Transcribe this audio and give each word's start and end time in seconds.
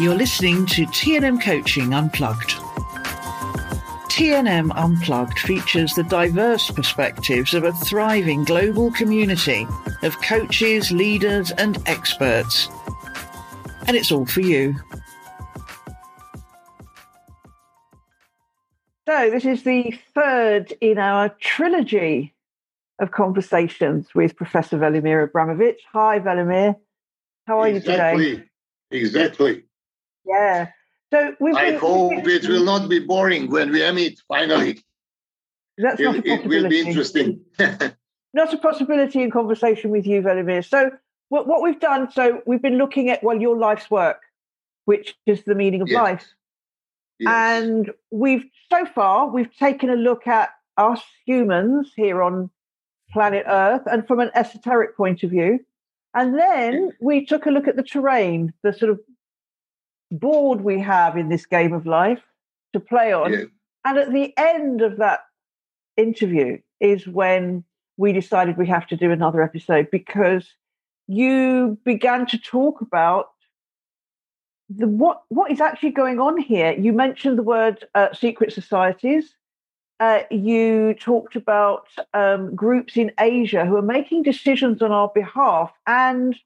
You're 0.00 0.14
listening 0.14 0.64
to 0.66 0.86
TNM 0.86 1.42
Coaching 1.42 1.92
Unplugged. 1.92 2.52
TNM 4.08 4.72
Unplugged 4.74 5.38
features 5.38 5.92
the 5.92 6.02
diverse 6.04 6.70
perspectives 6.70 7.52
of 7.52 7.64
a 7.64 7.72
thriving 7.72 8.42
global 8.42 8.90
community 8.92 9.66
of 10.02 10.20
coaches, 10.22 10.90
leaders, 10.90 11.50
and 11.52 11.76
experts. 11.86 12.68
And 13.86 13.94
it's 13.94 14.10
all 14.10 14.24
for 14.24 14.40
you. 14.40 14.74
So, 19.06 19.30
this 19.30 19.44
is 19.44 19.62
the 19.62 19.94
third 20.14 20.72
in 20.80 20.98
our 20.98 21.28
trilogy 21.28 22.34
of 22.98 23.10
conversations 23.10 24.14
with 24.14 24.36
Professor 24.36 24.78
Velimir 24.78 25.22
Abramovich. 25.22 25.82
Hi, 25.92 26.18
Velimir. 26.18 26.76
How 27.46 27.60
are 27.60 27.68
exactly. 27.68 28.26
you 28.26 28.30
today? 28.36 28.48
Exactly. 28.90 29.64
Yeah. 30.24 30.68
So 31.12 31.34
we've 31.40 31.54
I 31.56 31.72
been- 31.72 31.80
hope 31.80 32.26
it 32.26 32.48
will 32.48 32.64
not 32.64 32.88
be 32.88 32.98
boring 33.00 33.50
when 33.50 33.70
we 33.70 33.90
meet 33.92 34.20
finally. 34.28 34.80
That's 35.78 36.00
not 36.00 36.16
a 36.16 36.18
It, 36.18 36.26
it 36.26 36.46
will 36.46 36.68
be 36.68 36.80
interesting. 36.80 37.40
Not 38.34 38.54
a 38.54 38.56
possibility 38.56 39.22
in 39.22 39.30
conversation 39.30 39.90
with 39.90 40.06
you, 40.06 40.22
Velimir. 40.22 40.66
So 40.66 40.90
what, 41.28 41.46
what 41.46 41.62
we've 41.62 41.78
done, 41.80 42.10
so 42.10 42.40
we've 42.46 42.62
been 42.62 42.78
looking 42.78 43.10
at 43.10 43.22
well 43.22 43.38
your 43.38 43.58
life's 43.58 43.90
work, 43.90 44.22
which 44.86 45.14
is 45.26 45.44
the 45.44 45.54
meaning 45.54 45.82
of 45.82 45.88
Yes. 45.88 45.98
life, 46.02 46.26
Yes. 47.18 47.30
and 47.30 47.90
we've 48.10 48.44
so 48.70 48.86
far 48.86 49.28
we've 49.28 49.54
taken 49.56 49.90
a 49.90 49.96
look 49.96 50.26
at 50.26 50.48
us 50.78 51.02
humans 51.26 51.92
here 51.94 52.22
on 52.22 52.48
planet 53.12 53.44
Earth, 53.46 53.82
and 53.86 54.06
from 54.06 54.20
an 54.20 54.30
esoteric 54.34 54.96
point 54.96 55.22
of 55.22 55.30
view, 55.30 55.60
and 56.14 56.38
then 56.38 56.92
we 57.02 57.26
took 57.26 57.44
a 57.44 57.50
look 57.50 57.68
at 57.68 57.76
the 57.76 57.82
terrain, 57.82 58.52
the 58.62 58.72
sort 58.72 58.90
of 58.90 59.00
board 60.12 60.60
we 60.60 60.78
have 60.80 61.16
in 61.16 61.28
this 61.28 61.46
game 61.46 61.72
of 61.72 61.86
life 61.86 62.20
to 62.72 62.80
play 62.80 63.12
on. 63.12 63.32
Yes. 63.32 63.46
And 63.84 63.98
at 63.98 64.12
the 64.12 64.32
end 64.36 64.80
of 64.82 64.98
that 64.98 65.20
interview 65.96 66.58
is 66.80 67.06
when 67.06 67.64
we 67.96 68.12
decided 68.12 68.56
we 68.56 68.66
have 68.66 68.86
to 68.88 68.96
do 68.96 69.10
another 69.10 69.42
episode 69.42 69.88
because 69.90 70.54
you 71.08 71.78
began 71.84 72.26
to 72.26 72.38
talk 72.38 72.80
about 72.80 73.30
the 74.68 74.86
what 74.86 75.22
what 75.28 75.50
is 75.50 75.60
actually 75.60 75.90
going 75.90 76.18
on 76.18 76.38
here. 76.38 76.72
You 76.72 76.92
mentioned 76.92 77.36
the 77.36 77.42
word 77.42 77.84
uh, 77.94 78.12
secret 78.12 78.52
societies. 78.52 79.34
Uh, 80.00 80.22
you 80.30 80.94
talked 80.94 81.36
about 81.36 81.86
um, 82.14 82.54
groups 82.56 82.96
in 82.96 83.12
Asia 83.20 83.64
who 83.64 83.76
are 83.76 83.82
making 83.82 84.22
decisions 84.22 84.82
on 84.82 84.90
our 84.90 85.10
behalf, 85.14 85.72
and 85.86 86.36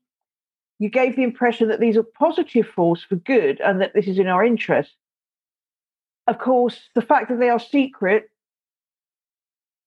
you 0.78 0.88
gave 0.90 1.16
the 1.16 1.22
impression 1.22 1.68
that 1.68 1.80
these 1.80 1.96
are 1.96 2.02
positive 2.02 2.66
force 2.66 3.02
for 3.02 3.16
good 3.16 3.60
and 3.60 3.80
that 3.80 3.94
this 3.94 4.06
is 4.06 4.18
in 4.18 4.26
our 4.26 4.44
interest 4.44 4.92
of 6.26 6.38
course, 6.38 6.78
the 6.94 7.02
fact 7.02 7.28
that 7.28 7.38
they 7.38 7.48
are 7.48 7.60
secret, 7.60 8.30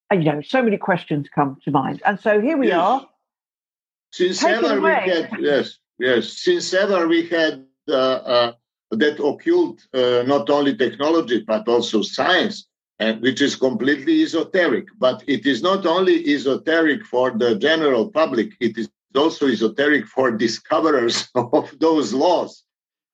and 0.10 0.24
you 0.24 0.32
know, 0.32 0.42
so 0.42 0.62
many 0.62 0.78
questions 0.78 1.28
come 1.34 1.58
to 1.64 1.72
mind. 1.72 2.02
And 2.06 2.20
so 2.20 2.42
here 2.42 2.58
we 2.58 2.68
Yes. 2.68 2.80
are. 2.80 3.10
Since 4.12 4.44
ever 4.44 4.82
we 4.82 4.90
had 4.90 5.30
yes, 5.40 5.78
yes. 6.00 6.34
Since 6.34 6.74
ever 6.74 7.08
we 7.08 7.28
had 7.28 7.66
uh, 7.88 7.94
uh, 7.94 8.52
that 8.92 9.24
occult 9.24 9.86
uh, 9.94 10.24
not 10.26 10.50
only 10.50 10.76
technology 10.76 11.42
but 11.42 11.68
also 11.68 12.02
science, 12.02 12.68
and 12.98 13.22
which 13.22 13.42
is 13.42 13.56
completely 13.56 14.24
esoteric. 14.24 14.88
But 14.98 15.24
it 15.28 15.46
is 15.46 15.62
not 15.62 15.86
only 15.86 16.26
esoteric 16.34 17.06
for 17.06 17.32
the 17.38 17.56
general 17.56 18.10
public; 18.10 18.54
it 18.60 18.78
is 18.80 18.90
also 19.16 19.48
esoteric 19.48 20.06
for 20.06 20.32
discoverers 20.32 21.30
of 21.36 21.74
those 21.80 22.14
laws. 22.14 22.64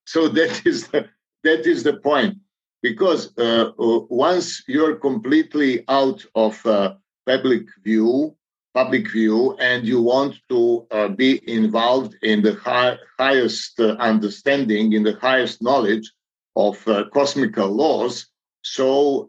So 0.06 0.28
that 0.28 0.66
is 0.66 0.88
the, 0.88 1.08
that 1.44 1.66
is 1.66 1.82
the 1.82 1.94
point. 1.94 2.38
Because 2.82 3.36
uh, 3.38 3.72
uh, 3.78 4.00
once 4.08 4.62
you're 4.68 4.96
completely 4.96 5.84
out 5.88 6.24
of 6.34 6.64
uh, 6.66 6.94
public 7.26 7.66
view, 7.82 8.36
public 8.74 9.10
view 9.10 9.56
and 9.58 9.86
you 9.86 10.02
want 10.02 10.36
to 10.50 10.86
uh, 10.90 11.08
be 11.08 11.40
involved 11.50 12.14
in 12.22 12.42
the 12.42 12.54
high, 12.54 12.96
highest 13.18 13.80
uh, 13.80 13.96
understanding, 13.98 14.92
in 14.92 15.02
the 15.02 15.16
highest 15.16 15.62
knowledge 15.62 16.12
of 16.54 16.86
uh, 16.86 17.04
cosmical 17.12 17.68
laws, 17.68 18.26
so 18.62 19.28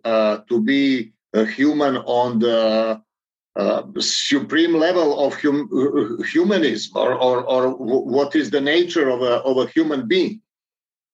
to 0.50 0.62
be 0.62 1.14
a 1.34 1.46
human 1.46 1.98
on 1.98 2.40
the 2.40 3.02
uh, 3.58 3.84
supreme 4.00 4.76
level 4.76 5.26
of 5.26 5.34
hum- 5.42 6.22
humanism, 6.32 6.92
or, 6.96 7.14
or, 7.14 7.44
or 7.44 7.70
what 7.72 8.36
is 8.36 8.52
the 8.52 8.62
nature 8.62 9.10
of 9.10 9.22
a, 9.22 9.42
of 9.42 9.58
a 9.58 9.68
human 9.68 10.08
being, 10.08 10.42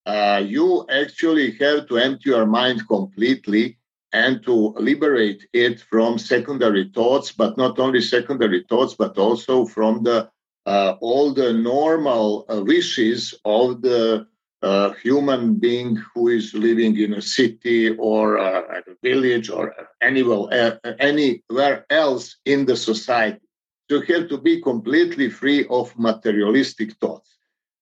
uh, 0.05 0.41
you 0.45 0.85
actually 0.89 1.51
have 1.57 1.87
to 1.87 1.97
empty 1.97 2.29
your 2.29 2.45
mind 2.45 2.85
completely 2.87 3.77
and 4.11 4.43
to 4.43 4.73
liberate 4.77 5.47
it 5.53 5.79
from 5.79 6.19
secondary 6.19 6.91
thoughts, 6.93 7.31
but 7.31 7.57
not 7.57 7.79
only 7.79 8.01
secondary 8.01 8.63
thoughts, 8.69 8.93
but 8.93 9.17
also 9.17 9.65
from 9.65 10.03
the 10.03 10.29
uh, 10.65 10.95
all 11.01 11.33
the 11.33 11.51
normal 11.51 12.45
uh, 12.49 12.61
wishes 12.63 13.33
of 13.43 13.81
the 13.81 14.25
uh, 14.63 14.91
human 14.93 15.55
being 15.55 16.01
who 16.13 16.29
is 16.29 16.53
living 16.53 16.97
in 16.97 17.13
a 17.15 17.21
city 17.21 17.89
or 17.97 18.39
at 18.39 18.87
a 18.87 18.95
village 19.03 19.49
or 19.49 19.75
anywhere, 20.01 20.79
uh, 20.83 20.93
anywhere 20.99 21.85
else 21.89 22.37
in 22.45 22.65
the 22.65 22.75
society. 22.75 23.41
So 23.89 24.01
you 24.01 24.15
have 24.15 24.29
to 24.29 24.37
be 24.37 24.61
completely 24.61 25.29
free 25.29 25.67
of 25.69 25.97
materialistic 25.99 26.93
thoughts 26.93 27.29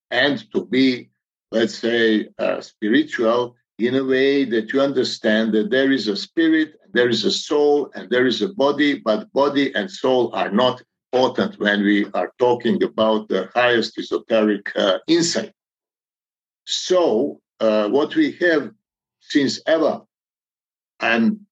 and 0.10 0.44
to 0.52 0.66
be, 0.66 1.12
let's 1.52 1.78
say, 1.78 2.30
uh, 2.40 2.60
spiritual 2.62 3.56
in 3.78 3.96
a 3.96 4.04
way 4.04 4.44
that 4.46 4.74
you 4.74 4.82
understand 4.82 5.54
that 5.54 5.70
there 5.70 5.92
is 5.92 6.08
a 6.08 6.16
spirit, 6.16 6.74
there 6.94 7.10
is 7.10 7.24
a 7.26 7.32
soul, 7.32 7.92
and 7.96 8.10
there 8.10 8.26
is 8.26 8.42
a 8.42 8.50
body, 8.50 9.00
but 9.00 9.32
body 9.34 9.74
and 9.76 9.90
soul 9.90 10.34
are 10.34 10.52
not 10.52 10.82
important 11.14 11.60
when 11.60 11.84
we 11.84 12.06
are 12.14 12.32
talking 12.40 12.82
about 12.84 13.28
the 13.30 13.50
highest 13.54 13.98
esoteric 13.98 14.72
uh, 14.76 14.98
insight. 15.08 15.54
So, 16.72 17.42
uh, 17.60 17.90
what 17.90 18.16
we 18.16 18.32
have 18.40 18.72
since 19.20 19.60
ever, 19.66 20.02
I'm 21.02 21.46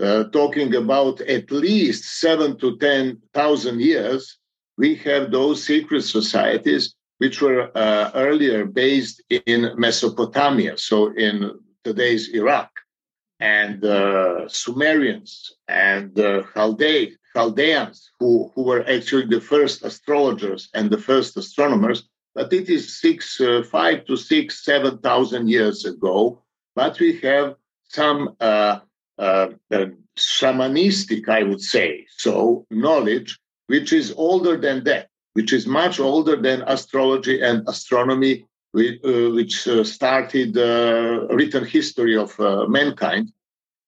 uh, 0.00 0.24
talking 0.24 0.74
about 0.74 1.20
at 1.20 1.50
least 1.52 2.20
seven 2.20 2.58
to 2.58 2.76
10,000 2.78 3.80
years, 3.80 4.38
we 4.76 4.96
have 4.96 5.30
those 5.30 5.62
secret 5.62 6.02
societies 6.02 6.94
which 7.18 7.40
were 7.40 7.70
uh, 7.76 8.10
earlier 8.14 8.66
based 8.66 9.22
in 9.30 9.70
Mesopotamia, 9.78 10.76
so 10.76 11.12
in 11.14 11.52
today's 11.84 12.28
Iraq, 12.34 12.70
and 13.38 13.84
uh, 13.84 14.48
Sumerians 14.48 15.52
and 15.68 16.18
uh, 16.18 16.42
Chalde- 16.54 17.16
Chaldeans, 17.34 18.10
who, 18.18 18.50
who 18.54 18.64
were 18.64 18.84
actually 18.88 19.26
the 19.26 19.40
first 19.40 19.84
astrologers 19.84 20.68
and 20.74 20.90
the 20.90 20.98
first 20.98 21.36
astronomers. 21.36 22.08
But 22.36 22.52
it 22.52 22.68
is 22.68 23.00
six, 23.00 23.40
uh, 23.40 23.62
five 23.62 24.04
to 24.04 24.14
six, 24.14 24.62
seven 24.62 24.98
thousand 24.98 25.48
years 25.48 25.86
ago. 25.86 26.42
But 26.74 27.00
we 27.00 27.18
have 27.20 27.56
some 27.88 28.36
uh, 28.40 28.80
uh, 29.18 29.48
uh, 29.72 29.86
shamanistic, 30.18 31.30
I 31.30 31.42
would 31.42 31.62
say, 31.62 32.06
so 32.18 32.66
knowledge 32.70 33.38
which 33.68 33.92
is 33.92 34.12
older 34.16 34.56
than 34.56 34.84
that, 34.84 35.08
which 35.32 35.52
is 35.52 35.66
much 35.66 35.98
older 35.98 36.36
than 36.36 36.62
astrology 36.66 37.40
and 37.40 37.66
astronomy, 37.68 38.46
which, 38.72 39.00
uh, 39.04 39.30
which 39.30 39.66
uh, 39.66 39.82
started 39.82 40.54
the 40.54 41.26
written 41.30 41.64
history 41.64 42.16
of 42.16 42.38
mankind 42.68 43.32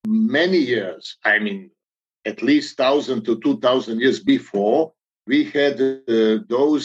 many 0.07 0.57
years. 0.57 1.17
I 1.23 1.39
mean, 1.39 1.69
at 2.25 2.41
least 2.41 2.77
thousand 2.77 3.25
to 3.25 3.39
two 3.39 3.59
thousand 3.59 4.01
years 4.01 4.19
before, 4.19 4.91
we 5.27 5.45
had 5.45 5.77
those 6.49 6.83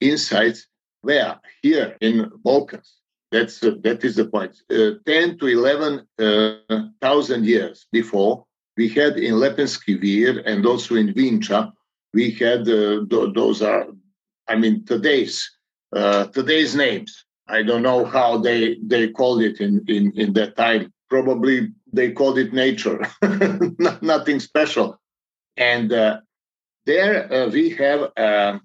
insights. 0.00 0.68
Where 1.02 1.40
here 1.62 1.96
in 2.00 2.30
Balkans, 2.44 2.94
that's 3.32 3.62
uh, 3.62 3.74
that 3.82 4.04
is 4.04 4.16
the 4.16 4.26
point. 4.26 4.62
Uh, 4.70 4.92
Ten 5.04 5.38
to 5.38 5.46
eleven 5.46 6.06
uh, 6.18 6.82
thousand 7.00 7.44
years 7.44 7.86
before, 7.90 8.44
we 8.76 8.88
had 8.88 9.16
in 9.16 9.34
Lepenski 9.34 10.00
Vir 10.00 10.40
and 10.46 10.64
also 10.64 10.94
in 10.94 11.12
Vincha, 11.14 11.72
we 12.14 12.30
had 12.30 12.60
uh, 12.68 13.04
th- 13.10 13.34
those 13.34 13.62
are, 13.62 13.86
I 14.48 14.56
mean, 14.56 14.84
today's 14.84 15.50
uh, 15.94 16.26
today's 16.26 16.74
names. 16.76 17.24
I 17.48 17.62
don't 17.62 17.82
know 17.82 18.04
how 18.04 18.38
they 18.38 18.76
they 18.86 19.08
called 19.08 19.42
it 19.42 19.60
in 19.60 19.84
in 19.88 20.12
in 20.12 20.32
that 20.34 20.56
time. 20.56 20.92
Probably 21.10 21.72
they 21.92 22.12
called 22.12 22.38
it 22.38 22.52
nature, 22.52 23.00
nothing 24.00 24.40
special. 24.40 24.98
And 25.56 25.90
there 26.86 27.48
we 27.50 27.70
have 27.70 28.10
uh, 28.16 28.58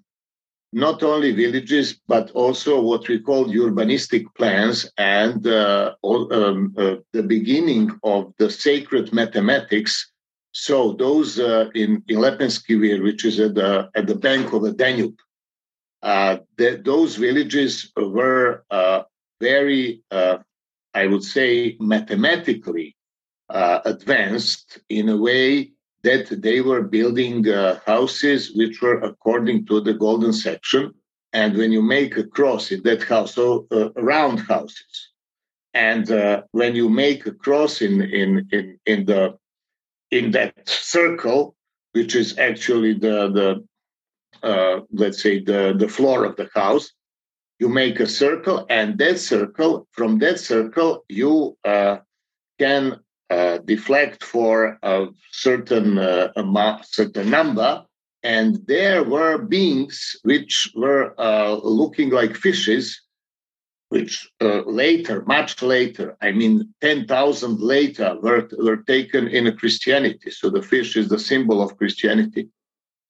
not 0.73 1.01
only 1.03 1.31
villages 1.31 1.99
but 2.07 2.31
also 2.31 2.81
what 2.81 3.07
we 3.07 3.19
call 3.19 3.45
urbanistic 3.45 4.25
plans 4.35 4.89
and 4.97 5.47
uh, 5.47 5.93
um, 6.03 6.73
uh, 6.77 6.95
the 7.13 7.23
beginning 7.23 7.89
of 8.03 8.33
the 8.37 8.49
sacred 8.49 9.13
mathematics. 9.13 10.11
So 10.51 10.93
those 10.93 11.39
uh, 11.39 11.69
in 11.75 12.03
in 12.07 12.17
Lepenski 12.17 12.79
Vir, 12.79 13.03
which 13.03 13.23
is 13.25 13.39
at 13.39 13.55
the 13.55 13.89
at 13.95 14.07
the 14.07 14.15
bank 14.15 14.53
of 14.53 14.63
the 14.63 14.73
Danube, 14.73 15.17
uh, 16.01 16.37
the, 16.57 16.81
those 16.83 17.15
villages 17.15 17.91
were 17.95 18.63
uh, 18.69 19.03
very, 19.39 20.03
uh, 20.11 20.37
I 20.93 21.07
would 21.07 21.23
say, 21.23 21.77
mathematically 21.79 22.95
advanced 23.49 24.79
in 24.89 25.09
a 25.09 25.17
way 25.17 25.71
that 26.03 26.41
they 26.41 26.61
were 26.61 26.81
building 26.81 27.47
uh, 27.47 27.79
houses 27.85 28.51
which 28.55 28.81
were 28.81 28.99
according 29.01 29.65
to 29.65 29.81
the 29.81 29.93
golden 29.93 30.33
section. 30.33 30.93
And 31.33 31.57
when 31.57 31.71
you 31.71 31.81
make 31.81 32.17
a 32.17 32.23
cross 32.23 32.71
in 32.71 32.83
that 32.83 33.03
house, 33.03 33.35
so 33.35 33.67
uh, 33.71 33.91
round 33.93 34.39
houses, 34.39 35.09
and 35.73 36.09
uh, 36.09 36.43
when 36.51 36.75
you 36.75 36.89
make 36.89 37.25
a 37.25 37.31
cross 37.31 37.81
in 37.81 38.01
in 38.01 38.47
in 38.51 38.79
in 38.85 39.05
the 39.05 39.37
in 40.09 40.31
that 40.31 40.53
circle, 40.67 41.55
which 41.91 42.15
is 42.15 42.37
actually 42.37 42.93
the 42.93 43.17
the 43.37 44.47
uh, 44.47 44.81
let's 44.91 45.21
say 45.21 45.39
the 45.39 45.75
the 45.77 45.87
floor 45.87 46.23
of 46.23 46.35
the 46.37 46.49
house, 46.55 46.91
you 47.59 47.69
make 47.69 47.99
a 47.99 48.07
circle, 48.07 48.65
and 48.69 48.97
that 48.97 49.19
circle 49.19 49.87
from 49.91 50.19
that 50.19 50.39
circle 50.39 51.03
you 51.09 51.57
uh, 51.65 51.97
can 52.59 52.99
uh, 53.29 53.57
deflect 53.59 54.23
for 54.23 54.77
a 54.83 55.07
certain 55.31 55.97
uh, 55.97 56.31
amount, 56.35 56.85
certain 56.85 57.29
number, 57.29 57.83
and 58.23 58.59
there 58.67 59.03
were 59.03 59.37
beings 59.37 60.15
which 60.23 60.71
were 60.75 61.13
uh, 61.19 61.53
looking 61.55 62.09
like 62.09 62.35
fishes, 62.35 63.01
which 63.89 64.29
uh, 64.41 64.61
later, 64.65 65.23
much 65.25 65.61
later, 65.61 66.17
I 66.21 66.31
mean, 66.31 66.73
ten 66.81 67.05
thousand 67.07 67.59
later, 67.59 68.17
were 68.21 68.49
were 68.57 68.77
taken 68.77 69.27
in 69.27 69.55
Christianity. 69.57 70.31
So 70.31 70.49
the 70.49 70.61
fish 70.61 70.95
is 70.97 71.09
the 71.09 71.19
symbol 71.19 71.61
of 71.61 71.77
Christianity, 71.77 72.49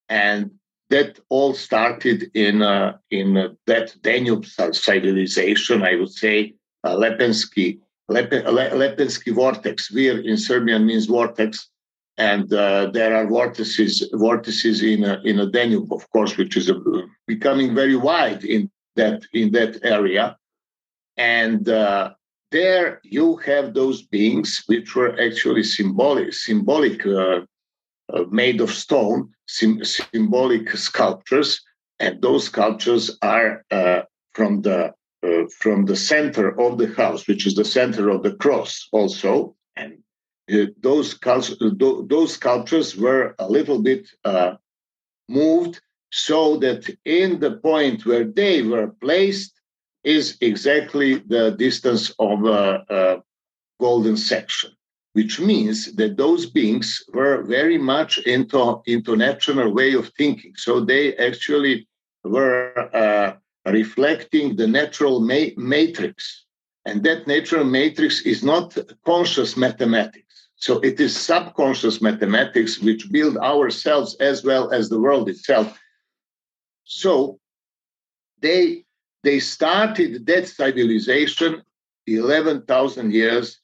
and 0.09 0.51
that 0.89 1.19
all 1.29 1.53
started 1.53 2.29
in 2.33 2.61
uh, 2.61 2.97
in 3.11 3.55
that 3.65 3.95
Danube 4.01 4.45
civilization. 4.45 5.83
I 5.83 5.95
would 5.95 6.13
say 6.13 6.53
Lepenski 6.85 7.79
Lep- 8.09 8.31
Lepenski 8.31 9.33
vortex. 9.33 9.89
Vir 9.89 10.19
in 10.19 10.37
Serbian 10.37 10.85
means 10.85 11.05
vortex, 11.07 11.69
and 12.17 12.51
uh, 12.53 12.89
there 12.91 13.15
are 13.15 13.27
vortices 13.27 14.09
vortices 14.13 14.81
in 14.81 15.03
a, 15.03 15.21
in 15.23 15.39
a 15.39 15.45
Danube, 15.45 15.91
of 15.91 16.09
course, 16.11 16.37
which 16.37 16.57
is 16.57 16.69
a, 16.69 16.75
becoming 17.27 17.75
very 17.75 17.95
wide 17.95 18.43
in 18.43 18.69
that 18.95 19.23
in 19.33 19.51
that 19.51 19.79
area, 19.83 20.37
and 21.17 21.67
uh, 21.69 22.13
there 22.51 23.01
you 23.03 23.35
have 23.37 23.73
those 23.73 24.03
beings 24.03 24.63
which 24.67 24.95
were 24.95 25.19
actually 25.19 25.63
symbolic 25.63 26.33
symbolic 26.33 27.05
uh, 27.05 27.41
uh 28.13 28.23
made 28.31 28.61
of 28.61 28.71
stone 28.71 29.29
sim- 29.47 29.83
symbolic 29.83 30.69
sculptures 30.71 31.61
and 31.99 32.21
those 32.21 32.45
sculptures 32.45 33.17
are 33.21 33.63
uh, 33.71 34.01
from 34.33 34.61
the 34.61 34.93
uh, 35.23 35.45
from 35.59 35.85
the 35.85 35.95
center 35.95 36.59
of 36.59 36.77
the 36.77 36.93
house, 36.95 37.27
which 37.27 37.47
is 37.47 37.55
the 37.55 37.65
center 37.65 38.09
of 38.09 38.23
the 38.23 38.33
cross 38.33 38.87
also. 38.91 39.55
And 39.75 39.99
uh, 40.51 40.67
those, 40.81 41.17
those 41.59 42.33
sculptures 42.33 42.95
were 42.95 43.35
a 43.39 43.49
little 43.49 43.81
bit 43.81 44.07
uh, 44.23 44.55
moved 45.27 45.81
so 46.11 46.57
that 46.57 46.89
in 47.05 47.39
the 47.39 47.51
point 47.57 48.05
where 48.05 48.23
they 48.23 48.61
were 48.61 48.87
placed 49.01 49.53
is 50.03 50.37
exactly 50.41 51.15
the 51.27 51.51
distance 51.51 52.11
of 52.19 52.45
a, 52.45 53.21
golden 53.79 54.17
section 54.17 54.71
which 55.13 55.39
means 55.39 55.93
that 55.93 56.17
those 56.17 56.47
beings 56.47 57.03
were 57.13 57.43
very 57.43 57.77
much 57.77 58.17
into 58.19 59.15
natural 59.15 59.71
way 59.71 59.93
of 59.93 60.09
thinking 60.17 60.51
so 60.55 60.79
they 60.79 61.15
actually 61.17 61.87
were 62.23 62.73
uh, 62.91 63.33
reflecting 63.71 64.55
the 64.55 64.67
natural 64.67 65.19
ma- 65.19 65.55
matrix. 65.57 66.45
And 66.85 67.03
that 67.03 67.27
natural 67.27 67.65
matrix 67.65 68.21
is 68.21 68.43
not 68.43 68.77
conscious 69.05 69.57
mathematics. 69.57 70.47
So 70.55 70.79
it 70.79 70.99
is 70.99 71.15
subconscious 71.15 72.01
mathematics 72.01 72.79
which 72.79 73.11
build 73.11 73.37
ourselves 73.37 74.15
as 74.19 74.43
well 74.43 74.71
as 74.71 74.89
the 74.89 74.99
world 74.99 75.29
itself. 75.29 75.77
So 76.83 77.39
they 78.41 78.85
they 79.23 79.39
started 79.39 80.25
that 80.27 80.47
civilization 80.47 81.61
11,000 82.07 83.13
years 83.13 83.59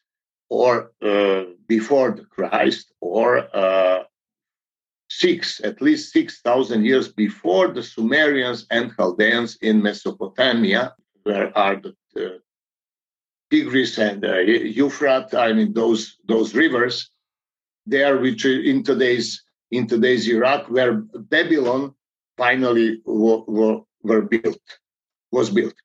or 0.50 0.92
uh, 1.02 1.44
before 1.68 2.12
the 2.12 2.26
Christ 2.26 2.92
or 3.00 3.48
uh, 3.56 4.04
six, 5.20 5.62
at 5.64 5.82
least 5.82 6.14
6,000 6.14 6.86
years 6.86 7.08
before 7.12 7.68
the 7.70 7.84
Sumerians 7.84 8.66
and 8.72 8.92
Chaldeans 8.96 9.58
in 9.62 9.82
Mesopotamia, 9.82 10.94
where 11.24 11.56
are 11.58 11.82
the 11.82 11.96
uh, 12.16 12.38
Tigris 13.50 13.98
and 13.98 14.26
uh, 14.26 14.40
Euphrates, 14.40 15.34
I 15.34 15.54
mean 15.54 15.74
those 15.74 16.18
those 16.26 16.56
rivers, 16.56 17.12
there 17.86 18.18
which 18.18 18.46
in 18.46 18.84
today's 18.84 19.44
in 19.70 19.86
today's 19.88 20.28
Iraq, 20.28 20.70
where 20.70 20.94
Babylon 21.36 21.94
finally 22.36 23.02
were, 23.06 23.82
were 24.02 24.22
built, 24.24 24.66
was 25.32 25.50
built, 25.52 25.76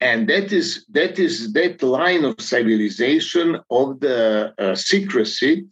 and 0.00 0.28
that 0.28 0.52
is 0.52 0.86
that 0.90 1.18
is 1.18 1.52
that 1.52 1.82
line 1.82 2.24
of 2.24 2.40
civilization 2.40 3.60
of 3.70 4.00
the 4.00 4.54
uh, 4.58 4.74
secrecy 4.74 5.66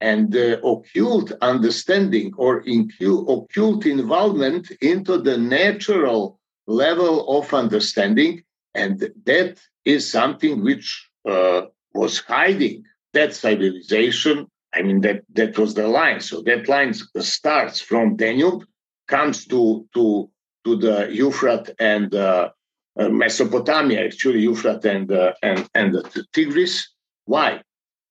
and 0.00 0.32
the 0.32 0.64
occult 0.64 1.32
understanding 1.42 2.32
or 2.36 2.64
occult 2.66 3.86
involvement 3.86 4.70
into 4.80 5.18
the 5.18 5.36
natural 5.36 6.40
level 6.66 7.38
of 7.38 7.52
understanding. 7.52 8.42
And 8.74 9.12
that 9.24 9.60
is 9.84 10.10
something 10.10 10.62
which 10.62 11.08
uh, 11.28 11.62
was 11.92 12.20
hiding 12.20 12.84
that 13.12 13.34
civilization. 13.34 14.46
I 14.72 14.82
mean, 14.82 15.00
that, 15.00 15.22
that 15.34 15.58
was 15.58 15.74
the 15.74 15.88
line. 15.88 16.20
So 16.20 16.42
that 16.42 16.68
line 16.68 16.94
starts 16.94 17.80
from 17.80 18.16
Danube, 18.16 18.64
comes 19.08 19.46
to, 19.46 19.86
to, 19.94 20.30
to 20.64 20.76
the 20.76 21.08
Euphrates 21.10 21.74
and 21.80 22.14
uh, 22.14 22.50
uh, 22.98 23.08
Mesopotamia, 23.08 24.04
actually 24.04 24.40
Euphrates 24.40 24.84
and, 24.84 25.10
uh, 25.10 25.32
and, 25.42 25.68
and 25.74 25.94
the 25.94 26.24
Tigris. 26.32 26.88
Why? 27.24 27.62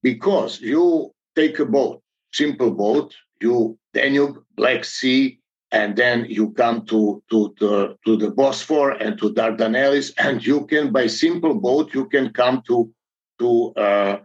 Because 0.03 0.59
you 0.59 1.13
take 1.39 1.59
a 1.59 1.65
boat, 1.65 2.01
simple 2.33 2.71
boat, 2.71 3.15
you 3.41 3.77
Danube, 3.93 4.37
Black 4.55 4.83
Sea, 4.83 5.39
and 5.71 5.95
then 5.95 6.25
you 6.37 6.51
come 6.51 6.85
to, 6.87 7.23
to, 7.29 7.55
the, 7.59 7.95
to 8.05 8.17
the 8.17 8.31
Bosphorus 8.31 8.97
and 8.99 9.17
to 9.19 9.33
Dardanelles, 9.33 10.11
and 10.25 10.45
you 10.45 10.65
can, 10.65 10.91
by 10.91 11.07
simple 11.07 11.55
boat, 11.55 11.93
you 11.93 12.05
can 12.07 12.31
come 12.33 12.61
to, 12.67 12.91
to, 13.39 13.73
uh, 13.75 14.17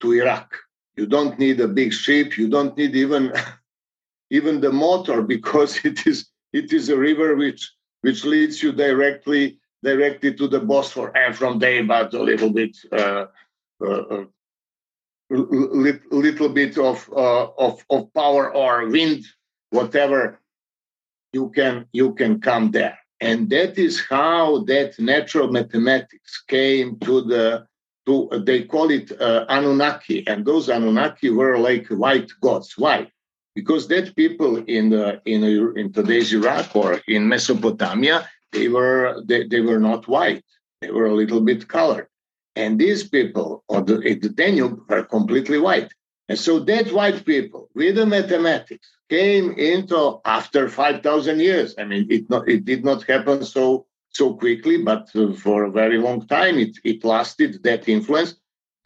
to 0.00 0.12
Iraq. 0.12 0.48
You 0.96 1.06
don't 1.06 1.38
need 1.38 1.60
a 1.60 1.68
big 1.68 1.92
ship. 1.92 2.38
You 2.38 2.48
don't 2.48 2.76
need 2.76 2.96
even, 2.96 3.32
even 4.30 4.60
the 4.60 4.72
motor 4.72 5.22
because 5.34 5.84
it 5.84 6.06
is, 6.06 6.28
it 6.52 6.72
is 6.72 6.88
a 6.88 6.96
river 6.96 7.36
which, 7.36 7.62
which 8.00 8.24
leads 8.24 8.62
you 8.62 8.72
directly, 8.72 9.58
directly 9.82 10.34
to 10.34 10.48
the 10.48 10.60
Bosphorus, 10.60 11.12
and 11.14 11.36
from 11.36 11.58
there, 11.58 11.80
about 11.82 12.14
a 12.14 12.22
little 12.22 12.50
bit 12.50 12.74
uh, 12.92 13.26
uh, 13.82 14.02
uh 14.14 14.24
little 15.30 16.48
bit 16.48 16.78
of, 16.78 17.08
uh, 17.12 17.46
of 17.58 17.84
of 17.90 18.12
power 18.14 18.52
or 18.54 18.88
wind, 18.88 19.24
whatever, 19.70 20.40
you 21.32 21.50
can 21.50 21.86
you 21.92 22.14
can 22.14 22.40
come 22.40 22.70
there. 22.70 22.98
And 23.20 23.48
that 23.50 23.78
is 23.78 24.00
how 24.00 24.64
that 24.64 24.98
natural 24.98 25.50
mathematics 25.50 26.44
came 26.46 26.98
to 27.00 27.22
the 27.22 27.66
to 28.06 28.28
they 28.44 28.62
call 28.64 28.90
it 28.90 29.10
uh, 29.20 29.44
Anunnaki, 29.48 30.26
and 30.26 30.44
those 30.44 30.68
Anunnaki 30.68 31.30
were 31.30 31.58
like 31.58 31.86
white 31.88 32.30
gods. 32.40 32.74
Why? 32.76 33.10
Because 33.54 33.88
that 33.88 34.14
people 34.14 34.58
in 34.66 34.90
the 34.90 35.20
in 35.24 35.42
in 35.76 35.92
today's 35.92 36.32
Iraq 36.32 36.76
or 36.76 37.00
in 37.08 37.26
Mesopotamia, 37.26 38.28
they 38.52 38.68
were 38.68 39.22
they, 39.24 39.46
they 39.48 39.60
were 39.60 39.80
not 39.80 40.06
white. 40.06 40.44
They 40.80 40.90
were 40.90 41.06
a 41.06 41.14
little 41.14 41.40
bit 41.40 41.66
colored. 41.66 42.08
And 42.56 42.78
these 42.78 43.06
people 43.08 43.62
on 43.68 43.84
the, 43.84 43.98
the 43.98 44.30
Danube 44.30 44.80
were 44.88 45.04
completely 45.04 45.58
white. 45.58 45.92
And 46.28 46.38
so 46.38 46.58
that 46.60 46.92
white 46.92 47.24
people 47.24 47.68
with 47.74 47.96
the 47.96 48.06
mathematics 48.06 48.88
came 49.08 49.52
into 49.52 50.20
after 50.24 50.68
5,000 50.68 51.38
years. 51.38 51.74
I 51.78 51.84
mean, 51.84 52.06
it, 52.10 52.28
not, 52.28 52.48
it 52.48 52.64
did 52.64 52.84
not 52.84 53.04
happen 53.04 53.44
so, 53.44 53.86
so 54.08 54.34
quickly, 54.34 54.82
but 54.82 55.08
uh, 55.14 55.34
for 55.34 55.64
a 55.64 55.70
very 55.70 55.98
long 55.98 56.26
time, 56.26 56.58
it, 56.58 56.78
it 56.82 57.04
lasted 57.04 57.62
that 57.62 57.88
influence. 57.88 58.34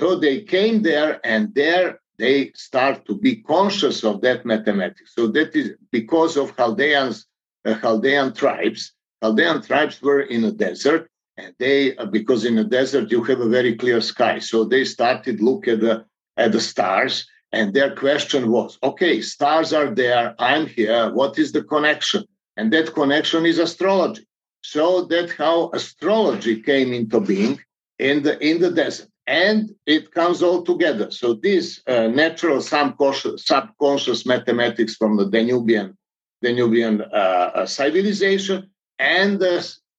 So 0.00 0.16
they 0.16 0.42
came 0.42 0.82
there 0.82 1.20
and 1.24 1.54
there 1.54 2.00
they 2.18 2.52
start 2.54 3.06
to 3.06 3.16
be 3.16 3.36
conscious 3.36 4.04
of 4.04 4.20
that 4.20 4.44
mathematics. 4.44 5.14
So 5.14 5.28
that 5.28 5.56
is 5.56 5.72
because 5.90 6.36
of 6.36 6.54
Chaldeans, 6.54 7.26
uh, 7.64 7.78
Chaldean 7.80 8.34
tribes. 8.34 8.92
Chaldean 9.22 9.62
tribes 9.62 10.02
were 10.02 10.20
in 10.20 10.44
a 10.44 10.52
desert 10.52 11.09
they 11.58 11.96
uh, 11.96 12.06
because 12.06 12.44
in 12.44 12.56
the 12.56 12.64
desert 12.64 13.10
you 13.10 13.22
have 13.24 13.40
a 13.40 13.48
very 13.48 13.74
clear 13.76 14.00
sky. 14.00 14.38
So 14.38 14.64
they 14.64 14.84
started 14.84 15.40
look 15.40 15.68
at 15.68 15.80
the 15.80 16.04
at 16.36 16.52
the 16.52 16.60
stars 16.60 17.26
and 17.52 17.74
their 17.74 17.94
question 17.94 18.50
was 18.50 18.78
okay 18.82 19.20
stars 19.20 19.72
are 19.72 19.92
there 19.92 20.34
i'm 20.38 20.66
here 20.66 21.12
what 21.12 21.38
is 21.38 21.52
the 21.52 21.64
connection? 21.64 22.24
And 22.56 22.72
that 22.72 22.92
connection 22.92 23.46
is 23.46 23.58
astrology. 23.58 24.26
So 24.62 25.06
that's 25.06 25.32
how 25.32 25.70
astrology 25.70 26.60
came 26.60 26.92
into 26.92 27.20
being 27.20 27.58
in 27.98 28.22
the 28.22 28.38
in 28.46 28.60
the 28.60 28.70
desert, 28.70 29.08
and 29.26 29.70
it 29.86 30.12
comes 30.12 30.42
all 30.42 30.62
together. 30.62 31.10
So 31.10 31.34
this 31.34 31.80
uh, 31.86 32.08
natural 32.08 32.60
subconscious, 32.60 33.46
subconscious 33.46 34.26
mathematics 34.26 34.96
from 34.96 35.16
the 35.16 35.24
Danubian 35.24 35.96
Danubian 36.44 37.00
uh, 37.00 37.50
uh 37.60 37.66
civilization, 37.66 38.70
and 38.98 39.40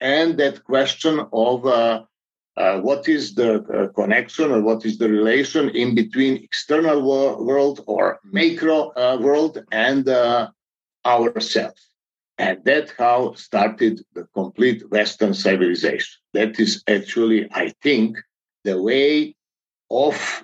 and 0.02 0.38
that 0.40 0.64
question 0.64 1.22
of 1.32 1.66
uh, 1.66 2.04
uh, 2.58 2.80
what 2.80 3.08
is 3.08 3.36
the 3.36 3.62
uh, 3.62 3.88
connection 3.94 4.52
or 4.52 4.62
what 4.62 4.84
is 4.84 4.98
the 4.98 5.08
relation 5.08 5.70
in 5.70 5.96
between 5.96 6.44
external 6.44 7.02
wor- 7.02 7.42
world 7.42 7.82
or 7.88 8.20
macro 8.26 8.90
uh, 8.90 9.18
world 9.22 9.64
and 9.72 10.10
uh, 10.10 10.50
ourselves. 11.06 11.90
And 12.38 12.60
that's 12.66 12.92
how 12.98 13.34
started 13.36 14.02
the 14.14 14.28
complete 14.34 14.90
western 14.90 15.34
civilization. 15.34 16.20
That 16.34 16.60
is 16.60 16.84
actually 16.88 17.48
i 17.54 17.74
think 17.84 18.18
the 18.64 18.82
way 18.82 19.36
of 19.92 20.44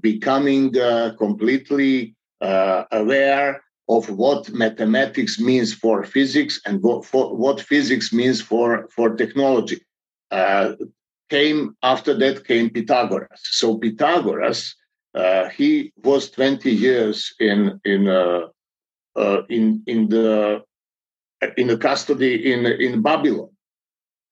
becoming 0.00 0.72
completely 1.18 2.16
aware 2.40 3.62
of 3.96 4.08
what 4.10 4.50
mathematics 4.50 5.38
means 5.38 5.74
for 5.74 6.04
physics 6.04 6.60
and 6.64 6.82
what, 6.82 7.04
for, 7.04 7.36
what 7.36 7.60
physics 7.60 8.12
means 8.12 8.40
for, 8.40 8.88
for 8.94 9.16
technology 9.16 9.80
came 11.30 11.76
after 11.82 12.12
that 12.14 12.44
came 12.44 12.68
Pythagoras. 12.68 13.40
So 13.42 13.78
Pythagoras, 13.78 14.74
uh, 15.14 15.48
he 15.48 15.92
was 15.96 16.30
20 16.30 16.70
years 16.70 17.32
in 17.40 17.80
in 17.84 18.08
uh, 18.08 18.48
uh, 19.16 19.42
in 19.48 19.82
in 19.86 20.08
the 20.08 20.62
in 21.56 21.68
the 21.68 21.78
custody 21.78 22.52
in 22.52 22.66
in 22.66 23.00
Babylon. 23.00 23.50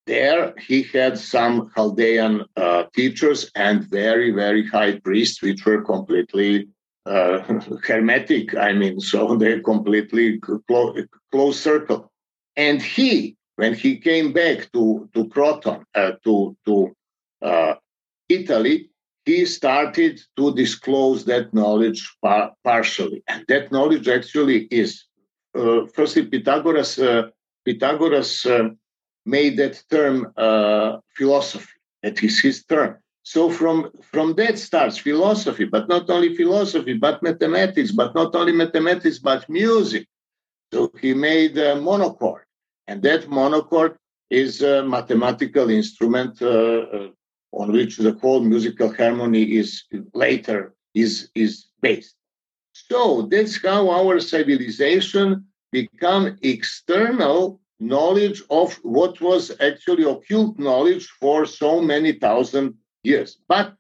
There 0.07 0.55
he 0.59 0.83
had 0.83 1.19
some 1.19 1.71
Chaldean 1.75 2.45
uh, 2.57 2.85
teachers 2.95 3.51
and 3.55 3.85
very 3.85 4.31
very 4.31 4.67
high 4.67 4.99
priests, 4.99 5.43
which 5.43 5.65
were 5.65 5.83
completely 5.83 6.69
uh, 7.09 7.43
hermetic. 7.85 8.55
I 8.57 8.73
mean, 8.73 9.01
so 9.13 9.37
they're 9.37 9.63
completely 9.63 10.39
close, 10.39 11.01
close 11.33 11.61
circle. 11.61 12.13
And 12.57 12.83
he 12.83 13.39
when 13.59 13.75
he 13.75 13.99
came 13.99 14.33
back 14.33 14.71
to, 14.73 15.11
to 15.15 15.29
Croton, 15.31 15.85
uh, 15.97 16.13
to, 16.23 16.57
to 16.65 16.97
uh, 17.43 17.75
Italy, 18.29 18.89
he 19.25 19.45
started 19.47 20.21
to 20.37 20.55
disclose 20.55 21.25
that 21.25 21.53
knowledge 21.53 22.09
par- 22.23 22.53
partially. 22.63 23.21
And 23.27 23.45
that 23.49 23.73
knowledge 23.73 24.07
actually 24.07 24.69
is, 24.71 25.03
uh, 25.59 25.87
firstly, 25.93 26.27
Pythagoras, 26.27 27.01
uh, 27.01 27.31
Pythagoras 27.65 28.47
uh, 28.47 28.69
made 29.27 29.57
that 29.57 29.83
term 29.91 30.33
philosophy. 31.17 31.79
That 32.05 32.23
is 32.23 32.41
his 32.41 32.65
term. 32.65 32.99
So 33.35 33.51
from, 33.51 33.91
from 34.01 34.37
that 34.37 34.59
starts 34.59 34.97
philosophy, 34.97 35.67
but 35.67 35.87
not 35.87 36.09
only 36.09 36.35
philosophy, 36.35 36.95
but 36.95 37.23
mathematics, 37.23 37.93
but 37.93 38.15
not 38.15 38.35
only 38.35 38.53
mathematics, 38.53 39.19
but 39.19 39.47
music. 39.51 40.09
So 40.73 40.91
he 40.99 41.13
made 41.13 41.59
a 41.59 41.75
monochord. 41.79 42.45
And 42.87 43.03
that 43.03 43.29
monochord 43.29 43.97
is 44.31 44.63
a 44.63 44.83
mathematical 44.83 45.69
instrument 45.69 46.41
uh, 46.41 46.49
uh, 46.49 47.09
on 47.53 47.71
which 47.71 47.99
the 47.99 48.13
whole 48.13 48.41
musical 48.41 48.91
harmony 48.95 49.43
is 49.61 49.85
later 50.15 50.73
is, 50.95 51.29
is 51.35 51.67
based. 51.83 52.15
So 52.73 53.29
that's 53.31 53.63
how 53.63 53.91
our 53.91 54.21
civilization 54.21 55.45
become 55.71 56.39
external 56.41 57.61
knowledge 57.79 58.43
of 58.49 58.73
what 58.83 59.21
was 59.21 59.53
actually 59.61 60.05
occult 60.05 60.59
knowledge 60.59 61.07
for 61.21 61.45
so 61.45 61.83
many 61.83 62.13
thousand 62.13 62.73
years. 63.11 63.31
But 63.49 63.75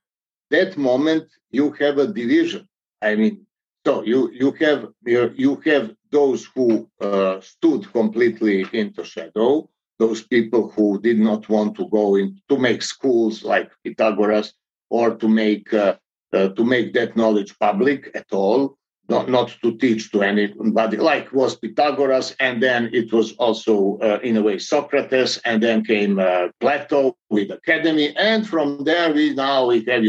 that 0.50 0.76
moment 0.76 1.24
you 1.50 1.72
have 1.82 1.98
a 1.98 2.06
division. 2.06 2.68
I 3.02 3.14
mean, 3.20 3.46
so 3.86 4.02
you 4.02 4.30
you 4.32 4.50
have 4.64 4.80
you 5.04 5.52
have 5.70 5.86
those 6.10 6.44
who 6.54 6.88
uh, 7.00 7.40
stood 7.40 7.90
completely 7.92 8.66
into 8.72 9.04
shadow, 9.04 9.68
those 9.98 10.22
people 10.22 10.70
who 10.74 11.00
did 11.00 11.18
not 11.18 11.48
want 11.48 11.76
to 11.76 11.88
go 11.88 12.16
in 12.16 12.40
to 12.48 12.56
make 12.58 12.82
schools 12.82 13.42
like 13.42 13.70
Pythagoras 13.84 14.52
or 14.90 15.16
to 15.16 15.28
make 15.28 15.72
uh, 15.74 15.96
uh, 16.32 16.48
to 16.48 16.64
make 16.64 16.92
that 16.94 17.16
knowledge 17.16 17.58
public 17.58 18.10
at 18.14 18.26
all, 18.32 18.77
not, 19.08 19.28
not 19.28 19.56
to 19.62 19.76
teach 19.78 20.12
to 20.12 20.22
anybody, 20.22 20.98
like 20.98 21.32
was 21.32 21.56
Pythagoras, 21.56 22.36
and 22.40 22.62
then 22.62 22.90
it 22.92 23.12
was 23.12 23.32
also 23.32 23.98
uh, 23.98 24.18
in 24.22 24.36
a 24.36 24.42
way 24.42 24.58
Socrates, 24.58 25.38
and 25.44 25.62
then 25.62 25.84
came 25.84 26.18
uh, 26.18 26.48
Plato 26.60 27.16
with 27.30 27.50
Academy, 27.50 28.14
and 28.16 28.46
from 28.46 28.84
there 28.84 29.12
we 29.12 29.34
now 29.34 29.66
we 29.66 29.84
have 29.84 30.04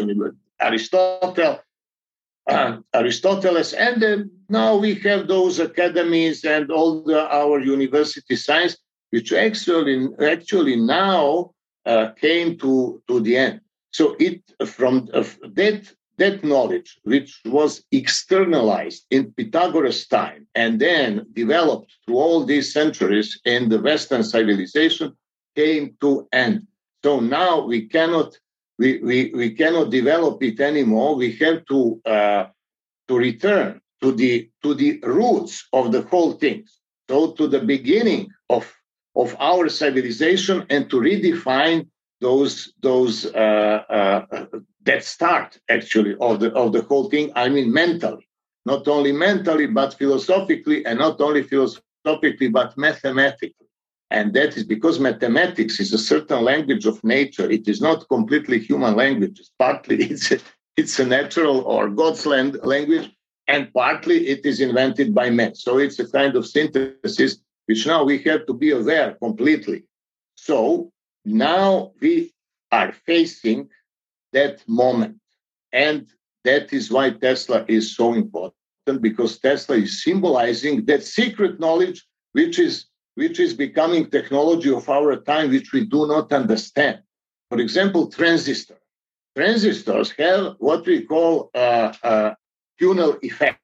Aristotle 0.59 1.59
uh, 2.49 2.77
Aristoteles, 2.93 3.73
and 3.77 4.01
then 4.01 4.31
now 4.49 4.75
we 4.75 4.95
have 4.95 5.27
those 5.27 5.59
academies 5.59 6.43
and 6.43 6.71
all 6.71 7.03
the, 7.03 7.27
our 7.33 7.59
university 7.59 8.35
science, 8.35 8.77
which 9.11 9.31
actually 9.31 10.07
actually 10.19 10.75
now 10.75 11.51
uh, 11.85 12.09
came 12.19 12.57
to 12.57 13.01
to 13.07 13.19
the 13.21 13.37
end. 13.37 13.61
So 13.91 14.15
it 14.19 14.41
from 14.65 15.09
uh, 15.13 15.23
that 15.53 15.93
that 16.19 16.43
knowledge, 16.43 16.99
which 17.03 17.41
was 17.45 17.83
externalized 17.91 19.05
in 19.09 19.31
Pythagoras' 19.33 20.07
time 20.07 20.47
and 20.55 20.79
then 20.79 21.25
developed 21.33 21.91
through 22.05 22.17
all 22.17 22.45
these 22.45 22.71
centuries 22.71 23.39
in 23.45 23.69
the 23.69 23.81
Western 23.81 24.23
civilization, 24.23 25.15
came 25.55 25.95
to 26.01 26.27
end. 26.31 26.67
So 27.03 27.19
now 27.19 27.65
we 27.65 27.87
cannot 27.87 28.37
we, 28.77 28.99
we, 29.03 29.31
we 29.35 29.51
cannot 29.51 29.91
develop 29.91 30.41
it 30.41 30.59
anymore. 30.61 31.15
We 31.15 31.33
have 31.37 31.65
to 31.65 32.01
uh, 32.05 32.45
to 33.09 33.17
return 33.17 33.81
to 34.01 34.13
the 34.13 34.49
to 34.63 34.73
the 34.73 34.99
roots 35.03 35.67
of 35.73 35.91
the 35.91 36.03
whole 36.03 36.33
thing. 36.33 36.65
So 37.09 37.31
to 37.33 37.47
the 37.47 37.59
beginning 37.59 38.29
of 38.49 38.63
of 39.15 39.35
our 39.39 39.67
civilization 39.69 40.65
and 40.69 40.89
to 40.89 40.97
redefine 40.97 41.87
those 42.21 42.73
those 42.81 43.25
uh, 43.27 43.83
uh, 43.89 44.45
that 44.83 45.03
start 45.03 45.59
actually 45.69 46.15
of 46.19 46.39
the 46.39 46.51
of 46.53 46.73
the 46.73 46.81
whole 46.83 47.09
thing. 47.09 47.31
I 47.35 47.49
mean 47.49 47.71
mentally, 47.71 48.27
not 48.65 48.87
only 48.87 49.11
mentally 49.11 49.67
but 49.67 49.93
philosophically, 49.93 50.85
and 50.85 50.99
not 50.99 51.19
only 51.21 51.43
philosophically 51.43 52.49
but 52.49 52.77
mathematically. 52.77 53.53
And 54.11 54.33
that 54.33 54.57
is 54.57 54.63
because 54.63 54.99
mathematics 54.99 55.79
is 55.79 55.93
a 55.93 55.97
certain 55.97 56.43
language 56.43 56.85
of 56.87 57.03
nature. 57.03 57.49
It 57.49 57.67
is 57.67 57.79
not 57.79 58.07
completely 58.09 58.57
human 58.59 58.95
language. 58.95 59.39
Partly 59.59 59.97
it's 60.11 60.31
a, 60.31 60.39
it's 60.77 60.99
a 60.99 61.05
natural 61.05 61.61
or 61.61 61.89
God's 61.89 62.25
land, 62.25 62.59
language, 62.63 63.11
and 63.47 63.71
partly 63.73 64.27
it 64.27 64.45
is 64.45 64.61
invented 64.61 65.13
by 65.13 65.29
men. 65.29 65.53
So 65.55 65.77
it's 65.77 65.99
a 65.99 66.09
kind 66.09 66.35
of 66.35 66.47
synthesis 66.47 67.37
which 67.67 67.85
now 67.85 68.03
we 68.03 68.17
have 68.23 68.47
to 68.47 68.53
be 68.53 68.71
aware 68.71 69.15
completely. 69.21 69.83
So 70.35 70.91
now 71.25 71.91
we 72.01 72.33
are 72.71 72.91
facing 72.91 73.69
that 74.33 74.67
moment. 74.67 75.17
And 75.71 76.07
that 76.43 76.73
is 76.73 76.91
why 76.91 77.11
Tesla 77.11 77.65
is 77.67 77.95
so 77.95 78.13
important 78.13 78.53
because 79.01 79.37
Tesla 79.37 79.77
is 79.77 80.03
symbolizing 80.03 80.85
that 80.85 81.03
secret 81.03 81.59
knowledge 81.59 82.05
which 82.31 82.59
is 82.59 82.85
which 83.15 83.39
is 83.39 83.53
becoming 83.53 84.09
technology 84.09 84.71
of 84.71 84.87
our 84.87 85.17
time, 85.17 85.49
which 85.49 85.73
we 85.73 85.85
do 85.85 86.07
not 86.07 86.31
understand. 86.31 86.99
For 87.49 87.59
example, 87.59 88.07
transistor. 88.07 88.77
Transistors 89.35 90.11
have 90.11 90.55
what 90.59 90.85
we 90.85 91.01
call 91.01 91.49
a, 91.53 91.93
a 92.01 92.37
tunnel 92.79 93.17
effect. 93.21 93.59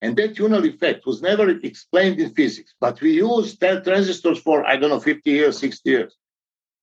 And 0.00 0.16
that 0.16 0.36
tunnel 0.36 0.64
effect 0.64 1.06
was 1.06 1.22
never 1.22 1.48
explained 1.50 2.18
in 2.18 2.34
physics, 2.34 2.74
but 2.80 3.00
we 3.00 3.12
use 3.12 3.56
that 3.58 3.84
transistors 3.84 4.40
for, 4.40 4.66
I 4.66 4.76
don't 4.76 4.90
know, 4.90 4.98
50 4.98 5.30
years, 5.30 5.58
60 5.58 5.88
years. 5.88 6.16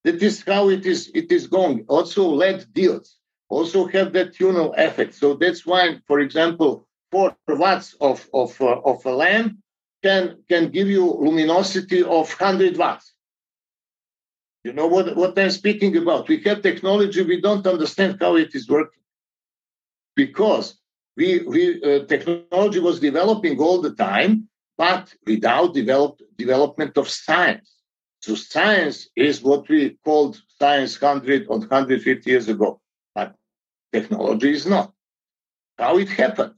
That 0.10 0.24
is 0.24 0.42
how 0.42 0.70
it 0.70 0.88
is, 0.88 1.12
it 1.14 1.32
is 1.32 1.46
going. 1.46 1.86
Also, 1.88 2.28
LED 2.28 2.74
diodes 2.74 3.10
also 3.48 3.86
have 3.86 4.12
that 4.14 4.36
tunnel 4.36 4.74
effect. 4.76 5.14
So 5.14 5.36
that's 5.36 5.68
why, 5.68 6.00
for 6.08 6.20
example, 6.20 6.88
four 7.12 7.38
watts 7.48 7.96
of, 8.02 8.28
of, 8.34 8.60
uh, 8.60 8.82
of 8.92 9.06
a 9.06 9.12
lamp 9.12 9.58
can 10.02 10.42
can 10.50 10.72
give 10.72 10.88
you 10.88 11.06
luminosity 11.06 12.02
of 12.02 12.28
100 12.28 12.76
watts. 12.76 13.14
You 14.64 14.74
know 14.74 14.88
what, 14.88 15.16
what 15.16 15.38
I'm 15.38 15.52
speaking 15.52 15.96
about? 15.96 16.28
We 16.28 16.40
have 16.40 16.64
technology, 16.64 17.22
we 17.22 17.40
don't 17.40 17.68
understand 17.68 18.18
how 18.20 18.36
it 18.36 18.56
is 18.56 18.68
working. 18.68 19.04
Because 20.16 20.80
we, 21.16 21.44
we 21.44 21.84
uh, 21.84 22.06
technology 22.06 22.80
was 22.80 23.00
developing 23.00 23.60
all 23.60 23.80
the 23.80 23.94
time, 23.94 24.50
but 24.76 25.14
without 25.28 25.76
develop, 25.76 26.20
development 26.36 26.98
of 26.98 27.08
science. 27.10 27.79
So 28.22 28.36
science 28.36 29.08
is 29.16 29.42
what 29.42 29.68
we 29.70 29.98
called 30.04 30.42
science 30.60 31.00
100 31.02 31.48
or 31.48 31.60
150 31.60 32.30
years 32.30 32.48
ago, 32.50 32.82
but 33.16 33.36
technology 33.94 34.52
is 34.52 34.66
not. 34.66 34.94
How 35.78 35.98
it 35.98 36.10
happened? 36.10 36.54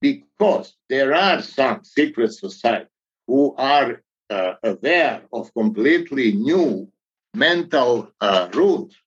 because 0.00 0.74
there 0.88 1.14
are 1.14 1.42
some 1.42 1.82
secret 1.84 2.32
societies 2.32 2.88
who 3.26 3.54
are 3.56 4.02
uh, 4.30 4.54
aware 4.62 5.22
of 5.32 5.52
completely 5.54 6.32
new 6.32 6.88
mental 7.34 8.10
uh, 8.20 8.48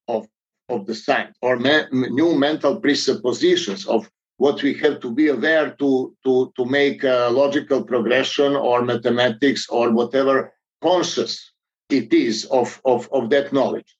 of, 0.07 0.27
of 0.69 0.85
the 0.85 0.95
science 0.95 1.35
or 1.41 1.57
me- 1.57 1.85
new 1.91 2.37
mental 2.37 2.79
presuppositions 2.79 3.85
of 3.87 4.09
what 4.37 4.61
we 4.63 4.73
have 4.73 4.99
to 5.01 5.11
be 5.11 5.27
aware 5.27 5.71
to 5.71 6.15
to 6.23 6.51
to 6.55 6.63
make 6.65 7.03
logical 7.03 7.83
progression 7.83 8.55
or 8.55 8.81
mathematics 8.83 9.67
or 9.69 9.91
whatever 9.91 10.53
conscious 10.81 11.48
it 11.89 12.13
is 12.13 12.45
of, 12.45 12.81
of, 12.85 13.09
of 13.11 13.29
that 13.31 13.51
knowledge. 13.53 13.95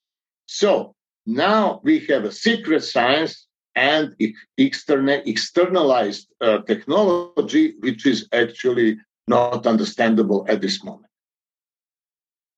So 0.46 0.96
now 1.26 1.82
we 1.84 2.00
have 2.08 2.24
a 2.26 2.32
secret 2.32 2.84
science 2.84 3.48
and 3.76 4.16
external, 4.58 5.22
externalized 5.26 6.28
uh, 6.42 6.60
technology, 6.60 7.76
which 7.80 8.06
is 8.06 8.28
actually 8.34 8.98
not 9.28 9.68
understandable 9.68 10.46
at 10.50 10.62
this 10.62 10.84
moment. 10.84 11.12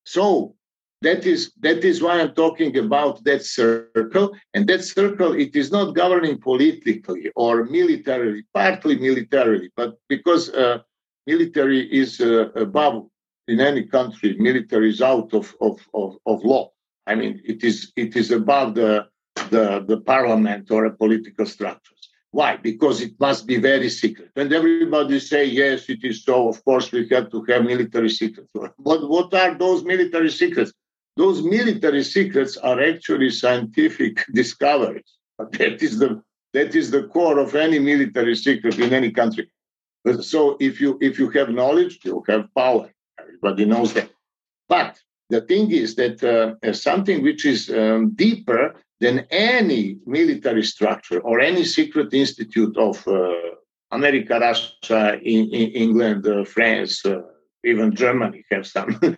So 0.05 0.55
that 1.01 1.25
is 1.25 1.51
that 1.59 1.83
is 1.83 2.01
why 2.01 2.21
I'm 2.21 2.33
talking 2.33 2.77
about 2.77 3.23
that 3.23 3.43
circle, 3.43 4.35
and 4.53 4.67
that 4.67 4.83
circle 4.83 5.33
it 5.33 5.55
is 5.55 5.71
not 5.71 5.95
governing 5.95 6.39
politically 6.39 7.31
or 7.35 7.65
militarily, 7.65 8.43
partly 8.53 8.97
militarily, 8.97 9.71
but 9.75 9.97
because 10.09 10.49
uh, 10.49 10.79
military 11.25 11.81
is 11.91 12.21
uh, 12.21 12.49
above 12.55 13.07
in 13.51 13.59
any 13.59 13.83
country, 13.97 14.29
military 14.49 14.89
is 14.89 15.01
out 15.01 15.29
of, 15.33 15.45
of, 15.67 15.75
of, 15.93 16.09
of 16.25 16.43
law. 16.43 16.71
I 17.05 17.15
mean, 17.15 17.41
it 17.43 17.63
is 17.63 17.77
it 17.95 18.15
is 18.15 18.31
above 18.31 18.75
the, 18.75 19.07
the, 19.53 19.65
the 19.91 19.99
parliament 20.13 20.71
or 20.71 20.85
a 20.85 20.93
political 21.03 21.45
structures. 21.45 22.01
Why? 22.31 22.51
Because 22.55 23.01
it 23.01 23.13
must 23.19 23.45
be 23.45 23.57
very 23.57 23.89
secret. 23.89 24.29
And 24.37 24.53
everybody 24.53 25.19
say, 25.19 25.43
yes, 25.45 25.89
it 25.89 26.03
is 26.03 26.23
so. 26.23 26.47
Of 26.47 26.63
course, 26.63 26.91
we 26.91 27.07
have 27.09 27.29
to 27.31 27.43
have 27.49 27.63
military 27.65 28.09
secrets. 28.09 28.49
But 28.55 29.09
what 29.15 29.33
are 29.33 29.53
those 29.55 29.83
military 29.83 30.31
secrets? 30.31 30.71
Those 31.17 31.43
military 31.43 32.03
secrets 32.03 32.55
are 32.57 32.79
actually 32.81 33.29
scientific 33.31 34.25
discoveries. 34.41 35.11
That 35.59 35.81
is 35.87 35.99
the 35.99 36.11
that 36.53 36.75
is 36.75 36.91
the 36.91 37.03
core 37.13 37.39
of 37.39 37.55
any 37.55 37.79
military 37.79 38.35
secret 38.35 38.77
in 38.77 38.93
any 38.93 39.11
country. 39.11 39.45
So 40.21 40.57
if 40.59 40.81
you 40.81 40.97
if 41.01 41.19
you 41.19 41.29
have 41.37 41.49
knowledge, 41.49 41.99
you 42.03 42.23
have 42.29 42.43
power. 42.55 42.89
Everybody 43.23 43.65
knows 43.65 43.93
that. 43.93 44.09
But 44.67 44.99
the 45.29 45.41
thing 45.41 45.71
is 45.71 45.95
that 45.95 46.23
uh, 46.23 46.73
something 46.73 47.23
which 47.23 47.45
is 47.45 47.69
um, 47.69 48.11
deeper 48.15 48.75
than 48.99 49.25
any 49.31 49.97
military 50.05 50.63
structure 50.63 51.19
or 51.21 51.39
any 51.39 51.63
secret 51.63 52.13
institute 52.13 52.77
of 52.77 53.05
uh, 53.07 53.31
America, 53.91 54.39
Russia, 54.39 55.19
in, 55.21 55.49
in 55.53 55.69
England, 55.71 56.25
uh, 56.27 56.45
France, 56.45 57.05
uh, 57.05 57.21
even 57.63 57.95
Germany 57.95 58.43
have 58.51 58.65
some 58.65 58.97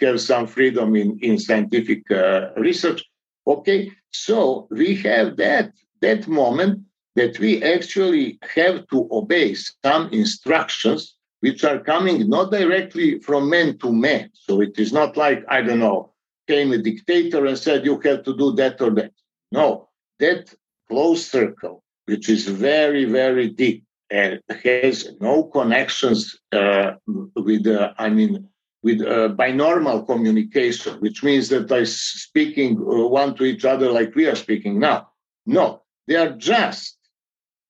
have 0.00 0.20
some 0.20 0.46
freedom 0.46 0.96
in, 0.96 1.18
in 1.20 1.38
scientific 1.38 2.10
uh, 2.10 2.50
research. 2.56 3.04
Okay, 3.46 3.90
so 4.10 4.68
we 4.70 4.94
have 4.96 5.36
that 5.36 5.72
that 6.00 6.26
moment 6.28 6.80
that 7.16 7.38
we 7.38 7.62
actually 7.62 8.38
have 8.54 8.86
to 8.88 9.08
obey 9.10 9.54
some 9.54 10.08
instructions 10.12 11.16
which 11.44 11.62
are 11.62 11.78
coming 11.78 12.26
not 12.36 12.50
directly 12.50 13.18
from 13.18 13.50
man 13.50 13.76
to 13.76 13.92
man. 13.92 14.30
So 14.32 14.62
it 14.62 14.78
is 14.78 14.94
not 14.94 15.14
like, 15.18 15.44
I 15.46 15.60
don't 15.60 15.80
know, 15.86 16.14
came 16.48 16.72
a 16.72 16.78
dictator 16.78 17.44
and 17.44 17.58
said, 17.58 17.84
you 17.84 18.00
have 18.00 18.22
to 18.24 18.34
do 18.34 18.52
that 18.52 18.80
or 18.80 18.90
that. 18.98 19.12
No, 19.52 19.90
that 20.20 20.54
close 20.88 21.26
circle, 21.26 21.84
which 22.06 22.30
is 22.30 22.46
very, 22.46 23.04
very 23.04 23.48
deep 23.50 23.84
and 24.10 24.40
has 24.64 24.96
no 25.20 25.44
connections 25.44 26.34
uh, 26.52 26.92
with, 27.36 27.66
uh, 27.66 27.92
I 27.98 28.08
mean, 28.08 28.48
with 28.82 29.02
uh, 29.02 29.28
binormal 29.42 30.06
communication, 30.06 30.94
which 31.00 31.22
means 31.22 31.50
that 31.50 31.68
they're 31.68 31.84
speaking 31.84 32.78
uh, 32.78 33.06
one 33.06 33.34
to 33.36 33.44
each 33.44 33.66
other 33.66 33.90
like 33.90 34.14
we 34.14 34.24
are 34.26 34.34
speaking 34.46 34.78
now. 34.78 35.08
No, 35.44 35.82
they 36.06 36.16
are 36.16 36.30
just 36.30 36.96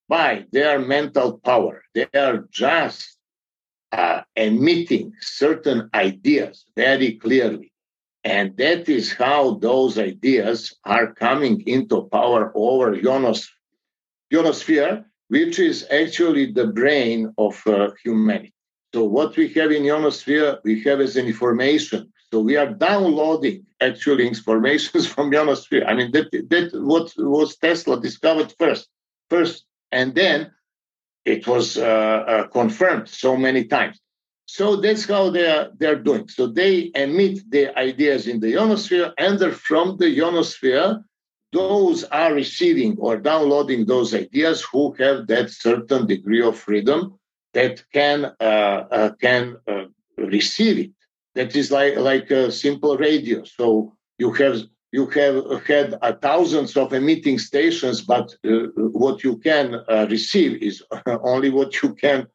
by 0.08 0.44
their 0.52 0.78
mental 0.78 1.38
power. 1.38 1.82
They 1.92 2.06
are 2.14 2.46
just 2.52 3.13
uh, 3.94 4.22
emitting 4.34 5.12
certain 5.20 5.88
ideas 5.94 6.64
very 6.76 7.12
clearly. 7.12 7.72
And 8.24 8.56
that 8.56 8.88
is 8.88 9.12
how 9.12 9.54
those 9.54 9.98
ideas 9.98 10.74
are 10.84 11.14
coming 11.14 11.62
into 11.66 12.08
power 12.10 12.50
over 12.54 12.96
ionos- 12.96 13.50
ionosphere, 14.32 15.04
which 15.28 15.58
is 15.58 15.86
actually 15.90 16.52
the 16.52 16.66
brain 16.66 17.32
of 17.38 17.62
uh, 17.66 17.90
humanity. 18.02 18.52
So 18.94 19.04
what 19.04 19.36
we 19.36 19.48
have 19.54 19.70
in 19.70 19.84
ionosphere, 19.84 20.58
we 20.64 20.82
have 20.84 21.00
as 21.00 21.16
an 21.16 21.26
information. 21.26 22.12
So 22.32 22.40
we 22.40 22.56
are 22.56 22.72
downloading 22.72 23.64
actually 23.80 24.26
informations 24.26 25.06
from 25.12 25.32
ionosphere. 25.32 25.84
I 25.86 25.94
mean, 25.94 26.10
that, 26.12 26.32
that 26.32 26.70
what 26.72 27.12
was 27.16 27.56
Tesla 27.56 28.00
discovered 28.00 28.52
first, 28.58 28.88
first, 29.30 29.66
and 29.92 30.14
then 30.14 30.50
it 31.24 31.46
was 31.46 31.76
uh, 31.76 31.82
uh, 31.82 32.46
confirmed 32.48 33.08
so 33.08 33.36
many 33.36 33.64
times. 33.64 34.00
So 34.46 34.76
that's 34.76 35.06
how 35.06 35.30
they 35.30 35.46
are 35.46 35.70
they're 35.78 36.02
doing. 36.02 36.28
So 36.28 36.46
they 36.46 36.90
emit 36.94 37.50
the 37.50 37.76
ideas 37.78 38.26
in 38.26 38.40
the 38.40 38.58
ionosphere, 38.58 39.12
and 39.16 39.40
from 39.54 39.96
the 39.96 40.08
ionosphere, 40.22 41.02
those 41.52 42.04
are 42.04 42.34
receiving 42.34 42.98
or 42.98 43.16
downloading 43.16 43.86
those 43.86 44.12
ideas 44.14 44.62
who 44.70 44.92
have 44.98 45.26
that 45.28 45.50
certain 45.50 46.06
degree 46.06 46.42
of 46.42 46.58
freedom 46.58 47.18
that 47.54 47.82
can 47.92 48.32
uh, 48.40 48.80
uh, 48.98 49.10
can 49.20 49.56
uh, 49.66 49.84
receive 50.18 50.78
it. 50.78 50.90
That 51.34 51.56
is 51.56 51.70
like 51.70 51.96
like 51.96 52.30
a 52.30 52.52
simple 52.52 52.96
radio. 52.98 53.44
So 53.44 53.96
you 54.18 54.32
have 54.32 54.62
you 54.94 55.06
have 55.06 55.36
had 55.66 55.88
thousands 56.22 56.76
of 56.76 56.92
emitting 56.92 57.36
stations, 57.36 58.00
but 58.00 58.26
uh, 58.44 58.50
what 59.02 59.24
you 59.24 59.36
can 59.38 59.66
uh, 59.74 60.06
receive 60.08 60.62
is 60.62 60.84
only 61.32 61.50
what 61.50 61.82
you 61.82 61.94
can 61.94 62.28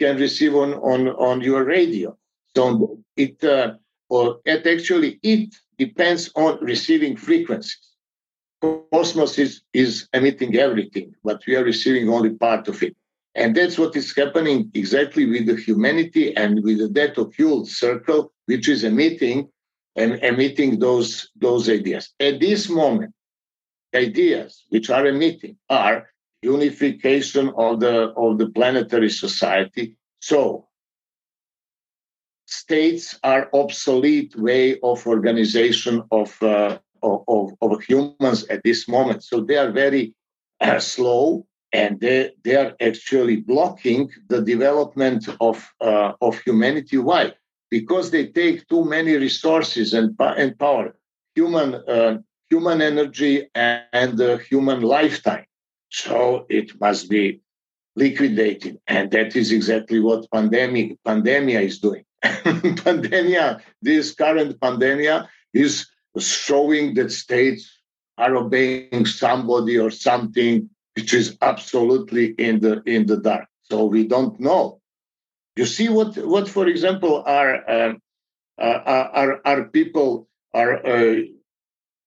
can 0.00 0.16
receive 0.16 0.54
on 0.54 0.70
on 0.92 1.00
on 1.30 1.36
your 1.42 1.62
radio. 1.64 2.16
So 2.56 2.98
it 3.16 3.44
uh, 3.44 3.74
or 4.08 4.40
it 4.46 4.66
actually 4.66 5.10
it 5.22 5.54
depends 5.76 6.30
on 6.34 6.52
receiving 6.72 7.16
frequencies. 7.28 7.86
Cosmos 8.92 9.38
is 9.38 9.52
is 9.74 10.08
emitting 10.14 10.56
everything, 10.56 11.08
but 11.22 11.38
we 11.46 11.54
are 11.58 11.64
receiving 11.72 12.08
only 12.08 12.30
part 12.30 12.66
of 12.68 12.82
it. 12.82 12.96
And 13.34 13.54
that's 13.54 13.76
what 13.76 13.94
is 13.94 14.16
happening 14.16 14.70
exactly 14.72 15.26
with 15.26 15.44
the 15.50 15.56
humanity 15.56 16.34
and 16.34 16.64
with 16.64 16.94
that 16.94 17.18
occult 17.18 17.68
circle, 17.68 18.32
which 18.46 18.66
is 18.74 18.84
emitting 18.84 19.50
and 19.96 20.22
emitting 20.22 20.78
those, 20.78 21.30
those 21.36 21.68
ideas. 21.68 22.10
At 22.20 22.40
this 22.40 22.68
moment, 22.68 23.14
ideas 23.94 24.64
which 24.68 24.90
are 24.90 25.06
emitting 25.06 25.56
are 25.70 26.08
unification 26.42 27.52
of 27.56 27.80
the, 27.80 28.12
of 28.16 28.38
the 28.38 28.48
planetary 28.50 29.10
society. 29.10 29.96
So 30.20 30.68
states 32.46 33.18
are 33.22 33.48
obsolete 33.52 34.36
way 34.36 34.78
of 34.82 35.06
organization 35.06 36.02
of, 36.10 36.40
uh, 36.42 36.78
of, 37.02 37.54
of, 37.60 37.82
humans 37.82 38.44
at 38.48 38.62
this 38.62 38.86
moment. 38.88 39.24
So 39.24 39.40
they 39.40 39.56
are 39.56 39.72
very 39.72 40.14
uh, 40.60 40.78
slow 40.78 41.46
and 41.72 42.00
they, 42.00 42.32
they 42.44 42.56
are 42.56 42.74
actually 42.80 43.36
blocking 43.36 44.10
the 44.28 44.42
development 44.42 45.28
of, 45.40 45.68
uh, 45.80 46.12
of 46.20 46.38
humanity. 46.40 46.98
Why? 46.98 47.32
Because 47.70 48.10
they 48.10 48.26
take 48.26 48.68
too 48.68 48.84
many 48.84 49.14
resources 49.16 49.94
and, 49.94 50.16
and 50.20 50.58
power, 50.58 50.94
human, 51.34 51.74
uh, 51.74 52.18
human 52.48 52.80
energy 52.80 53.48
and, 53.54 53.82
and 53.92 54.20
uh, 54.20 54.36
human 54.38 54.82
lifetime. 54.82 55.46
So 55.90 56.46
it 56.48 56.78
must 56.80 57.08
be 57.08 57.40
liquidated. 57.96 58.78
And 58.86 59.10
that 59.10 59.34
is 59.36 59.52
exactly 59.52 60.00
what 60.00 60.30
pandemic, 60.30 60.98
pandemia 61.06 61.62
is 61.62 61.78
doing. 61.78 62.04
pandemia, 62.24 63.60
this 63.82 64.14
current 64.14 64.58
pandemia 64.60 65.28
is 65.52 65.86
showing 66.18 66.94
that 66.94 67.12
states 67.12 67.70
are 68.18 68.36
obeying 68.36 69.06
somebody 69.06 69.78
or 69.78 69.90
something 69.90 70.70
which 70.96 71.12
is 71.12 71.36
absolutely 71.42 72.28
in 72.38 72.60
the 72.60 72.82
in 72.86 73.06
the 73.06 73.18
dark. 73.18 73.46
So 73.62 73.84
we 73.84 74.06
don't 74.06 74.38
know 74.40 74.80
you 75.56 75.66
see 75.66 75.88
what, 75.88 76.16
what 76.18 76.48
for 76.48 76.66
example, 76.68 77.22
are, 77.26 77.70
um, 77.70 77.98
uh, 78.58 79.08
are, 79.12 79.40
are 79.44 79.64
people 79.64 80.28
are 80.54 80.86
uh, 80.86 81.20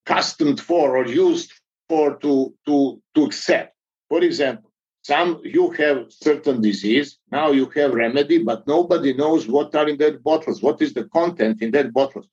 accustomed 0.06 0.60
for 0.60 0.98
or 0.98 1.06
used 1.06 1.54
for 1.88 2.18
to, 2.18 2.54
to, 2.66 3.02
to 3.16 3.24
accept. 3.26 3.76
For 4.10 4.24
example, 4.24 4.72
some 5.04 5.42
you 5.44 5.72
have 5.72 6.08
certain 6.10 6.62
disease, 6.62 7.18
now 7.32 7.52
you 7.52 7.68
have 7.76 7.94
remedy, 7.94 8.44
but 8.44 8.68
nobody 8.68 9.14
knows 9.14 9.48
what 9.48 9.74
are 9.76 9.88
in 9.88 9.98
that 9.98 10.24
bottles, 10.24 10.62
what 10.62 10.82
is 10.82 10.94
the 10.94 11.06
content 11.06 11.62
in 11.62 11.72
that 11.72 11.94
bottles. 11.94 12.28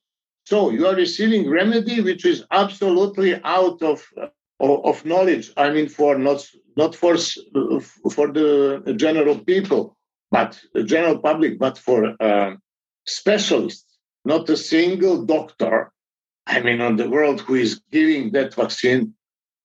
So 0.45 0.71
you 0.71 0.87
are 0.87 0.95
receiving 0.95 1.51
remedy 1.51 2.01
which 2.01 2.25
is 2.25 2.45
absolutely 2.51 3.41
out 3.43 3.83
of 3.83 4.05
of, 4.59 5.05
knowledge. 5.05 5.53
I 5.57 5.71
mean, 5.71 5.89
for 5.89 6.17
not 6.19 6.47
not 6.77 6.95
for 6.95 7.17
for 8.11 8.33
the 8.33 8.95
general 8.97 9.39
people 9.39 9.96
but 10.31 10.61
the 10.75 10.85
general 10.85 11.19
public, 11.19 11.59
but 11.59 11.79
for 11.79 12.15
uh, 12.21 12.55
specialists. 13.07 13.85
Not 14.25 14.51
a 14.51 14.57
single 14.57 15.25
doctor 15.25 15.93
I 16.47 16.61
mean, 16.61 16.81
on 16.81 16.97
the 16.97 17.11
world 17.11 17.41
who 17.41 17.55
is 17.55 17.81
giving 17.91 18.31
that 18.33 18.55
vaccine 18.55 19.15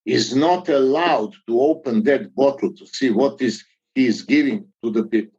is 0.06 0.36
not 0.36 0.68
allowed 0.68 1.36
to 1.48 1.62
open 1.62 2.04
that 2.04 2.34
bottle 2.34 2.74
to 2.74 2.88
see 2.88 3.12
what 3.12 3.42
is 3.42 3.64
he 3.94 4.08
is 4.08 4.24
giving 4.24 4.66
to 4.84 4.90
the 4.90 5.04
people. 5.04 5.38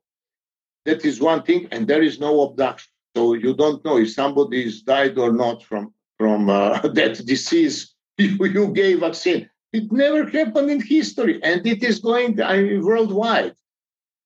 That 0.84 1.04
is 1.04 1.20
one 1.20 1.42
thing, 1.42 1.68
and 1.72 1.88
there 1.88 2.02
is 2.02 2.20
no 2.20 2.42
abduction. 2.42 2.90
So 3.16 3.34
you 3.34 3.54
don't 3.54 3.84
know 3.84 3.98
if 3.98 4.12
somebody 4.12 4.64
is 4.64 4.82
died 4.82 5.18
or 5.18 5.32
not 5.32 5.64
from 5.64 5.92
from 6.18 6.48
uh, 6.48 6.78
that 6.98 7.26
disease 7.26 7.92
you, 8.18 8.68
gave 8.68 9.00
vaccine. 9.00 9.48
It 9.72 9.90
never 9.90 10.28
happened 10.28 10.70
in 10.70 10.80
history, 10.80 11.42
and 11.42 11.66
it 11.66 11.82
is 11.82 11.98
going 11.98 12.40
I 12.40 12.62
mean, 12.62 12.84
worldwide. 12.84 13.56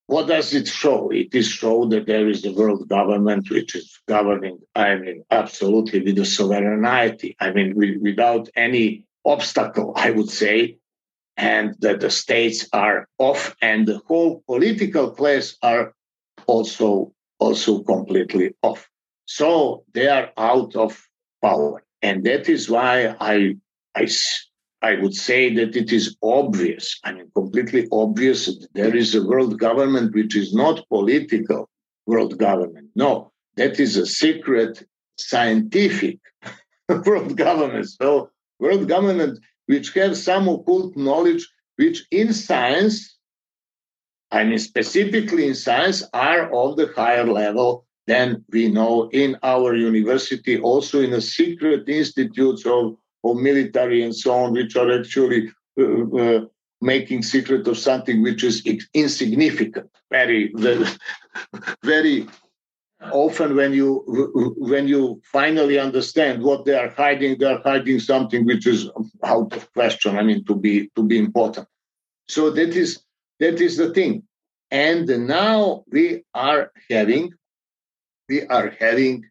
What 0.08 0.28
does 0.28 0.54
it 0.54 0.68
show? 0.68 1.10
It 1.10 1.34
is 1.34 1.48
show 1.48 1.86
that 1.86 2.06
there 2.06 2.28
is 2.28 2.44
a 2.44 2.52
world 2.52 2.88
government 2.88 3.50
which 3.50 3.74
is 3.74 3.98
governing, 4.06 4.58
I 4.74 4.94
mean, 4.94 5.24
absolutely 5.30 6.00
with 6.00 6.16
the 6.16 6.24
sovereignty. 6.24 7.36
I 7.40 7.50
mean, 7.50 7.74
without 8.00 8.48
any 8.54 9.04
obstacle, 9.24 9.92
I 9.96 10.12
would 10.12 10.30
say, 10.30 10.78
and 11.36 11.74
that 11.80 12.00
the 12.00 12.10
states 12.10 12.68
are 12.72 13.08
off 13.18 13.56
and 13.60 13.86
the 13.86 13.98
whole 14.06 14.42
political 14.46 15.10
class 15.10 15.56
are 15.62 15.92
also 16.46 17.12
also 17.38 17.82
completely 17.82 18.54
off. 18.62 18.88
So 19.26 19.84
they 19.92 20.08
are 20.08 20.30
out 20.38 20.74
of 20.76 21.06
power. 21.42 21.82
And 22.00 22.24
that 22.24 22.48
is 22.48 22.70
why 22.70 23.14
I 23.20 23.56
I 23.94 24.06
I 24.86 24.94
would 25.00 25.16
say 25.28 25.52
that 25.58 25.74
it 25.74 25.90
is 25.92 26.16
obvious, 26.22 26.84
I 27.02 27.10
mean, 27.14 27.28
completely 27.34 27.88
obvious 27.90 28.46
that 28.46 28.68
there 28.72 28.94
is 28.94 29.16
a 29.16 29.26
world 29.30 29.58
government 29.58 30.14
which 30.14 30.36
is 30.36 30.54
not 30.54 30.88
political 30.88 31.68
world 32.06 32.38
government. 32.38 32.90
No, 32.94 33.32
that 33.56 33.80
is 33.80 33.96
a 33.96 34.06
secret 34.06 34.86
scientific 35.16 36.18
world 37.06 37.36
government. 37.36 37.86
So, 38.00 38.30
world 38.60 38.86
government 38.86 39.40
which 39.66 39.92
has 39.94 40.22
some 40.22 40.46
occult 40.48 40.96
knowledge, 40.96 41.44
which 41.80 42.06
in 42.12 42.32
science, 42.32 42.94
I 44.30 44.44
mean, 44.44 44.60
specifically 44.60 45.48
in 45.48 45.56
science, 45.56 46.04
are 46.12 46.44
of 46.60 46.76
the 46.76 46.92
higher 46.94 47.26
level 47.26 47.86
than 48.06 48.44
we 48.52 48.68
know 48.68 49.10
in 49.12 49.36
our 49.42 49.74
university, 49.74 50.60
also 50.60 51.00
in 51.00 51.10
the 51.10 51.20
secret 51.20 51.88
institutes 51.88 52.64
of 52.64 52.96
of 53.24 53.36
military 53.36 54.02
and 54.02 54.14
so 54.14 54.32
on, 54.32 54.52
which 54.52 54.76
are 54.76 54.98
actually 54.98 55.50
uh, 55.78 56.16
uh, 56.16 56.40
making 56.80 57.22
secret 57.22 57.66
of 57.66 57.78
something 57.78 58.22
which 58.22 58.44
is 58.44 58.64
insignificant. 58.94 59.90
Very, 60.10 60.52
very, 60.54 60.86
very 61.82 62.26
often 63.12 63.56
when 63.56 63.72
you 63.72 64.02
when 64.58 64.88
you 64.88 65.20
finally 65.24 65.78
understand 65.78 66.42
what 66.42 66.64
they 66.64 66.74
are 66.74 66.90
hiding, 66.90 67.38
they 67.38 67.46
are 67.46 67.60
hiding 67.62 68.00
something 68.00 68.44
which 68.46 68.66
is 68.66 68.88
out 69.24 69.52
of 69.54 69.72
question. 69.72 70.16
I 70.16 70.22
mean, 70.22 70.44
to 70.44 70.54
be 70.54 70.90
to 70.96 71.02
be 71.02 71.18
important. 71.18 71.66
So 72.28 72.50
that 72.50 72.70
is 72.70 73.02
that 73.40 73.60
is 73.60 73.76
the 73.76 73.92
thing. 73.92 74.22
And 74.70 75.06
now 75.26 75.84
we 75.90 76.24
are 76.34 76.72
having 76.90 77.32
we 78.28 78.42
are 78.46 78.74
having 78.78 79.24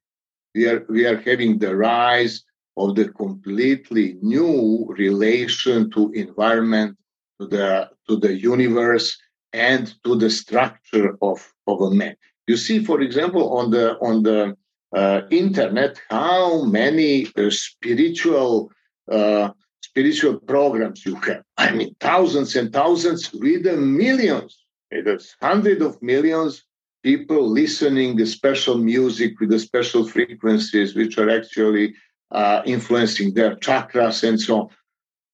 we 0.53 0.67
are 0.67 0.85
we 0.89 1.05
are 1.05 1.17
having 1.17 1.59
the 1.59 1.75
rise 1.75 2.44
of 2.77 2.95
the 2.95 3.09
completely 3.09 4.17
new 4.21 4.85
relation 4.97 5.89
to 5.91 6.11
environment, 6.11 6.97
to 7.39 7.47
the 7.47 7.89
to 8.07 8.17
the 8.17 8.33
universe, 8.33 9.17
and 9.53 9.93
to 10.03 10.15
the 10.15 10.29
structure 10.29 11.17
of, 11.21 11.53
of 11.67 11.81
a 11.81 11.91
man. 11.91 12.15
You 12.47 12.57
see, 12.57 12.83
for 12.83 13.01
example, 13.01 13.57
on 13.57 13.71
the 13.71 13.97
on 13.99 14.23
the 14.23 14.55
uh, 14.95 15.21
internet, 15.31 15.99
how 16.09 16.63
many 16.63 17.27
uh, 17.37 17.49
spiritual 17.49 18.71
uh, 19.11 19.49
spiritual 19.81 20.39
programs 20.39 21.05
you 21.05 21.15
have. 21.15 21.43
I 21.57 21.71
mean, 21.71 21.95
thousands 21.99 22.55
and 22.55 22.71
thousands 22.71 23.31
with 23.33 23.63
the 23.63 23.77
millions, 23.77 24.65
there's 24.91 25.35
hundreds 25.41 25.81
of 25.81 26.01
millions 26.01 26.63
people 27.03 27.47
listening 27.47 28.17
to 28.17 28.25
special 28.25 28.77
music 28.79 29.39
with 29.39 29.51
the 29.51 29.59
special 29.59 30.07
frequencies, 30.07 30.95
which 30.95 31.19
are 31.19 31.29
actually 31.29 31.93
uh, 32.31 32.61
influencing 32.65 33.33
their 33.33 33.55
chakras 33.55 34.27
and 34.27 34.39
so 34.39 34.61
on. 34.61 34.69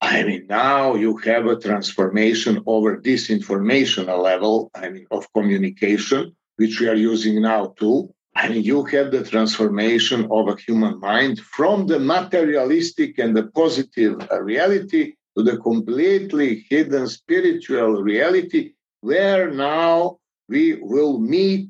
I 0.00 0.24
mean, 0.24 0.46
now 0.48 0.94
you 0.96 1.16
have 1.18 1.46
a 1.46 1.58
transformation 1.58 2.62
over 2.66 3.00
this 3.02 3.30
informational 3.30 4.20
level, 4.20 4.70
I 4.74 4.90
mean, 4.90 5.06
of 5.12 5.32
communication, 5.32 6.34
which 6.56 6.80
we 6.80 6.88
are 6.88 6.96
using 6.96 7.40
now 7.40 7.74
too. 7.78 8.12
I 8.34 8.48
mean, 8.48 8.64
you 8.64 8.84
have 8.84 9.12
the 9.12 9.22
transformation 9.22 10.26
of 10.30 10.48
a 10.48 10.56
human 10.56 10.98
mind 10.98 11.38
from 11.40 11.86
the 11.86 12.00
materialistic 12.00 13.18
and 13.18 13.36
the 13.36 13.46
positive 13.48 14.26
reality 14.40 15.14
to 15.36 15.44
the 15.44 15.58
completely 15.58 16.66
hidden 16.68 17.06
spiritual 17.08 18.02
reality, 18.02 18.72
where 19.02 19.50
now 19.50 20.18
we 20.48 20.78
will 20.80 21.18
meet 21.18 21.68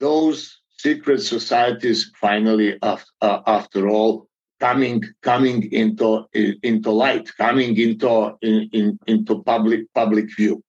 those 0.00 0.60
secret 0.78 1.20
societies 1.20 2.10
finally 2.20 2.78
after, 2.82 3.10
uh, 3.20 3.40
after 3.46 3.88
all 3.88 4.28
coming 4.60 5.02
coming 5.22 5.70
into 5.72 6.26
into 6.62 6.90
light, 6.90 7.28
coming 7.36 7.76
into 7.76 8.36
in, 8.42 8.68
in, 8.72 8.98
into 9.06 9.42
public 9.42 9.82
public 9.94 10.34
view. 10.36 10.62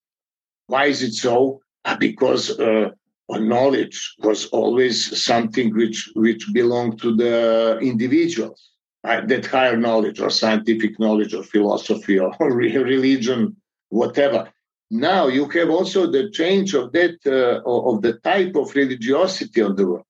Why 0.67 0.85
is 0.85 1.01
it 1.01 1.13
so? 1.13 1.61
Uh, 1.85 1.95
because 1.97 2.59
uh, 2.59 2.89
knowledge 3.29 4.15
was 4.19 4.47
always 4.47 5.21
something 5.23 5.73
which 5.75 6.09
which 6.15 6.45
belonged 6.53 6.99
to 7.01 7.15
the 7.15 7.79
individuals. 7.81 8.71
That 9.03 9.45
higher 9.45 9.77
knowledge, 9.77 10.19
or 10.19 10.29
scientific 10.29 10.99
knowledge, 10.99 11.33
or 11.33 11.43
philosophy, 11.43 12.19
or 12.19 12.35
religion, 12.39 13.55
whatever. 13.87 14.51
Now 14.89 15.27
you 15.27 15.47
have 15.49 15.69
also 15.69 16.11
the 16.11 16.29
change 16.31 16.73
of 16.73 16.91
that 16.91 17.15
uh, 17.25 17.61
of 17.65 18.01
the 18.01 18.13
type 18.31 18.55
of 18.55 18.75
religiosity 18.75 19.61
of 19.61 19.77
the 19.77 19.87
world. 19.87 20.06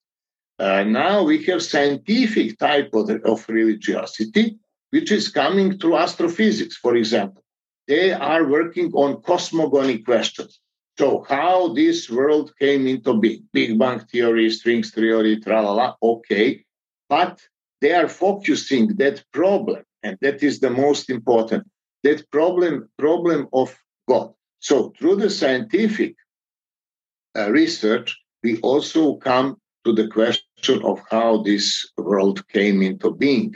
Uh, 0.59 0.83
now 0.83 1.23
we 1.23 1.43
have 1.45 1.61
scientific 1.61 2.57
type 2.57 2.89
of, 2.93 3.09
of 3.09 3.47
religiosity, 3.47 4.57
which 4.89 5.11
is 5.11 5.27
coming 5.29 5.77
through 5.77 5.97
astrophysics, 5.97 6.77
for 6.77 6.95
example. 6.95 7.43
They 7.87 8.11
are 8.11 8.45
working 8.45 8.91
on 8.93 9.21
cosmogony 9.21 9.99
questions. 9.99 10.59
So 10.97 11.23
how 11.29 11.73
this 11.73 12.09
world 12.09 12.53
came 12.59 12.87
into 12.87 13.13
being, 13.19 13.47
Big 13.53 13.77
Bang 13.77 13.99
theory, 13.99 14.49
strings 14.49 14.91
theory, 14.91 15.39
tralala, 15.39 15.95
okay. 16.01 16.65
But 17.07 17.39
they 17.81 17.93
are 17.93 18.09
focusing 18.09 18.95
that 18.95 19.23
problem, 19.31 19.83
and 20.01 20.17
that 20.21 20.41
is 20.41 20.59
the 20.59 20.71
most 20.71 21.11
important, 21.11 21.67
that 22.03 22.29
problem, 22.31 22.89
problem 22.97 23.47
of 23.53 23.77
God. 24.09 24.33
So 24.59 24.91
through 24.97 25.17
the 25.17 25.29
scientific 25.29 26.15
uh, 27.37 27.51
research, 27.51 28.17
we 28.41 28.59
also 28.61 29.17
come 29.17 29.57
to 29.85 29.93
the 29.93 30.07
question 30.07 30.46
of 30.67 31.01
how 31.09 31.43
this 31.43 31.87
world 31.97 32.47
came 32.49 32.81
into 32.81 33.11
being. 33.11 33.55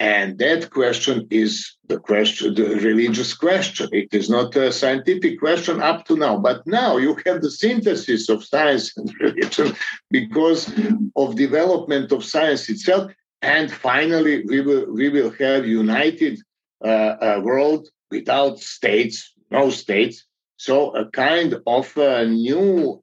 And 0.00 0.38
that 0.38 0.70
question 0.70 1.26
is 1.30 1.76
the 1.88 1.98
question, 1.98 2.54
the 2.54 2.76
religious 2.76 3.34
question. 3.34 3.88
It 3.92 4.08
is 4.12 4.30
not 4.30 4.54
a 4.54 4.72
scientific 4.72 5.40
question 5.40 5.82
up 5.82 6.04
to 6.06 6.16
now. 6.16 6.38
But 6.38 6.66
now 6.66 6.98
you 6.98 7.16
have 7.26 7.42
the 7.42 7.50
synthesis 7.50 8.28
of 8.28 8.44
science 8.44 8.92
and 8.96 9.12
religion 9.20 9.74
because 10.10 10.72
of 11.16 11.34
development 11.34 12.12
of 12.12 12.24
science 12.24 12.68
itself. 12.68 13.12
And 13.42 13.70
finally, 13.70 14.44
we 14.44 14.60
will 14.60 14.92
we 14.92 15.08
will 15.08 15.30
have 15.30 15.66
united 15.66 16.40
uh, 16.84 17.16
a 17.20 17.40
world 17.40 17.88
without 18.10 18.58
states, 18.58 19.32
no 19.50 19.70
states. 19.70 20.24
So 20.56 20.90
a 20.96 21.08
kind 21.10 21.56
of 21.66 21.96
a 21.96 22.26
new 22.26 23.02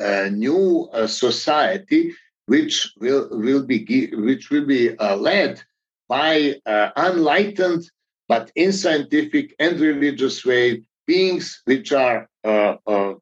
a 0.00 0.30
new 0.30 0.88
uh, 0.92 1.08
society 1.08 2.14
which 2.48 2.92
will 2.98 3.28
will 3.30 3.64
be 3.64 4.10
which 4.12 4.50
will 4.50 4.66
be 4.66 4.96
uh, 4.98 5.16
led 5.16 5.62
by 6.08 6.54
uh, 6.64 6.90
enlightened 6.96 7.84
but 8.26 8.50
in 8.56 8.72
scientific 8.72 9.54
and 9.58 9.78
religious 9.80 10.44
way 10.44 10.82
beings 11.06 11.60
which 11.66 11.92
are 11.92 12.28
uh, 12.44 13.14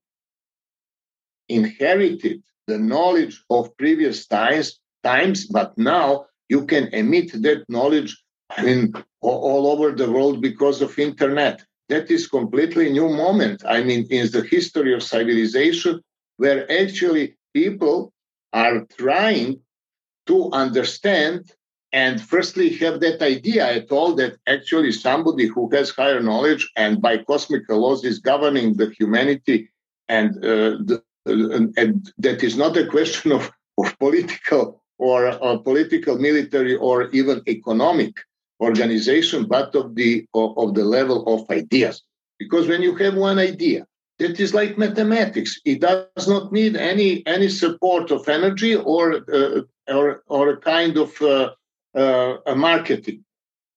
inherited 1.49 2.41
the 2.69 2.79
knowledge 2.79 3.43
of 3.51 3.77
previous 3.77 4.27
times 4.27 4.79
times 5.03 5.47
but 5.47 5.77
now 5.77 6.27
you 6.49 6.65
can 6.65 6.87
emit 6.95 7.31
that 7.43 7.65
knowledge 7.69 8.13
I 8.57 8.63
mean 8.63 8.95
all, 9.21 9.41
all 9.51 9.67
over 9.73 9.91
the 9.91 10.11
world 10.11 10.41
because 10.41 10.81
of 10.81 10.99
internet. 10.99 11.65
That 11.89 12.11
is 12.11 12.27
completely 12.39 12.91
new 12.91 13.09
moment 13.25 13.59
i 13.77 13.79
mean 13.89 14.03
in 14.11 14.25
the 14.35 14.45
history 14.57 14.93
of 14.95 15.03
civilization 15.15 15.95
where 16.43 16.61
actually 16.83 17.37
people 17.55 18.13
are 18.57 18.87
trying 18.99 19.61
to 20.27 20.51
understand 20.53 21.53
and 21.93 22.21
firstly 22.21 22.69
have 22.83 23.01
that 23.01 23.21
idea 23.23 23.63
at 23.79 23.93
all 23.93 24.15
that 24.15 24.33
actually 24.47 24.93
somebody 24.93 25.47
who 25.47 25.63
has 25.75 25.91
higher 25.91 26.21
knowledge 26.21 26.65
and 26.77 27.03
by 27.07 27.15
cosmic 27.31 27.65
laws 27.69 28.03
is 28.11 28.19
governing 28.19 28.69
the 28.81 28.89
humanity 28.99 29.59
and, 30.09 30.31
uh, 30.45 30.73
the, 30.89 31.03
uh, 31.29 31.83
and 31.83 32.13
that 32.19 32.43
is 32.43 32.57
not 32.57 32.77
a 32.77 32.87
question 32.87 33.31
of, 33.31 33.51
of 33.79 33.99
political 33.99 34.83
or 34.99 35.27
a 35.27 35.59
political, 35.59 36.17
military, 36.19 36.75
or 36.77 37.11
even 37.11 37.43
economic 37.47 38.15
organization, 38.61 39.45
but 39.45 39.75
of 39.75 39.95
the 39.95 40.27
of 40.33 40.75
the 40.75 40.85
level 40.85 41.19
of 41.33 41.51
ideas. 41.51 42.03
Because 42.39 42.67
when 42.67 42.83
you 42.83 42.95
have 42.97 43.15
one 43.15 43.39
idea, 43.39 43.87
that 44.19 44.41
is 44.41 44.55
like 44.55 44.79
mathematics. 44.79 45.61
It 45.65 45.81
does 45.81 46.29
not 46.29 46.53
need 46.53 46.77
any 46.77 47.27
any 47.27 47.49
support 47.49 48.11
of 48.11 48.29
energy 48.29 48.75
or 48.75 49.21
uh, 49.33 49.63
or 49.89 50.23
or 50.27 50.49
a 50.51 50.57
kind 50.57 50.97
of 50.97 51.21
uh, 51.21 51.51
uh, 51.95 52.37
a 52.47 52.55
marketing. 52.55 53.25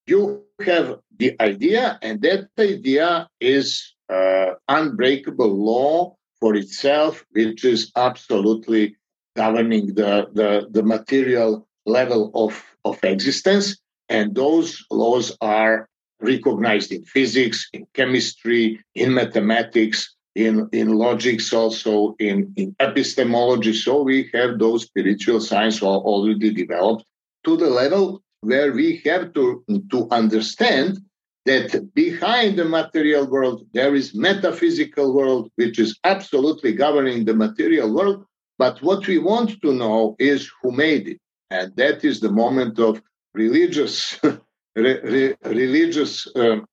You 0.07 0.43
have 0.65 0.99
the 1.17 1.35
idea, 1.39 1.99
and 2.01 2.21
that 2.21 2.49
idea 2.57 3.27
is 3.39 3.93
uh, 4.09 4.51
unbreakable 4.67 5.55
law 5.55 6.15
for 6.39 6.55
itself, 6.55 7.25
which 7.31 7.63
is 7.65 7.91
absolutely 7.95 8.95
governing 9.35 9.93
the, 9.93 10.27
the, 10.33 10.67
the 10.71 10.83
material 10.83 11.67
level 11.85 12.31
of, 12.33 12.63
of 12.85 13.01
existence. 13.03 13.77
And 14.09 14.35
those 14.35 14.83
laws 14.89 15.37
are 15.41 15.87
recognized 16.21 16.91
in 16.91 17.03
physics, 17.05 17.69
in 17.73 17.85
chemistry, 17.93 18.83
in 18.95 19.13
mathematics, 19.13 20.15
in, 20.35 20.69
in 20.71 20.93
logics, 20.93 21.51
also 21.53 22.15
in, 22.19 22.53
in 22.55 22.75
epistemology. 22.79 23.73
So 23.73 24.03
we 24.03 24.29
have 24.33 24.59
those 24.59 24.83
spiritual 24.83 25.41
science 25.41 25.81
already 25.81 26.53
developed 26.53 27.05
to 27.45 27.57
the 27.57 27.69
level 27.69 28.21
where 28.41 28.71
we 28.71 29.01
have 29.05 29.33
to, 29.33 29.63
to 29.91 30.07
understand 30.11 30.99
that 31.45 31.93
behind 31.93 32.59
the 32.59 32.65
material 32.65 33.25
world 33.25 33.65
there 33.73 33.95
is 33.95 34.13
metaphysical 34.13 35.13
world 35.13 35.49
which 35.55 35.79
is 35.79 35.97
absolutely 36.03 36.73
governing 36.73 37.25
the 37.25 37.33
material 37.33 37.93
world 37.93 38.25
but 38.57 38.81
what 38.81 39.07
we 39.07 39.17
want 39.17 39.61
to 39.61 39.73
know 39.73 40.15
is 40.19 40.51
who 40.61 40.71
made 40.71 41.07
it 41.07 41.19
and 41.49 41.75
that 41.75 42.03
is 42.03 42.19
the 42.19 42.31
moment 42.31 42.77
of 42.79 43.01
religious 43.33 44.19
re, 44.75 44.99
re, 45.01 45.35
religious 45.45 46.27
um, 46.35 46.65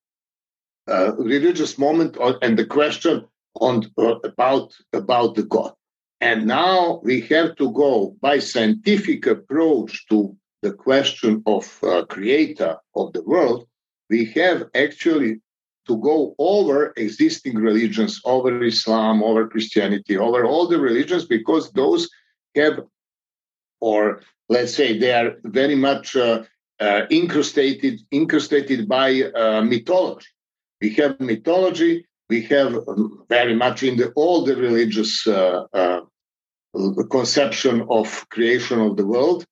uh, 0.88 1.12
religious 1.16 1.79
moment 1.79 2.16
and 2.42 2.59
the 2.59 2.66
question 2.66 3.25
on 3.61 3.85
uh, 3.99 4.19
about 4.25 4.75
about 4.92 5.35
the 5.35 5.42
god 5.42 5.73
and 6.21 6.47
now 6.47 7.01
we 7.03 7.21
have 7.21 7.55
to 7.57 7.71
go 7.73 8.16
by 8.21 8.38
scientific 8.38 9.27
approach 9.27 10.07
to 10.09 10.37
the 10.62 10.73
question 10.73 11.42
of 11.47 11.79
uh, 11.83 12.05
creator 12.07 12.77
of 12.95 13.12
the 13.12 13.23
world 13.23 13.66
we 14.09 14.25
have 14.27 14.64
actually 14.75 15.40
to 15.87 15.97
go 15.99 16.35
over 16.38 16.92
existing 16.97 17.57
religions, 17.57 18.21
over 18.25 18.62
Islam, 18.62 19.23
over 19.23 19.49
Christianity, 19.49 20.16
over 20.16 20.45
all 20.45 20.66
the 20.66 20.81
religions, 20.81 21.25
because 21.25 21.71
those 21.73 22.09
have, 22.57 22.81
or 23.81 24.23
let's 24.49 24.75
say, 24.75 24.99
they 24.99 25.12
are 25.12 25.37
very 25.45 25.77
much 25.77 26.16
uh, 26.16 26.42
uh, 26.81 27.03
incrustated, 27.11 28.01
incrustated 28.11 28.88
by 28.88 29.23
uh, 29.23 29.62
mythology. 29.62 30.27
We 30.81 30.90
have 30.95 31.21
mythology. 31.21 32.07
We 32.29 32.43
have 32.43 32.79
very 33.29 33.55
much 33.55 33.83
in 33.83 33.97
the 33.97 34.11
all 34.17 34.45
the 34.45 34.57
religious 34.57 35.27
uh, 35.27 35.65
uh, 35.73 36.01
conception 37.11 37.87
of 37.89 38.29
creation 38.31 38.81
of 38.81 38.97
the 38.97 39.07
world. 39.07 39.45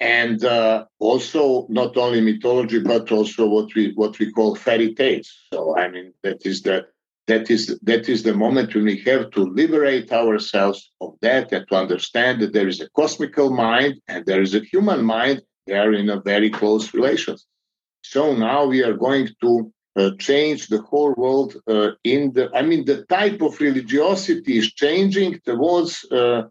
And 0.00 0.44
uh, 0.44 0.84
also 1.00 1.66
not 1.68 1.96
only 1.96 2.20
mythology 2.20 2.78
but 2.78 3.10
also 3.10 3.48
what 3.48 3.74
we 3.74 3.92
what 3.94 4.18
we 4.18 4.30
call 4.30 4.54
fairy 4.54 4.94
tales. 4.94 5.28
So 5.52 5.76
i 5.76 5.88
mean 5.88 6.12
that 6.22 6.46
is 6.46 6.62
the 6.62 6.86
that 7.28 7.50
is 7.50 7.78
that 7.82 8.08
is 8.08 8.22
the 8.22 8.34
moment 8.34 8.74
when 8.74 8.84
we 8.84 8.98
have 9.10 9.30
to 9.32 9.40
liberate 9.44 10.10
ourselves 10.12 10.90
of 11.00 11.14
that 11.20 11.52
and 11.52 11.68
to 11.68 11.76
understand 11.76 12.40
that 12.40 12.52
there 12.52 12.66
is 12.66 12.80
a 12.80 12.88
cosmical 12.90 13.50
mind 13.50 14.00
and 14.08 14.24
there 14.24 14.40
is 14.40 14.54
a 14.54 14.60
human 14.60 15.04
mind. 15.04 15.42
They 15.66 15.74
are 15.74 15.92
in 15.92 16.08
a 16.08 16.20
very 16.20 16.50
close 16.50 16.94
relations. 16.94 17.46
So 18.02 18.34
now 18.34 18.64
we 18.64 18.82
are 18.82 18.94
going 18.94 19.28
to 19.42 19.72
uh, 19.98 20.10
change 20.18 20.68
the 20.68 20.82
whole 20.82 21.12
world 21.16 21.56
uh, 21.66 21.90
in 22.04 22.32
the 22.32 22.50
i 22.54 22.62
mean 22.62 22.84
the 22.84 23.04
type 23.06 23.40
of 23.42 23.60
religiosity 23.60 24.58
is 24.58 24.72
changing 24.72 25.38
towards 25.44 25.92
uh, 26.12 26.42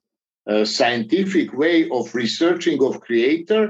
scientific 0.64 1.52
way 1.54 1.90
of 1.90 2.14
researching 2.16 2.82
of 2.82 3.02
creator 3.02 3.64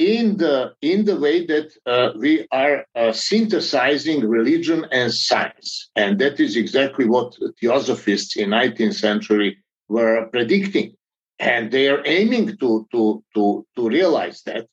in 0.00 0.38
the 0.38 0.72
in 0.80 1.04
the 1.04 1.18
way 1.20 1.44
that 1.44 1.68
uh, 1.84 2.10
we 2.16 2.46
are 2.50 2.86
uh, 2.94 3.12
synthesizing 3.12 4.26
religion 4.26 4.86
and 4.90 5.12
science. 5.12 5.90
And 5.94 6.18
that 6.20 6.40
is 6.40 6.56
exactly 6.56 7.06
what 7.06 7.36
theosophists 7.60 8.34
in 8.36 8.48
19th 8.48 8.94
century 8.94 9.58
were 9.88 10.26
predicting. 10.32 10.94
And 11.38 11.70
they 11.70 11.88
are 11.88 12.02
aiming 12.06 12.56
to 12.58 12.86
to 12.92 13.22
to 13.34 13.66
to 13.76 13.88
realize 13.88 14.42
that. 14.46 14.66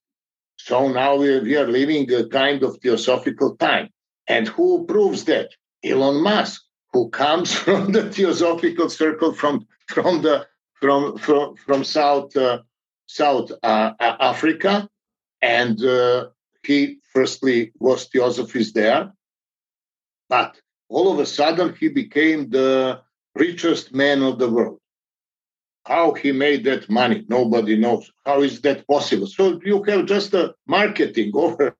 So 0.56 0.88
now 0.88 1.17
we, 1.17 1.39
we 1.41 1.58
are 1.58 1.67
living 1.67 2.12
a 2.13 2.28
kind 2.30 2.63
of 2.63 2.78
theosophical 2.82 3.58
time 3.58 3.89
and 4.28 4.48
who 4.48 4.86
proves 4.86 5.26
that? 5.26 5.50
Elon 5.84 6.22
musk 6.22 6.63
who 6.94 7.10
comes 7.10 7.54
from 7.63 7.92
the 7.92 8.12
theosophical 8.12 8.90
circle 8.90 9.34
from 9.34 9.68
from 9.88 10.22
the 10.22 10.48
from 10.74 11.18
from 11.18 11.56
from 11.56 11.84
South 11.84 12.36
uh, 12.36 12.60
South 13.08 13.52
uh, 13.63 13.94
Africa, 14.00 14.90
and 15.42 15.84
uh, 15.84 16.28
he 16.63 17.00
firstly 17.13 17.72
was 17.80 18.06
theosophist 18.06 18.76
there, 18.76 19.13
but 20.30 20.60
all 20.90 21.12
of 21.12 21.20
a 21.20 21.26
sudden 21.26 21.76
he 21.80 21.88
became 21.88 22.50
the 22.50 23.02
richest 23.36 23.94
man 23.94 24.22
of 24.24 24.40
the 24.40 24.50
world. 24.50 24.80
How 25.88 26.13
he 26.13 26.32
made 26.34 26.65
that 26.65 26.89
money, 26.89 27.23
nobody 27.30 27.78
knows. 27.78 28.12
How 28.26 28.41
is 28.41 28.60
that 28.62 28.86
possible? 28.88 29.28
So 29.28 29.60
you 29.63 29.82
have 29.84 30.06
just 30.06 30.34
a 30.34 30.54
marketing 30.67 31.32
over 31.45 31.76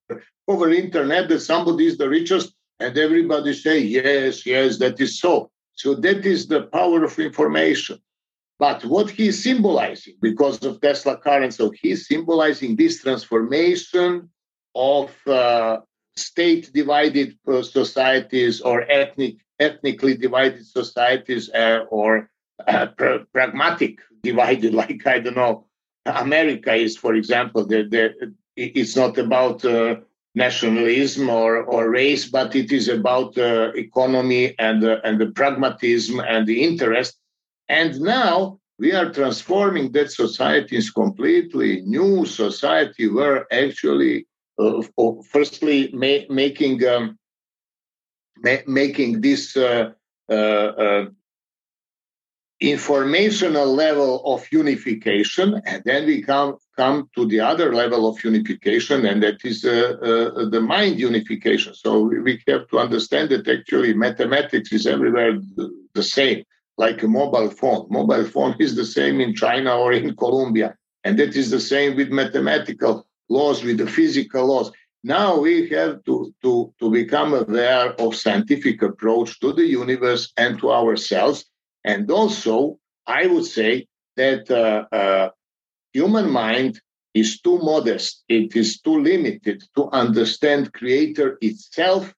over 0.48 0.72
internet 0.72 1.28
that 1.28 1.41
somebody 1.41 1.88
is 1.88 1.98
the 1.98 2.10
richest, 2.10 2.54
and 2.80 2.98
everybody 2.98 3.54
say 3.54 3.80
yes, 3.80 4.46
yes, 4.46 4.78
that 4.78 5.00
is 5.02 5.20
so. 5.20 5.52
So 5.74 5.93
that 5.96 6.26
is 6.26 6.48
the 6.48 6.63
power 6.63 7.04
of 7.04 7.20
information. 7.20 8.00
But 8.60 8.84
what 8.86 9.10
he's 9.10 9.43
symbolizing, 9.43 10.15
because 10.22 10.63
of 10.63 10.82
Tesla 10.82 11.17
current, 11.17 11.54
so 11.54 11.70
he's 11.70 12.08
symbolizing 12.08 12.76
this 12.76 13.02
transformation 13.04 14.30
of 14.74 15.12
uh, 15.28 15.78
state 16.15 16.72
divided 16.74 17.38
uh, 17.48 17.62
societies 17.62 18.62
or 18.62 18.89
ethnic 18.89 19.36
ethnically 19.60 20.15
divided 20.15 20.65
societies 20.65 21.50
uh, 21.50 21.86
or 21.89 22.30
uh, 22.67 22.88
pr- 22.88 23.26
pragmatic 23.34 24.00
divided, 24.24 24.74
like 24.82 25.06
I 25.06 25.20
don't 25.20 25.36
know, 25.36 25.65
America 26.06 26.74
is, 26.74 26.98
for 26.98 27.15
example, 27.15 27.65
the, 27.65 27.84
the, 27.84 28.34
it's 28.56 28.96
not 28.96 29.17
about 29.17 29.63
uh, 29.65 29.96
nationalism 30.36 31.30
or, 31.30 31.63
or 31.63 31.89
race, 31.89 32.28
but 32.30 32.56
it 32.56 32.72
is 32.72 32.88
about 32.88 33.38
uh, 33.38 33.72
economy 33.76 34.56
and, 34.60 34.84
and 34.84 35.20
the 35.20 35.28
pragmatism 35.28 36.20
and 36.20 36.48
the 36.48 36.63
interest. 36.63 37.17
And 37.70 38.00
now 38.00 38.60
we 38.80 38.93
are 38.93 39.12
transforming 39.12 39.91
that 39.93 40.12
society 40.12 40.76
into 40.78 40.91
completely 40.93 41.82
new 41.82 42.26
society 42.26 43.08
where 43.10 43.52
actually, 43.52 44.28
uh, 44.60 44.82
firstly, 45.30 45.89
ma- 45.93 46.34
making 46.34 46.86
um, 46.88 47.17
ma- 48.43 48.65
making 48.67 49.22
this 49.22 49.58
uh, 49.58 49.91
uh, 50.30 50.34
uh, 50.34 51.06
informational 52.60 53.72
level 53.74 54.22
of 54.26 54.48
unification, 54.52 55.62
and 55.65 55.84
then 55.86 56.06
we 56.06 56.22
come 56.22 56.58
come 56.76 57.10
to 57.15 57.28
the 57.28 57.39
other 57.39 57.74
level 57.74 58.08
of 58.08 58.24
unification, 58.24 59.06
and 59.06 59.22
that 59.22 59.43
is 59.43 59.65
uh, 59.65 59.98
uh, 60.02 60.50
the 60.50 60.62
mind 60.62 61.00
unification. 61.00 61.74
So 61.74 62.02
we 62.04 62.41
have 62.48 62.67
to 62.70 62.80
understand 62.80 63.30
that 63.30 63.48
actually 63.48 63.93
mathematics 63.93 64.72
is 64.72 64.88
everywhere 64.88 65.39
the 65.93 66.04
same 66.04 66.43
like 66.78 67.02
a 67.04 67.08
mobile 67.08 67.50
phone. 67.50 67.88
Mobile 67.89 68.26
phone 68.26 68.56
is 68.60 68.76
the 68.76 68.86
same 68.86 69.20
in 69.20 69.36
China 69.36 69.76
or 69.78 69.93
in 69.93 70.15
Colombia. 70.15 70.76
And 71.04 71.17
that 71.20 71.36
is 71.36 71.50
the 71.50 71.60
same 71.60 71.96
with 71.96 72.10
mathematical 72.10 73.08
laws, 73.30 73.63
with 73.63 73.78
the 73.78 73.88
physical 73.88 74.46
laws. 74.46 74.72
Now 75.04 75.39
we 75.39 75.70
have 75.70 76.04
to, 76.06 76.34
to, 76.43 76.74
to 76.80 76.91
become 76.91 77.34
aware 77.34 77.93
of 77.93 78.15
scientific 78.15 78.82
approach 78.82 79.39
to 79.39 79.54
the 79.54 79.65
universe 79.65 80.32
and 80.38 80.60
to 80.60 80.72
ourselves. 80.72 81.46
And 81.88 82.12
also, 82.12 82.80
I 83.08 83.28
would 83.28 83.45
say 83.45 83.88
that 84.17 84.52
uh, 84.52 84.93
uh, 84.93 85.30
human 85.93 86.30
mind 86.30 86.82
is 87.13 87.39
too 87.39 87.60
modest. 87.60 88.23
It 88.28 88.56
is 88.56 88.82
too 88.82 89.00
limited 89.02 89.63
to 89.76 89.89
understand 90.04 90.73
creator 90.73 91.38
itself 91.39 92.13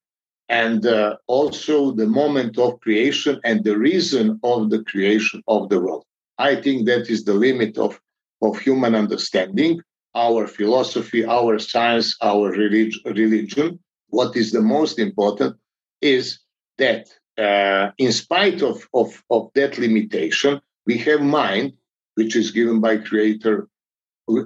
and 0.49 0.83
uh, 0.85 1.17
also 1.27 1.91
the 1.91 2.07
moment 2.07 2.57
of 2.57 2.79
creation 2.79 3.39
and 3.43 3.63
the 3.63 3.77
reason 3.77 4.39
of 4.43 4.71
the 4.71 4.83
creation 4.83 5.43
of 5.47 5.69
the 5.69 5.79
world. 5.79 6.05
I 6.39 6.55
think 6.55 6.87
that 6.87 7.07
is 7.13 7.23
the 7.23 7.35
limit 7.35 7.77
of, 7.77 8.01
of 8.41 8.57
human 8.57 8.95
understanding, 8.95 9.81
our 10.15 10.47
philosophy, 10.47 11.23
our 11.23 11.59
science, 11.59 12.17
our 12.21 12.49
relig- 12.51 12.95
religion. 13.05 13.79
What 14.07 14.35
is 14.35 14.51
the 14.51 14.61
most 14.61 14.97
important 14.97 15.57
is 16.01 16.39
that, 16.79 17.05
uh, 17.39 17.91
in 17.97 18.11
spite 18.11 18.61
of, 18.61 18.87
of, 18.93 19.23
of 19.29 19.49
that 19.55 19.77
limitation, 19.77 20.61
we 20.85 20.97
have 20.97 21.21
mind, 21.21 21.73
which 22.15 22.35
is 22.35 22.51
given 22.51 22.81
by 22.81 22.97
Creator. 22.97 23.67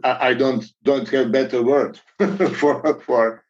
I 0.03 0.33
don't 0.33 0.63
don't 0.83 1.09
have 1.09 1.33
better 1.33 1.61
word 1.61 1.99
for 2.55 3.01
for 3.01 3.43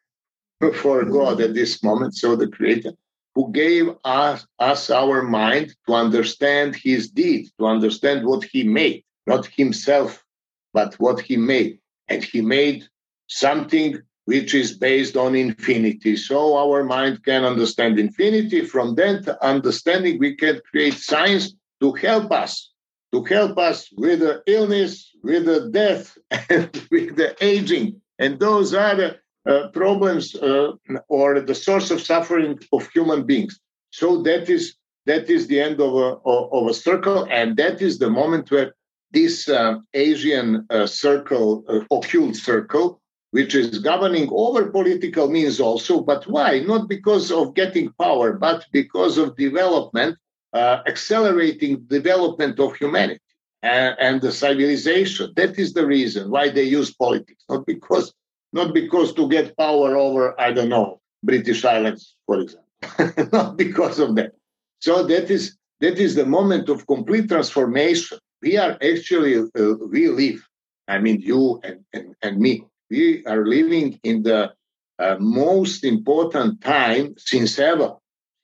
for 0.80 1.04
God 1.04 1.40
at 1.40 1.54
this 1.54 1.82
moment. 1.82 2.14
So 2.14 2.34
the 2.34 2.48
Creator, 2.48 2.92
who 3.36 3.52
gave 3.52 3.90
us 4.04 4.44
us 4.58 4.90
our 4.90 5.22
mind 5.22 5.76
to 5.86 5.94
understand 5.94 6.74
His 6.74 7.08
deed, 7.08 7.50
to 7.58 7.66
understand 7.66 8.26
what 8.26 8.42
He 8.42 8.64
made, 8.64 9.04
not 9.26 9.46
Himself, 9.46 10.24
but 10.72 10.94
what 10.94 11.20
He 11.20 11.36
made, 11.36 11.78
and 12.08 12.24
He 12.24 12.40
made 12.40 12.88
something 13.28 14.00
which 14.26 14.54
is 14.54 14.76
based 14.76 15.16
on 15.16 15.34
infinity. 15.34 16.16
So 16.16 16.56
our 16.56 16.84
mind 16.84 17.24
can 17.24 17.44
understand 17.44 17.98
infinity. 17.98 18.64
From 18.64 18.94
that 18.94 19.28
understanding, 19.42 20.18
we 20.18 20.34
can 20.34 20.60
create 20.70 20.94
science 20.94 21.54
to 21.80 21.92
help 21.92 22.32
us, 22.32 22.70
to 23.12 23.22
help 23.24 23.58
us 23.58 23.88
with 23.96 24.20
the 24.20 24.42
illness, 24.46 25.10
with 25.22 25.44
the 25.44 25.68
death, 25.70 26.16
and 26.48 26.70
with 26.90 27.16
the 27.16 27.36
aging. 27.44 28.00
And 28.18 28.38
those 28.38 28.72
are 28.74 28.94
the 28.94 29.18
uh, 29.46 29.68
problems 29.68 30.34
uh, 30.36 30.72
or 31.08 31.40
the 31.40 31.54
source 31.54 31.90
of 31.90 32.00
suffering 32.00 32.58
of 32.72 32.88
human 32.88 33.24
beings. 33.24 33.60
So 33.90 34.22
that 34.22 34.48
is 34.48 34.74
that 35.06 35.28
is 35.28 35.46
the 35.48 35.60
end 35.60 35.80
of 35.80 35.92
a 35.94 36.16
of 36.24 36.66
a 36.66 36.72
circle, 36.72 37.28
and 37.30 37.56
that 37.58 37.82
is 37.82 37.98
the 37.98 38.08
moment 38.08 38.50
where 38.50 38.74
this 39.12 39.48
uh, 39.48 39.76
Asian 39.92 40.66
uh, 40.70 40.86
circle, 40.86 41.64
uh, 41.68 41.80
occult 41.94 42.36
circle, 42.36 43.00
which 43.34 43.52
is 43.56 43.80
governing 43.80 44.28
over 44.30 44.70
political 44.70 45.26
means 45.28 45.58
also. 45.58 46.00
But 46.00 46.24
why? 46.28 46.60
Not 46.60 46.88
because 46.88 47.32
of 47.32 47.54
getting 47.54 47.90
power, 48.00 48.34
but 48.34 48.64
because 48.70 49.18
of 49.18 49.36
development, 49.36 50.16
uh, 50.52 50.78
accelerating 50.86 51.80
development 51.88 52.60
of 52.60 52.76
humanity 52.76 53.20
and, 53.60 53.96
and, 53.98 54.20
the 54.20 54.30
civilization. 54.30 55.32
That 55.34 55.58
is 55.58 55.72
the 55.72 55.84
reason 55.84 56.30
why 56.30 56.50
they 56.50 56.62
use 56.62 56.94
politics, 56.94 57.42
not 57.48 57.66
because 57.66 58.14
not 58.52 58.72
because 58.72 59.12
to 59.14 59.28
get 59.28 59.56
power 59.56 59.96
over, 59.96 60.40
I 60.40 60.52
don't 60.52 60.68
know, 60.68 61.00
British 61.24 61.64
Islands, 61.64 62.14
for 62.26 62.38
example, 62.38 63.28
not 63.32 63.56
because 63.56 63.98
of 63.98 64.14
that. 64.14 64.30
So 64.78 65.02
that 65.08 65.28
is 65.28 65.56
that 65.80 65.98
is 65.98 66.14
the 66.14 66.24
moment 66.24 66.68
of 66.68 66.86
complete 66.86 67.26
transformation. 67.28 68.18
We 68.42 68.58
are 68.58 68.78
actually 68.80 69.34
uh, 69.38 69.74
we 69.90 70.06
live. 70.06 70.40
I 70.86 71.00
mean, 71.00 71.18
you 71.20 71.60
and, 71.64 71.80
and, 71.92 72.14
and 72.22 72.38
me 72.38 72.64
we 72.94 73.24
are 73.26 73.44
living 73.44 73.98
in 74.02 74.22
the 74.22 74.52
uh, 74.98 75.16
most 75.18 75.84
important 75.84 76.60
time 76.60 77.14
since 77.18 77.58
ever, 77.58 77.90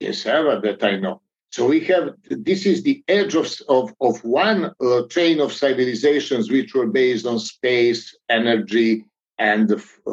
since 0.02 0.26
ever 0.26 0.60
that 0.64 0.82
I 0.82 0.96
know. 0.96 1.22
So 1.52 1.66
we 1.66 1.80
have 1.90 2.14
this 2.28 2.62
is 2.66 2.82
the 2.82 3.02
edge 3.08 3.34
of 3.42 3.46
of, 3.68 3.84
of 4.00 4.14
one 4.24 4.60
uh, 4.64 5.02
chain 5.08 5.40
of 5.40 5.52
civilizations 5.52 6.50
which 6.50 6.74
were 6.74 6.90
based 7.02 7.26
on 7.26 7.38
space, 7.38 8.16
energy, 8.28 9.04
and 9.38 9.66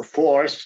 force, 0.04 0.56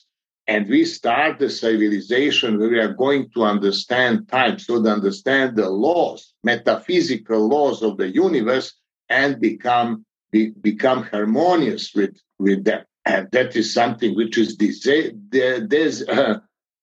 and 0.47 0.69
we 0.69 0.85
start 0.85 1.39
the 1.39 1.51
civilization 1.51 2.59
where 2.59 2.73
we 2.75 2.81
are 2.87 2.97
going 3.05 3.25
to 3.35 3.41
understand 3.55 4.29
time, 4.29 4.59
so 4.59 4.83
to 4.83 4.89
understand 4.99 5.57
the 5.57 5.69
laws, 5.69 6.35
metaphysical 6.43 7.41
laws 7.55 7.83
of 7.83 7.97
the 7.97 8.09
universe, 8.27 8.69
and 9.09 9.41
become 9.41 10.05
be, 10.33 10.43
become 10.69 11.03
harmonious 11.15 11.85
with 11.95 12.17
with 12.39 12.65
them 12.65 12.85
and 13.05 13.29
that 13.33 13.57
is 13.57 13.73
something 13.73 14.15
which 14.15 14.39
is 14.39 14.57
des- 14.57 15.13
uh, 16.09 16.39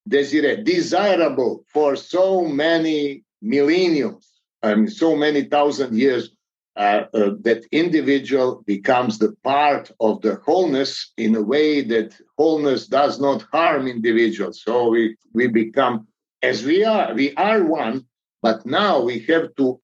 desirable, 0.08 0.64
desirable 0.64 1.66
for 1.72 1.96
so 1.96 2.46
many 2.46 3.24
millenniums, 3.42 4.42
I 4.62 4.76
mean, 4.76 4.90
so 4.90 5.16
many 5.16 5.44
thousand 5.44 5.98
years, 5.98 6.32
uh, 6.76 7.06
uh, 7.14 7.32
that 7.42 7.66
individual 7.72 8.64
becomes 8.66 9.18
the 9.18 9.34
part 9.44 9.92
of 10.00 10.22
the 10.22 10.36
wholeness 10.46 11.12
in 11.18 11.36
a 11.36 11.42
way 11.42 11.82
that 11.82 12.16
wholeness 12.38 12.88
does 12.88 13.20
not 13.20 13.46
harm 13.52 13.88
individuals. 13.88 14.62
So 14.64 14.90
we, 14.90 15.18
we 15.34 15.48
become, 15.48 16.08
as 16.42 16.64
we 16.64 16.84
are, 16.84 17.14
we 17.14 17.34
are 17.36 17.64
one, 17.64 18.06
but 18.42 18.66
now 18.66 19.02
we 19.02 19.20
have 19.22 19.56
to, 19.58 19.80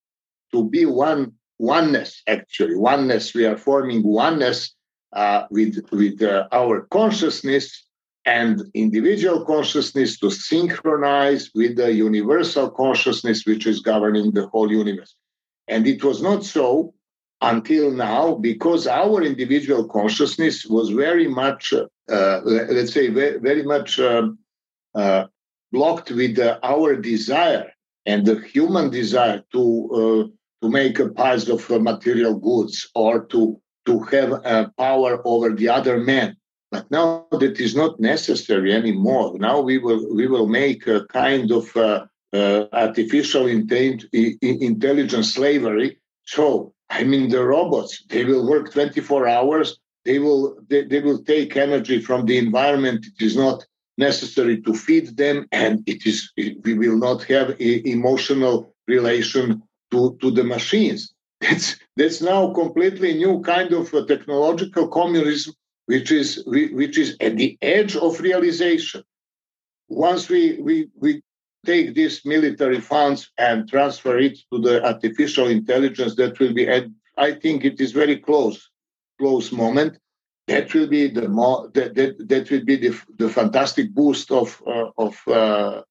to 0.53 0.69
be 0.69 0.85
one 0.85 1.33
oneness, 1.59 2.21
actually. 2.27 2.75
Oneness, 2.75 3.33
we 3.33 3.45
are 3.45 3.57
forming 3.57 4.03
oneness 4.03 4.74
uh, 5.15 5.47
with, 5.49 5.83
with 5.91 6.21
uh, 6.21 6.47
our 6.51 6.81
consciousness 6.91 7.85
and 8.25 8.63
individual 8.73 9.45
consciousness 9.45 10.19
to 10.19 10.29
synchronize 10.29 11.51
with 11.53 11.75
the 11.77 11.93
universal 11.93 12.69
consciousness 12.69 13.45
which 13.45 13.67
is 13.67 13.79
governing 13.81 14.31
the 14.31 14.47
whole 14.47 14.71
universe. 14.71 15.15
And 15.67 15.87
it 15.87 16.03
was 16.03 16.21
not 16.21 16.43
so 16.43 16.93
until 17.41 17.91
now 17.91 18.35
because 18.35 18.87
our 18.87 19.21
individual 19.21 19.87
consciousness 19.87 20.65
was 20.65 20.89
very 20.89 21.27
much, 21.27 21.73
uh, 21.73 22.41
let's 22.43 22.93
say, 22.93 23.09
very, 23.09 23.63
much 23.63 23.99
um, 23.99 24.39
uh, 24.95 25.25
blocked 25.71 26.11
with 26.11 26.39
uh, 26.39 26.59
our 26.63 26.95
desire 26.95 27.71
and 28.05 28.25
the 28.25 28.39
human 28.39 28.89
desire 28.89 29.43
to 29.51 29.89
uh, 29.93 30.23
to 30.61 30.69
make 30.71 30.97
a 30.99 31.09
pile 31.09 31.51
of 31.51 31.69
material 31.81 32.39
goods 32.39 32.89
or 32.95 33.25
to 33.25 33.59
to 33.85 33.99
have 33.99 34.31
uh, 34.45 34.69
power 34.77 35.21
over 35.25 35.51
the 35.51 35.69
other 35.69 35.97
man. 35.99 36.37
But 36.71 36.89
now 36.91 37.27
that 37.31 37.59
is 37.59 37.75
not 37.75 37.99
necessary 37.99 38.73
anymore. 38.73 39.37
Now 39.37 39.61
we 39.61 39.77
will 39.77 40.13
we 40.13 40.27
will 40.27 40.47
make 40.47 40.87
a 40.87 41.05
kind 41.05 41.51
of 41.51 41.75
uh, 41.77 42.05
uh, 42.33 42.65
artificial 42.73 43.47
intelligence 43.47 45.33
slavery. 45.33 45.99
So 46.25 46.73
I 46.89 47.03
mean, 47.03 47.29
the 47.29 47.43
robots 47.43 48.03
they 48.09 48.25
will 48.25 48.47
work 48.47 48.71
24 48.71 49.27
hours. 49.27 49.79
They 50.03 50.19
will 50.19 50.57
they, 50.69 50.83
they 50.83 50.99
will 50.99 51.23
take 51.23 51.55
energy 51.55 52.01
from 52.01 52.25
the 52.25 52.37
environment. 52.37 53.05
It 53.05 53.23
is 53.23 53.37
not 53.37 53.65
necessary 53.97 54.61
to 54.63 54.73
feed 54.73 55.15
them, 55.15 55.47
and 55.51 55.81
it 55.87 56.05
is 56.05 56.31
we 56.35 56.73
will 56.73 56.97
not 56.97 57.23
have 57.23 57.55
emotional 57.59 58.75
relation 58.87 59.63
to 59.91 60.17
to 60.21 60.31
the 60.31 60.43
machines 60.43 61.14
that's 61.49 61.75
that's 61.95 62.21
now 62.21 62.53
completely 62.53 63.13
new 63.13 63.41
kind 63.41 63.71
of 63.73 63.91
technological 64.07 64.87
communism, 64.87 65.53
which 65.85 66.11
is 66.11 66.43
which 66.45 66.97
is 66.97 67.15
at 67.19 67.37
the 67.37 67.57
edge 67.61 67.95
of 67.95 68.19
realization. 68.19 69.03
Once 69.87 70.29
we 70.29 70.57
we 70.59 70.89
we 70.95 71.21
take 71.65 71.95
these 71.95 72.23
military 72.25 72.79
funds 72.79 73.31
and 73.37 73.67
transfer 73.67 74.17
it 74.17 74.37
to 74.51 74.59
the 74.59 74.83
artificial 74.85 75.47
intelligence, 75.47 76.15
that 76.15 76.39
will 76.39 76.53
be 76.53 76.67
at, 76.67 76.85
I 77.17 77.31
think 77.33 77.65
it 77.65 77.81
is 77.81 77.91
very 77.91 78.17
close 78.17 78.69
close 79.19 79.51
moment. 79.51 79.97
That 80.47 80.73
will 80.73 80.87
be 80.87 81.07
the 81.09 81.27
that 81.73 81.95
that, 81.95 82.29
that 82.29 82.51
will 82.51 82.65
be 82.65 82.75
the, 82.75 83.01
the 83.17 83.29
fantastic 83.29 83.93
boost 83.93 84.31
of 84.31 84.61
uh, 84.67 84.89
of 84.97 85.15
uh, 85.27 85.81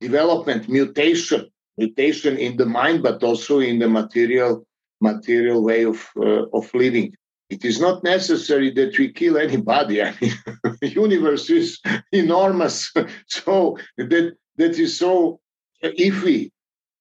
development 0.00 0.68
mutation 0.68 1.50
mutation 1.78 2.36
in 2.36 2.56
the 2.56 2.66
mind, 2.66 3.02
but 3.02 3.22
also 3.22 3.60
in 3.60 3.78
the 3.78 3.88
material 3.88 4.66
material 5.00 5.62
way 5.62 5.84
of 5.84 6.06
uh, 6.16 6.44
of 6.52 6.72
living. 6.74 7.14
It 7.50 7.64
is 7.64 7.80
not 7.80 8.04
necessary 8.04 8.70
that 8.72 8.98
we 8.98 9.12
kill 9.12 9.38
anybody. 9.38 10.02
I 10.02 10.14
mean, 10.20 10.34
the 10.80 10.88
universe 10.88 11.48
is 11.48 11.80
enormous, 12.12 12.92
so 13.26 13.78
that 13.96 14.36
that 14.56 14.78
is 14.78 14.98
so. 14.98 15.40
If 15.80 16.24
we, 16.24 16.50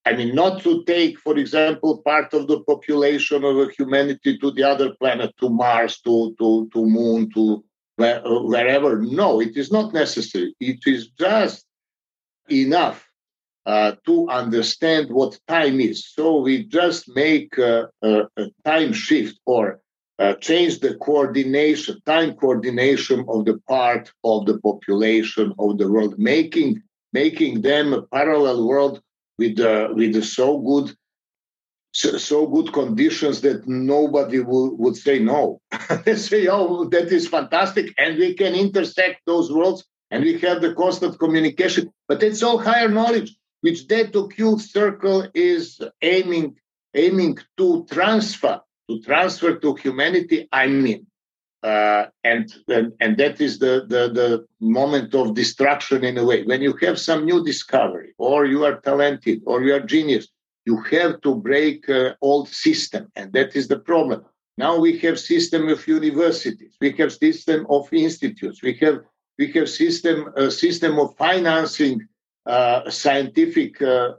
I 0.05 0.13
mean, 0.13 0.35
not 0.35 0.61
to 0.61 0.83
take, 0.83 1.19
for 1.19 1.35
example, 1.35 2.01
part 2.03 2.33
of 2.33 2.47
the 2.47 2.59
population 2.61 3.43
of 3.43 3.71
humanity 3.71 4.37
to 4.37 4.51
the 4.51 4.63
other 4.63 4.93
planet, 4.99 5.33
to 5.39 5.49
Mars, 5.49 5.99
to 6.01 6.35
to 6.39 6.69
to 6.71 6.85
Moon, 6.85 7.29
to 7.33 7.63
where, 7.95 8.21
wherever. 8.23 9.01
No, 9.01 9.41
it 9.41 9.57
is 9.57 9.71
not 9.71 9.93
necessary. 9.93 10.55
It 10.59 10.79
is 10.85 11.09
just 11.19 11.65
enough 12.49 13.06
uh, 13.67 13.91
to 14.05 14.29
understand 14.29 15.11
what 15.11 15.37
time 15.47 15.81
is. 15.81 16.07
So 16.07 16.39
we 16.39 16.63
just 16.63 17.13
make 17.15 17.57
a, 17.57 17.89
a, 18.01 18.23
a 18.37 18.47
time 18.63 18.93
shift 18.93 19.37
or 19.45 19.81
uh, 20.19 20.35
change 20.35 20.79
the 20.79 20.95
coordination, 20.95 21.99
time 22.05 22.33
coordination 22.35 23.25
of 23.27 23.43
the 23.43 23.59
part 23.67 24.11
of 24.23 24.45
the 24.45 24.57
population 24.59 25.53
of 25.59 25.77
the 25.77 25.91
world, 25.91 26.17
making 26.17 26.81
making 27.13 27.61
them 27.61 27.93
a 27.93 28.01
parallel 28.03 28.65
world 28.65 29.01
with 29.37 29.59
uh, 29.59 29.89
with 29.91 30.23
so 30.23 30.59
good 30.59 30.95
so, 31.93 32.17
so, 32.17 32.45
good 32.45 32.73
conditions 32.73 33.41
that 33.41 33.67
nobody 33.67 34.39
would, 34.39 34.73
would 34.77 34.95
say 34.95 35.17
no. 35.17 35.59
they 36.05 36.15
say, 36.15 36.47
oh, 36.47 36.85
that 36.89 37.11
is 37.11 37.27
fantastic, 37.27 37.91
and 37.97 38.19
we 38.19 38.35
can 38.35 38.53
intersect 38.53 39.21
those 39.25 39.51
worlds, 39.51 39.83
and 40.11 40.23
we 40.23 40.37
have 40.39 40.61
the 40.61 40.75
constant 40.75 41.17
communication. 41.17 41.91
But 42.07 42.21
it's 42.21 42.43
all 42.43 42.59
higher 42.59 42.87
knowledge 42.87 43.35
which 43.67 43.87
that 43.87 44.15
occult 44.15 44.61
circle 44.61 45.27
is 45.33 45.81
aiming 46.01 46.55
aiming 46.95 47.37
to 47.57 47.85
transfer 47.91 48.61
to 48.89 49.01
transfer 49.01 49.51
to 49.63 49.75
humanity 49.75 50.39
i 50.51 50.67
mean. 50.67 51.05
Uh, 51.63 52.05
and, 52.23 52.43
and 52.67 52.93
and 53.03 53.17
that 53.17 53.41
is 53.41 53.53
the, 53.63 53.73
the 53.93 54.03
the 54.19 54.29
moment 54.61 55.09
of 55.15 55.33
destruction 55.33 55.99
in 56.09 56.15
a 56.19 56.23
way. 56.23 56.39
When 56.43 56.61
you 56.61 56.73
have 56.85 56.97
some 56.99 57.25
new 57.25 57.39
discovery 57.43 58.11
or 58.19 58.45
you 58.45 58.63
are 58.63 58.77
talented 58.89 59.41
or 59.49 59.57
you 59.63 59.73
are 59.73 59.93
genius 59.95 60.27
you 60.67 60.77
have 60.95 61.21
to 61.21 61.33
break 61.33 61.89
uh, 61.89 62.13
old 62.21 62.49
system 62.49 63.03
and 63.15 63.31
that 63.31 63.55
is 63.55 63.69
the 63.69 63.79
problem. 63.79 64.19
Now 64.57 64.73
we 64.77 64.91
have 64.99 65.17
system 65.17 65.69
of 65.69 65.87
universities, 65.87 66.73
we 66.81 66.91
have 66.99 67.11
system 67.13 67.65
of 67.69 67.81
institutes, 67.93 68.61
we 68.61 68.73
have 68.81 68.97
we 69.39 69.45
have 69.55 69.69
system 69.69 70.17
a 70.35 70.51
system 70.51 70.99
of 70.99 71.15
financing 71.17 71.97
uh, 72.47 72.89
scientific 72.89 73.81
uh, 73.81 74.13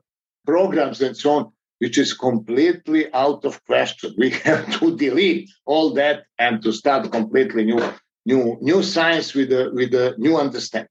programs 0.47 1.01
and 1.01 1.17
so 1.17 1.31
on, 1.31 1.53
which 1.79 1.99
is 1.99 2.13
completely 2.13 3.13
out 3.13 3.45
of 3.45 3.65
question. 3.65 4.15
We 4.19 4.31
have 4.45 4.79
to 4.79 4.97
delete 4.97 5.51
all 5.67 5.95
that 5.95 6.25
and 6.39 6.63
to 6.63 6.73
start 6.73 7.11
completely 7.11 7.65
new 7.65 7.83
new 8.27 8.59
new 8.61 8.83
science 8.83 9.35
with 9.35 9.53
a 9.53 9.71
with 9.73 9.95
a 9.95 10.15
new 10.19 10.37
understanding. 10.37 10.91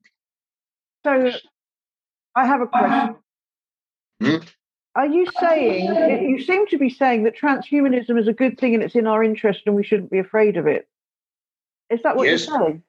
So, 1.06 1.32
I 2.36 2.46
have 2.46 2.62
a 2.62 2.68
question. 2.68 3.16
Hmm? 4.22 4.38
Are 4.98 5.06
you 5.06 5.28
saying, 5.40 6.28
you 6.28 6.42
seem 6.42 6.66
to 6.68 6.78
be 6.80 6.90
saying 6.90 7.24
that 7.26 7.38
transhumanism 7.38 8.20
is 8.20 8.28
a 8.28 8.34
good 8.34 8.60
thing 8.60 8.74
and 8.74 8.82
it's 8.82 8.96
in 8.96 9.06
our 9.06 9.24
interest 9.24 9.62
and 9.68 9.76
we 9.76 9.84
shouldn't 9.84 10.10
be 10.10 10.18
afraid 10.18 10.58
of 10.58 10.66
it? 10.66 10.88
Is 11.92 12.02
that 12.02 12.16
what 12.16 12.28
yes. 12.28 12.48
you're 12.48 12.60
saying? 12.60 12.84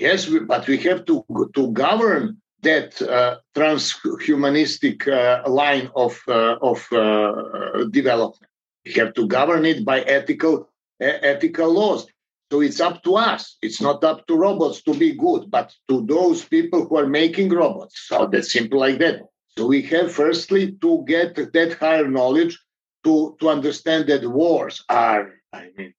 Yes, 0.00 0.26
but 0.26 0.66
we 0.66 0.76
have 0.78 1.04
to, 1.06 1.24
to 1.54 1.70
govern 1.70 2.42
that 2.62 3.00
uh, 3.02 3.38
transhumanistic 3.54 5.06
uh, 5.08 5.48
line 5.48 5.90
of, 5.94 6.20
uh, 6.28 6.56
of 6.62 6.86
uh, 6.92 7.84
development. 7.90 8.50
We 8.84 8.92
have 8.94 9.14
to 9.14 9.26
govern 9.26 9.64
it 9.64 9.84
by 9.84 10.00
ethical, 10.02 10.68
ethical 11.00 11.72
laws. 11.72 12.06
So 12.50 12.60
it's 12.60 12.80
up 12.80 13.02
to 13.02 13.16
us. 13.16 13.56
It's 13.60 13.80
not 13.80 14.04
up 14.04 14.26
to 14.28 14.36
robots 14.36 14.82
to 14.82 14.94
be 14.94 15.12
good, 15.12 15.50
but 15.50 15.74
to 15.88 16.06
those 16.06 16.44
people 16.44 16.86
who 16.86 16.96
are 16.96 17.06
making 17.06 17.50
robots. 17.50 18.04
So 18.06 18.26
that's 18.26 18.52
simple 18.52 18.78
like 18.78 18.98
that. 18.98 19.22
So 19.58 19.66
we 19.66 19.82
have 19.82 20.12
firstly 20.12 20.72
to 20.80 21.04
get 21.06 21.34
that 21.34 21.76
higher 21.80 22.06
knowledge 22.06 22.58
to, 23.04 23.36
to 23.40 23.48
understand 23.48 24.08
that 24.08 24.28
wars 24.28 24.84
are, 24.88 25.34
I 25.52 25.70
mean, 25.76 25.94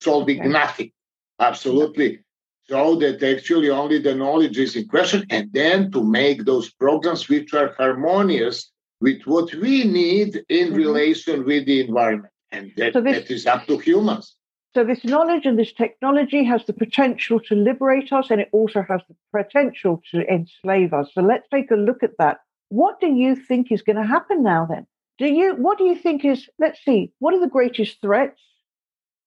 solving 0.00 0.50
nothing. 0.50 0.92
Absolutely. 1.38 2.20
So 2.68 2.96
that 2.96 3.22
actually 3.22 3.70
only 3.70 3.98
the 3.98 4.14
knowledge 4.14 4.58
is 4.58 4.76
in 4.76 4.88
question, 4.88 5.24
and 5.30 5.50
then 5.52 5.90
to 5.92 6.04
make 6.04 6.44
those 6.44 6.70
programs 6.70 7.28
which 7.28 7.54
are 7.54 7.74
harmonious 7.78 8.70
with 9.00 9.22
what 9.24 9.52
we 9.54 9.84
need 9.84 10.44
in 10.48 10.68
mm-hmm. 10.68 10.76
relation 10.76 11.44
with 11.44 11.66
the 11.66 11.80
environment. 11.80 12.32
And 12.50 12.72
that, 12.76 12.92
so 12.92 13.00
this, 13.00 13.16
that 13.16 13.30
is 13.30 13.46
up 13.46 13.66
to 13.66 13.78
humans. 13.78 14.34
So 14.74 14.84
this 14.84 15.04
knowledge 15.04 15.46
and 15.46 15.58
this 15.58 15.72
technology 15.72 16.44
has 16.44 16.64
the 16.66 16.72
potential 16.72 17.40
to 17.40 17.54
liberate 17.54 18.12
us 18.12 18.30
and 18.30 18.40
it 18.40 18.48
also 18.52 18.82
has 18.88 19.00
the 19.08 19.16
potential 19.32 20.02
to 20.10 20.26
enslave 20.32 20.92
us. 20.92 21.10
So 21.14 21.22
let's 21.22 21.48
take 21.50 21.70
a 21.70 21.74
look 21.74 22.02
at 22.02 22.16
that 22.18 22.38
what 22.68 23.00
do 23.00 23.08
you 23.08 23.34
think 23.34 23.72
is 23.72 23.82
going 23.82 23.96
to 23.96 24.06
happen 24.06 24.42
now 24.42 24.66
then? 24.66 24.86
Do 25.18 25.26
you 25.26 25.54
what 25.54 25.78
do 25.78 25.84
you 25.84 25.96
think 25.96 26.24
is 26.24 26.48
let's 26.58 26.82
see, 26.84 27.12
what 27.18 27.34
are 27.34 27.40
the 27.40 27.48
greatest 27.48 28.00
threats 28.00 28.40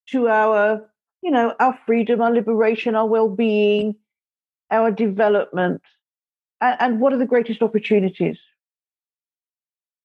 to 0.09 0.29
our, 0.29 0.89
you 1.21 1.31
know, 1.31 1.53
our 1.59 1.77
freedom, 1.85 2.21
our 2.21 2.31
liberation, 2.31 2.95
our 2.95 3.07
well-being, 3.07 3.95
our 4.69 4.91
development? 4.91 5.81
And, 6.59 6.77
and 6.79 6.99
what 6.99 7.13
are 7.13 7.17
the 7.17 7.25
greatest 7.25 7.61
opportunities? 7.61 8.37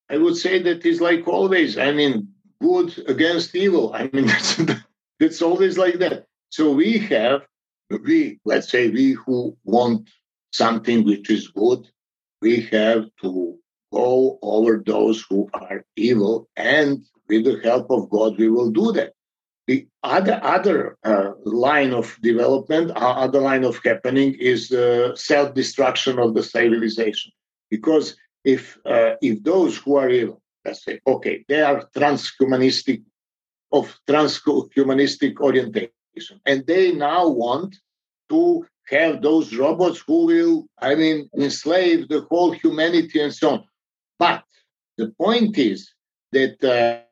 I 0.09 0.19
would 0.19 0.37
say 0.37 0.63
that 0.63 0.85
is 0.87 1.01
like 1.01 1.27
always. 1.27 1.79
I 1.79 1.93
mean, 1.93 2.29
good 2.61 2.97
against 3.09 3.55
evil. 3.55 3.93
I 3.95 4.05
mean, 4.13 4.25
it's, 4.29 4.61
it's 5.19 5.43
always 5.43 5.79
like 5.79 5.99
that. 5.99 6.27
So 6.51 6.73
we 6.73 6.99
have, 6.99 7.43
we, 7.91 8.41
let's 8.45 8.71
say, 8.71 8.89
we 8.89 9.13
who 9.13 9.57
want 9.65 10.09
something 10.53 11.05
which 11.05 11.31
is 11.31 11.49
good, 11.49 11.89
we 12.41 12.63
have 12.73 13.09
to 13.23 13.59
go 13.93 14.39
over 14.43 14.83
those 14.85 15.25
who 15.29 15.49
are 15.55 15.85
evil, 15.97 16.49
and 16.57 17.05
with 17.29 17.45
the 17.45 17.61
help 17.63 17.91
of 17.91 18.11
God, 18.11 18.39
we 18.39 18.49
will 18.49 18.71
do 18.71 18.93
that. 18.93 19.13
The 19.67 19.89
other 20.05 20.39
other 20.43 20.97
uh, 21.03 21.33
line 21.45 21.93
of 21.93 22.17
development, 22.23 22.93
uh, 22.93 23.25
other 23.27 23.41
line 23.41 23.65
of 23.65 23.81
happening 23.85 24.35
is 24.35 24.69
the 24.69 25.13
self 25.17 25.55
destruction 25.55 26.19
of 26.19 26.35
the 26.35 26.43
civilization. 26.43 27.33
Because 27.69 28.17
if 28.45 28.79
uh, 28.87 29.15
if 29.21 29.43
those 29.43 29.77
who 29.77 29.97
are 29.97 30.09
evil, 30.09 30.41
let's 30.65 30.85
say, 30.85 31.01
okay, 31.07 31.45
they 31.49 31.63
are 31.63 31.89
transhumanistic 31.97 33.03
of 33.73 33.99
transhumanistic 34.09 35.37
orientation, 35.41 36.41
and 36.47 36.65
they 36.67 36.93
now 36.93 37.29
want 37.29 37.75
to 38.29 38.65
have 38.89 39.21
those 39.21 39.53
robots 39.55 40.03
who 40.07 40.27
will, 40.27 40.67
I 40.79 40.95
mean, 40.95 41.29
enslave 41.37 42.09
the 42.09 42.21
whole 42.31 42.53
humanity 42.53 43.21
and 43.21 43.35
so 43.35 43.51
on. 43.51 43.65
But 44.19 44.45
the 44.97 45.09
point 45.21 45.59
is 45.59 45.93
that 46.33 46.63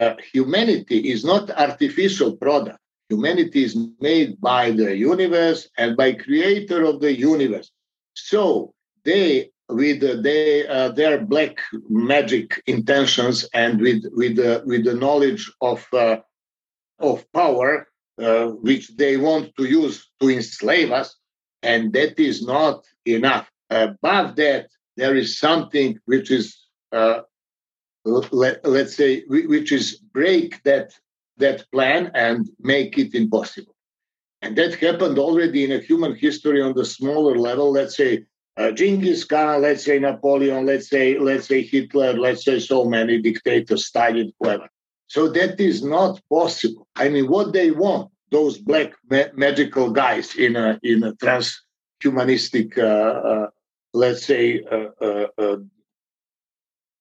uh, 0.00 0.16
humanity 0.32 1.10
is 1.12 1.24
not 1.24 1.50
artificial 1.50 2.36
product. 2.36 2.78
Humanity 3.08 3.64
is 3.64 3.76
made 4.00 4.40
by 4.40 4.70
the 4.70 4.96
universe 4.96 5.68
and 5.78 5.96
by 5.96 6.12
creator 6.12 6.84
of 6.84 7.00
the 7.00 7.12
universe. 7.12 7.70
So 8.14 8.74
they, 9.04 9.50
with 9.68 10.02
uh, 10.02 10.20
they, 10.22 10.66
uh, 10.66 10.90
their 10.90 11.24
black 11.24 11.58
magic 11.88 12.62
intentions 12.66 13.48
and 13.54 13.80
with 13.80 14.04
with 14.12 14.38
uh, 14.38 14.62
with 14.64 14.84
the 14.84 14.94
knowledge 14.94 15.50
of 15.60 15.86
uh, 15.92 16.18
of 16.98 17.30
power, 17.32 17.88
uh, 18.20 18.46
which 18.46 18.96
they 18.96 19.16
want 19.16 19.54
to 19.56 19.64
use 19.64 20.08
to 20.20 20.30
enslave 20.30 20.92
us, 20.92 21.16
and 21.62 21.92
that 21.92 22.18
is 22.18 22.42
not 22.42 22.84
enough. 23.04 23.50
Above 23.70 24.36
that, 24.36 24.68
there 24.96 25.16
is 25.16 25.38
something 25.38 25.98
which 26.04 26.30
is, 26.30 26.56
let, 28.04 28.64
let's 28.66 28.96
say, 28.96 29.24
which 29.28 29.72
is 29.72 29.96
break 30.12 30.62
that 30.64 30.92
that 31.38 31.70
plan 31.72 32.10
and 32.14 32.48
make 32.60 32.98
it 32.98 33.14
impossible. 33.14 33.74
And 34.42 34.56
that 34.56 34.74
happened 34.74 35.18
already 35.18 35.64
in 35.64 35.72
a 35.72 35.78
human 35.80 36.14
history 36.14 36.60
on 36.60 36.74
the 36.74 36.84
smaller 36.84 37.36
level. 37.36 37.72
Let's 37.72 37.96
say 37.96 38.24
uh, 38.56 38.70
Genghis 38.72 39.24
Khan, 39.24 39.62
let's 39.62 39.84
say 39.84 39.98
Napoleon, 39.98 40.66
let's 40.66 40.88
say 40.88 41.18
let's 41.18 41.46
say 41.48 41.62
Hitler, 41.62 42.14
let's 42.14 42.44
say 42.44 42.58
so 42.60 42.84
many 42.84 43.20
dictators, 43.20 43.86
Stalin, 43.86 44.32
whoever. 44.38 44.68
So 45.08 45.28
that 45.28 45.60
is 45.60 45.82
not 45.84 46.20
possible. 46.30 46.86
I 46.96 47.08
mean, 47.08 47.28
what 47.28 47.52
they 47.52 47.70
want 47.70 48.10
those 48.30 48.58
black 48.58 48.92
ma- 49.10 49.32
magical 49.34 49.90
guys 49.90 50.34
in 50.36 50.56
a 50.56 50.78
in 50.82 51.02
a 51.02 51.12
transhumanistic, 51.14 52.78
uh, 52.78 52.82
uh, 52.82 53.46
let's 53.92 54.24
say, 54.26 54.62
uh, 54.70 54.88
uh, 55.04 55.26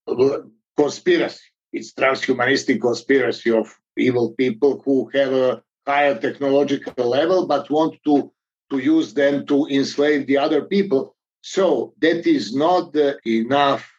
uh, 0.08 0.39
conspiracy. 0.78 1.43
It's 1.71 1.93
transhumanistic 1.93 2.82
conspiracy 2.82 3.51
of 3.51 3.76
evil 3.97 4.34
people 4.34 4.82
who 4.86 5.09
have 5.13 5.34
a 5.34 5.63
higher 5.86 6.17
technological 6.19 7.07
level 7.07 7.47
but 7.47 7.69
want 7.69 7.95
to 8.05 8.32
to 8.69 8.78
use 8.80 9.13
them 9.13 9.45
to 9.45 9.67
enslave 9.67 10.26
the 10.26 10.38
other 10.38 10.63
people. 10.63 11.15
So 11.41 11.93
that 12.01 12.26
is 12.26 12.55
not 12.55 12.93
the 12.93 13.19
enough, 13.26 13.91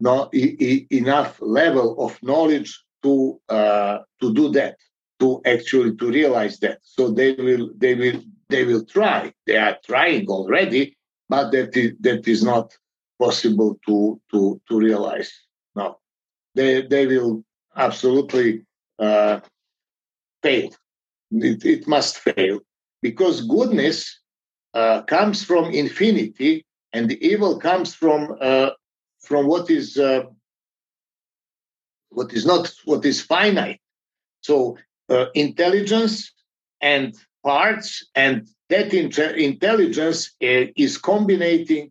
not 0.00 0.34
e- 0.34 0.56
e- 0.58 0.86
enough 0.90 1.38
level 1.40 2.04
of 2.04 2.20
knowledge 2.22 2.82
to 3.02 3.40
uh, 3.48 3.98
to 4.20 4.34
do 4.34 4.50
that 4.50 4.76
to 5.20 5.40
actually 5.46 5.96
to 5.96 6.10
realize 6.10 6.58
that. 6.60 6.80
So 6.82 7.10
they 7.10 7.32
will 7.32 7.70
they 7.76 7.94
will 7.94 8.20
they 8.48 8.64
will 8.64 8.84
try. 8.84 9.32
They 9.46 9.56
are 9.56 9.78
trying 9.86 10.26
already, 10.28 10.96
but 11.28 11.52
that 11.52 11.76
is, 11.76 11.92
that 12.00 12.26
is 12.28 12.42
not 12.42 12.76
possible 13.20 13.78
to 13.86 14.20
to 14.32 14.60
to 14.68 14.78
realize. 14.78 15.32
They 16.54 16.82
they 16.82 17.06
will 17.06 17.44
absolutely 17.76 18.64
uh, 18.98 19.40
fail. 20.42 20.70
It, 21.30 21.64
it 21.64 21.88
must 21.88 22.18
fail 22.18 22.60
because 23.00 23.46
goodness 23.46 24.20
uh, 24.74 25.02
comes 25.02 25.44
from 25.44 25.70
infinity, 25.72 26.64
and 26.92 27.08
the 27.08 27.24
evil 27.26 27.58
comes 27.58 27.94
from 27.94 28.36
uh, 28.40 28.70
from 29.20 29.46
what 29.46 29.70
is 29.70 29.96
uh, 29.96 30.24
what 32.10 32.32
is 32.32 32.44
not 32.44 32.72
what 32.84 33.04
is 33.04 33.20
finite. 33.20 33.80
So 34.42 34.76
uh, 35.08 35.26
intelligence 35.34 36.32
and 36.80 37.14
parts 37.44 38.04
and 38.14 38.46
that 38.72 38.92
intelligence 38.94 40.20
uh, 40.42 40.64
is 40.76 40.96
combining 40.96 41.90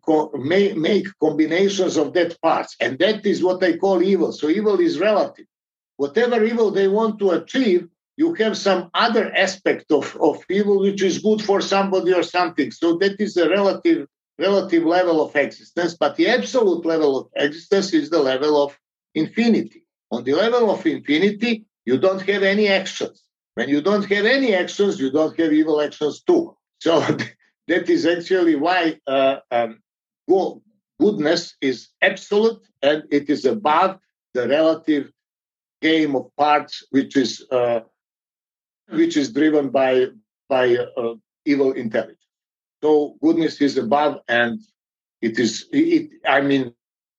make 0.76 1.06
combinations 1.20 1.96
of 1.96 2.12
that 2.14 2.40
parts 2.40 2.76
and 2.80 2.98
that 2.98 3.24
is 3.26 3.42
what 3.42 3.62
i 3.62 3.76
call 3.76 4.02
evil. 4.02 4.32
So 4.32 4.48
evil 4.48 4.80
is 4.80 4.98
relative. 4.98 5.46
Whatever 5.96 6.44
evil 6.44 6.70
they 6.70 6.88
want 6.88 7.18
to 7.20 7.30
achieve 7.30 7.88
you 8.16 8.34
have 8.34 8.56
some 8.58 8.90
other 8.94 9.34
aspect 9.34 9.90
of, 9.90 10.16
of 10.20 10.44
evil 10.50 10.80
which 10.80 11.02
is 11.02 11.18
good 11.18 11.40
for 11.42 11.60
somebody 11.60 12.12
or 12.12 12.22
something. 12.22 12.70
So 12.70 12.98
that 12.98 13.20
is 13.20 13.36
a 13.36 13.48
relative 13.48 14.06
relative 14.38 14.84
level 14.84 15.24
of 15.24 15.34
existence. 15.36 15.94
But 15.94 16.16
the 16.16 16.28
absolute 16.28 16.84
level 16.84 17.18
of 17.18 17.28
existence 17.36 17.92
is 17.92 18.10
the 18.10 18.18
level 18.18 18.62
of 18.62 18.78
infinity. 19.14 19.84
On 20.10 20.24
the 20.24 20.34
level 20.34 20.70
of 20.70 20.86
infinity 20.86 21.64
you 21.84 21.98
don't 21.98 22.22
have 22.22 22.42
any 22.42 22.68
actions. 22.68 23.22
When 23.54 23.68
you 23.68 23.82
don't 23.82 24.04
have 24.06 24.24
any 24.24 24.54
actions, 24.54 24.98
you 24.98 25.10
don't 25.10 25.38
have 25.38 25.52
evil 25.52 25.80
actions 25.80 26.22
too. 26.22 26.56
So 26.82 27.00
that 27.68 27.88
is 27.88 28.04
actually 28.06 28.56
why 28.56 28.98
uh, 29.06 29.36
um, 29.52 29.78
goodness 30.98 31.54
is 31.60 31.88
absolute 32.02 32.60
and 32.82 33.04
it 33.12 33.30
is 33.30 33.44
above 33.44 34.00
the 34.34 34.48
relative 34.48 35.12
game 35.80 36.16
of 36.16 36.34
parts, 36.36 36.84
which 36.90 37.16
is 37.16 37.46
uh, 37.52 37.80
which 38.88 39.16
is 39.16 39.32
driven 39.32 39.70
by 39.70 40.08
by 40.48 40.76
uh, 40.76 41.14
evil 41.44 41.70
intelligence. 41.72 42.26
So 42.82 43.14
goodness 43.22 43.60
is 43.60 43.78
above, 43.78 44.18
and 44.26 44.58
it 45.20 45.38
is. 45.38 45.68
It, 45.70 46.10
I 46.26 46.40
mean, 46.40 46.74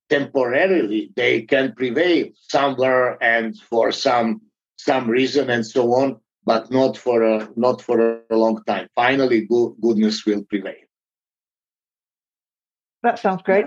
temporarily 0.09 1.11
they 1.15 1.43
can 1.43 1.71
prevail 1.73 2.27
somewhere 2.35 3.17
and 3.23 3.57
for 3.57 3.93
some 3.93 4.41
some 4.75 5.09
reason 5.09 5.49
and 5.49 5.65
so 5.65 5.93
on, 5.93 6.19
but 6.45 6.71
not 6.71 6.97
for 6.97 7.23
a 7.23 7.49
not 7.55 7.81
for 7.81 8.21
a 8.29 8.35
long 8.37 8.63
time. 8.65 8.87
Finally, 8.95 9.41
go- 9.41 9.75
goodness 9.81 10.25
will 10.25 10.43
prevail. 10.43 10.75
That 13.03 13.19
sounds 13.19 13.41
great. 13.41 13.65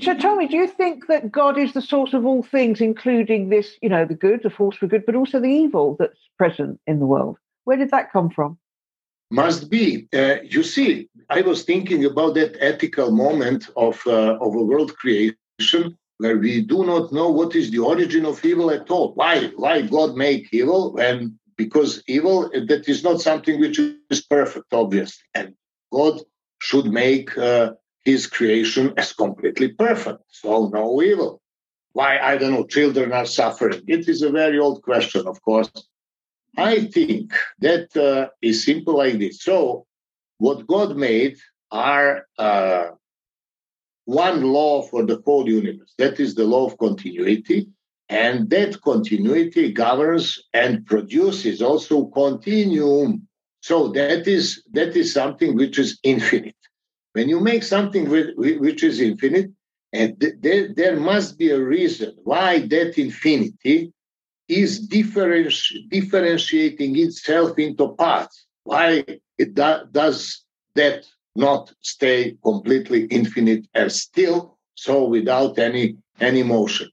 So 0.00 0.14
tell 0.14 0.34
me, 0.34 0.48
do 0.48 0.56
you 0.56 0.66
think 0.66 1.06
that 1.06 1.30
God 1.30 1.56
is 1.56 1.72
the 1.72 1.80
source 1.80 2.12
of 2.14 2.26
all 2.26 2.42
things, 2.42 2.80
including 2.80 3.48
this, 3.48 3.76
you 3.80 3.88
know, 3.88 4.04
the 4.04 4.16
good, 4.16 4.42
the 4.42 4.50
force 4.50 4.76
for 4.76 4.88
good, 4.88 5.06
but 5.06 5.14
also 5.14 5.38
the 5.38 5.46
evil 5.46 5.96
that's 6.00 6.18
present 6.36 6.80
in 6.88 6.98
the 6.98 7.06
world? 7.06 7.38
Where 7.62 7.76
did 7.76 7.92
that 7.92 8.10
come 8.10 8.28
from? 8.28 8.58
Must 9.30 9.70
be. 9.70 10.08
Uh, 10.12 10.38
you 10.42 10.64
see, 10.64 11.08
I 11.30 11.42
was 11.42 11.62
thinking 11.62 12.04
about 12.04 12.34
that 12.34 12.56
ethical 12.58 13.12
moment 13.12 13.70
of 13.76 14.02
uh, 14.06 14.36
of 14.40 14.54
a 14.54 14.62
world 14.62 14.96
creation 14.96 15.96
where 16.18 16.36
we 16.36 16.60
do 16.60 16.84
not 16.84 17.12
know 17.12 17.30
what 17.30 17.54
is 17.54 17.70
the 17.70 17.78
origin 17.78 18.26
of 18.26 18.44
evil 18.44 18.70
at 18.70 18.90
all. 18.90 19.14
Why? 19.14 19.46
Why 19.56 19.82
God 19.82 20.16
make 20.16 20.48
evil? 20.52 20.98
And 20.98 21.38
because 21.64 22.02
evil 22.06 22.50
that 22.70 22.84
is 22.88 23.00
not 23.08 23.20
something 23.20 23.56
which 23.60 23.78
is 24.14 24.22
perfect, 24.36 24.68
obviously, 24.72 25.24
and 25.34 25.54
God 25.90 26.14
should 26.60 26.86
make. 26.86 27.36
Uh, 27.36 27.72
his 28.04 28.26
creation 28.26 28.92
as 28.96 29.12
completely 29.12 29.68
perfect. 29.68 30.22
So 30.28 30.68
no 30.68 31.02
evil. 31.02 31.40
Why, 31.92 32.18
I 32.18 32.36
don't 32.36 32.52
know, 32.52 32.66
children 32.66 33.12
are 33.12 33.26
suffering. 33.26 33.82
It 33.86 34.08
is 34.08 34.22
a 34.22 34.30
very 34.30 34.58
old 34.58 34.82
question, 34.82 35.26
of 35.26 35.42
course. 35.42 35.70
I 36.56 36.86
think 36.86 37.32
that 37.60 37.96
uh, 37.96 38.28
is 38.40 38.64
simple 38.64 38.96
like 38.96 39.18
this. 39.18 39.42
So 39.42 39.86
what 40.38 40.66
God 40.66 40.96
made 40.96 41.36
are 41.70 42.26
uh, 42.38 42.86
one 44.04 44.42
law 44.42 44.82
for 44.82 45.04
the 45.04 45.22
whole 45.24 45.48
universe. 45.48 45.94
That 45.98 46.18
is 46.18 46.34
the 46.34 46.44
law 46.44 46.66
of 46.66 46.78
continuity. 46.78 47.68
And 48.08 48.50
that 48.50 48.80
continuity 48.82 49.72
governs 49.72 50.38
and 50.52 50.84
produces 50.86 51.62
also 51.62 52.06
continuum. 52.06 53.26
So 53.60 53.88
that 53.88 54.26
is 54.26 54.62
that 54.72 54.96
is 54.96 55.12
something 55.12 55.56
which 55.56 55.78
is 55.78 55.98
infinite. 56.02 56.56
When 57.12 57.28
you 57.28 57.40
make 57.40 57.62
something 57.62 58.08
which 58.10 58.82
is 58.82 59.00
infinite, 59.00 59.50
and 59.92 60.16
there, 60.40 60.72
there 60.74 60.98
must 60.98 61.38
be 61.38 61.50
a 61.50 61.60
reason 61.60 62.14
why 62.24 62.60
that 62.68 62.98
infinity 62.98 63.92
is 64.48 64.88
differenti- 64.88 65.88
differentiating 65.90 66.98
itself 66.98 67.58
into 67.58 67.88
parts. 67.94 68.46
Why 68.64 69.04
it 69.38 69.54
do- 69.54 69.84
does 69.90 70.44
that 70.74 71.06
not 71.34 71.72
stay 71.80 72.36
completely 72.42 73.04
infinite 73.06 73.66
and 73.74 73.90
still, 73.92 74.58
so 74.74 75.06
without 75.08 75.58
any, 75.58 75.96
any 76.20 76.42
motion? 76.42 76.88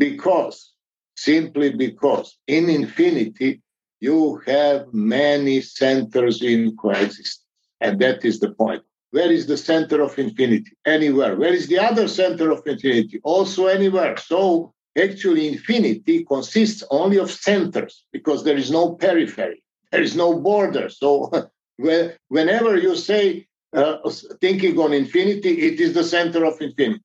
Because, 0.00 0.72
simply 1.14 1.74
because 1.74 2.38
in 2.46 2.70
infinity, 2.70 3.60
you 4.00 4.40
have 4.46 4.86
many 4.94 5.60
centers 5.60 6.40
in 6.42 6.74
coexistence. 6.78 7.44
And 7.82 8.00
that 8.00 8.24
is 8.24 8.40
the 8.40 8.52
point. 8.52 8.82
Where 9.10 9.30
is 9.30 9.46
the 9.46 9.58
center 9.58 10.00
of 10.00 10.18
infinity? 10.18 10.72
Anywhere. 10.86 11.36
Where 11.36 11.52
is 11.52 11.66
the 11.66 11.78
other 11.78 12.08
center 12.08 12.50
of 12.50 12.66
infinity? 12.66 13.20
Also 13.24 13.66
anywhere. 13.66 14.16
So 14.16 14.72
actually, 14.96 15.48
infinity 15.48 16.24
consists 16.24 16.82
only 16.90 17.18
of 17.18 17.30
centers 17.30 18.04
because 18.10 18.42
there 18.42 18.56
is 18.56 18.70
no 18.70 18.94
periphery, 18.94 19.62
there 19.92 20.02
is 20.02 20.16
no 20.16 20.40
border. 20.40 20.88
So 20.88 21.30
whenever 22.28 22.78
you 22.78 22.96
say 22.96 23.46
uh, 23.76 23.96
thinking 24.40 24.78
on 24.78 24.94
infinity, 24.94 25.60
it 25.68 25.78
is 25.78 25.92
the 25.92 26.04
center 26.04 26.46
of 26.46 26.58
infinity. 26.62 27.02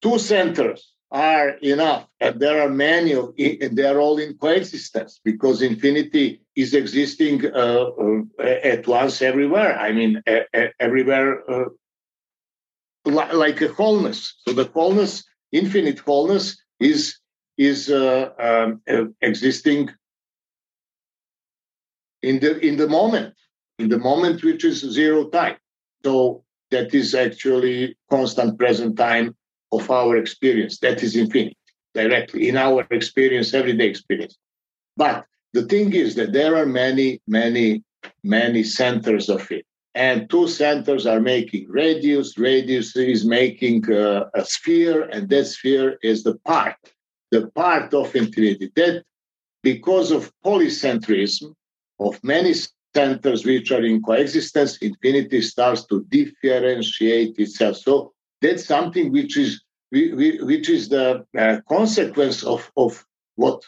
Two 0.00 0.18
centers 0.18 0.95
are 1.16 1.50
enough. 1.62 2.06
And 2.20 2.38
there 2.38 2.60
are 2.60 2.68
many, 2.68 3.14
of, 3.14 3.34
they're 3.72 3.98
all 3.98 4.18
in 4.18 4.36
coexistence 4.36 5.18
because 5.24 5.62
infinity 5.62 6.42
is 6.54 6.74
existing 6.74 7.46
uh, 7.46 7.90
uh, 8.04 8.22
at 8.42 8.86
once 8.86 9.22
everywhere. 9.22 9.78
I 9.78 9.92
mean, 9.92 10.22
everywhere 10.78 11.30
uh, 11.50 11.68
like 13.06 13.62
a 13.62 13.68
wholeness. 13.68 14.34
So 14.46 14.52
the 14.52 14.64
wholeness, 14.64 15.24
infinite 15.52 16.00
wholeness, 16.00 16.46
is 16.80 17.18
is 17.56 17.88
uh, 17.88 18.28
um, 18.38 18.82
uh, 18.86 19.06
existing 19.22 19.88
in 22.20 22.40
the 22.40 22.58
in 22.58 22.76
the 22.76 22.88
moment, 22.88 23.34
in 23.78 23.88
the 23.88 23.98
moment 23.98 24.44
which 24.44 24.64
is 24.64 24.80
zero 24.80 25.30
time. 25.30 25.56
So 26.04 26.44
that 26.70 26.94
is 26.94 27.14
actually 27.14 27.96
constant 28.10 28.58
present 28.58 28.98
time 28.98 29.34
of 29.72 29.90
our 29.90 30.16
experience. 30.16 30.78
That 30.78 31.02
is 31.02 31.16
infinite 31.16 31.56
directly 31.94 32.48
in 32.48 32.56
our 32.56 32.86
experience, 32.90 33.54
everyday 33.54 33.86
experience. 33.86 34.36
But 34.96 35.24
the 35.52 35.62
thing 35.62 35.92
is 35.92 36.14
that 36.16 36.32
there 36.32 36.56
are 36.56 36.66
many, 36.66 37.20
many, 37.26 37.82
many 38.22 38.62
centers 38.62 39.28
of 39.28 39.50
it. 39.50 39.64
And 39.94 40.28
two 40.28 40.46
centers 40.46 41.06
are 41.06 41.20
making 41.20 41.68
radius. 41.68 42.36
Radius 42.36 42.94
is 42.96 43.24
making 43.24 43.90
uh, 43.90 44.24
a 44.34 44.44
sphere, 44.44 45.04
and 45.04 45.28
that 45.30 45.46
sphere 45.46 45.98
is 46.02 46.22
the 46.22 46.34
part, 46.44 46.76
the 47.30 47.46
part 47.54 47.94
of 47.94 48.14
infinity. 48.14 48.70
That 48.76 49.04
because 49.62 50.10
of 50.10 50.30
polycentrism 50.44 51.54
of 51.98 52.22
many 52.22 52.52
centers 52.94 53.46
which 53.46 53.72
are 53.72 53.84
in 53.84 54.02
coexistence, 54.02 54.76
infinity 54.78 55.40
starts 55.40 55.86
to 55.86 56.04
differentiate 56.10 57.38
itself. 57.38 57.78
So 57.78 58.12
that's 58.40 58.64
something 58.64 59.12
which 59.12 59.36
is 59.36 59.62
which 59.90 60.68
is 60.68 60.88
the 60.88 61.24
uh, 61.38 61.58
consequence 61.68 62.42
of, 62.42 62.70
of 62.76 63.04
what 63.36 63.62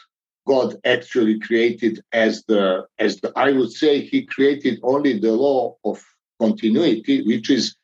God 0.47 0.75
actually 0.85 1.39
created 1.39 2.01
as 2.11 2.43
the 2.45 2.85
as 2.97 3.21
the 3.21 3.31
I 3.35 3.51
would 3.51 3.71
say 3.71 4.01
he 4.01 4.25
created 4.25 4.79
only 4.83 5.17
the 5.19 5.31
law 5.31 5.75
of 5.85 6.03
continuity, 6.39 7.23
which 7.23 7.49
is 7.49 7.75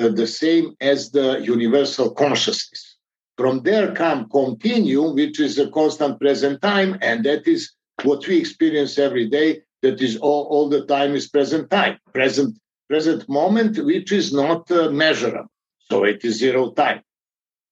uh, 0.00 0.08
the 0.08 0.26
same 0.26 0.74
as 0.80 1.10
the 1.10 1.40
universal 1.40 2.10
consciousness. 2.10 2.96
From 3.36 3.62
there 3.62 3.92
come 3.94 4.28
continuum, 4.28 5.14
which 5.14 5.40
is 5.40 5.58
a 5.58 5.70
constant 5.70 6.20
present 6.20 6.62
time, 6.62 6.98
and 7.02 7.24
that 7.24 7.46
is 7.46 7.72
what 8.02 8.26
we 8.26 8.38
experience 8.38 8.98
every 8.98 9.28
day. 9.28 9.62
That 9.82 10.00
is 10.00 10.16
all, 10.16 10.44
all 10.44 10.68
the 10.70 10.86
time 10.86 11.14
is 11.14 11.28
present 11.28 11.68
time, 11.70 11.98
present 12.14 12.58
present 12.88 13.28
moment, 13.28 13.76
which 13.84 14.12
is 14.12 14.32
not 14.32 14.70
uh, 14.70 14.90
measurable. 14.90 15.50
So 15.90 16.04
it 16.04 16.24
is 16.24 16.38
zero 16.38 16.70
time. 16.70 17.02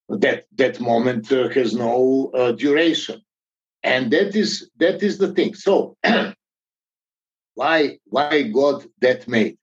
That 0.09 0.45
that 0.57 0.81
moment 0.81 1.33
uh, 1.33 1.49
has 1.51 1.75
no 1.75 2.31
uh, 2.35 2.53
duration, 2.53 3.23
and 3.83 4.11
that 4.11 4.37
is 4.37 4.71
that 4.79 5.03
is 5.03 5.19
the 5.19 5.33
thing. 5.33 5.55
So 5.55 5.97
why 7.55 7.99
why 8.07 8.43
God 8.43 8.85
that 9.01 9.27
made? 9.29 9.57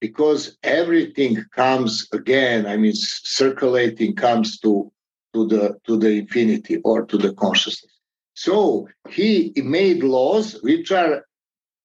Because 0.00 0.56
everything 0.62 1.44
comes 1.54 2.08
again. 2.12 2.66
I 2.66 2.76
mean, 2.76 2.94
circulating 2.94 4.14
comes 4.16 4.58
to 4.60 4.90
to 5.34 5.46
the 5.46 5.76
to 5.86 5.98
the 5.98 6.12
infinity 6.18 6.78
or 6.84 7.04
to 7.04 7.18
the 7.18 7.34
consciousness. 7.34 7.92
So 8.34 8.88
he 9.10 9.52
made 9.56 10.02
laws 10.02 10.58
which 10.62 10.90
are 10.92 11.24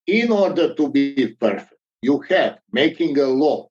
in 0.07 0.31
order 0.31 0.73
to 0.73 0.89
be 0.89 1.35
perfect. 1.39 1.73
You 2.01 2.19
have 2.29 2.59
making 2.71 3.19
a 3.19 3.27
law 3.27 3.69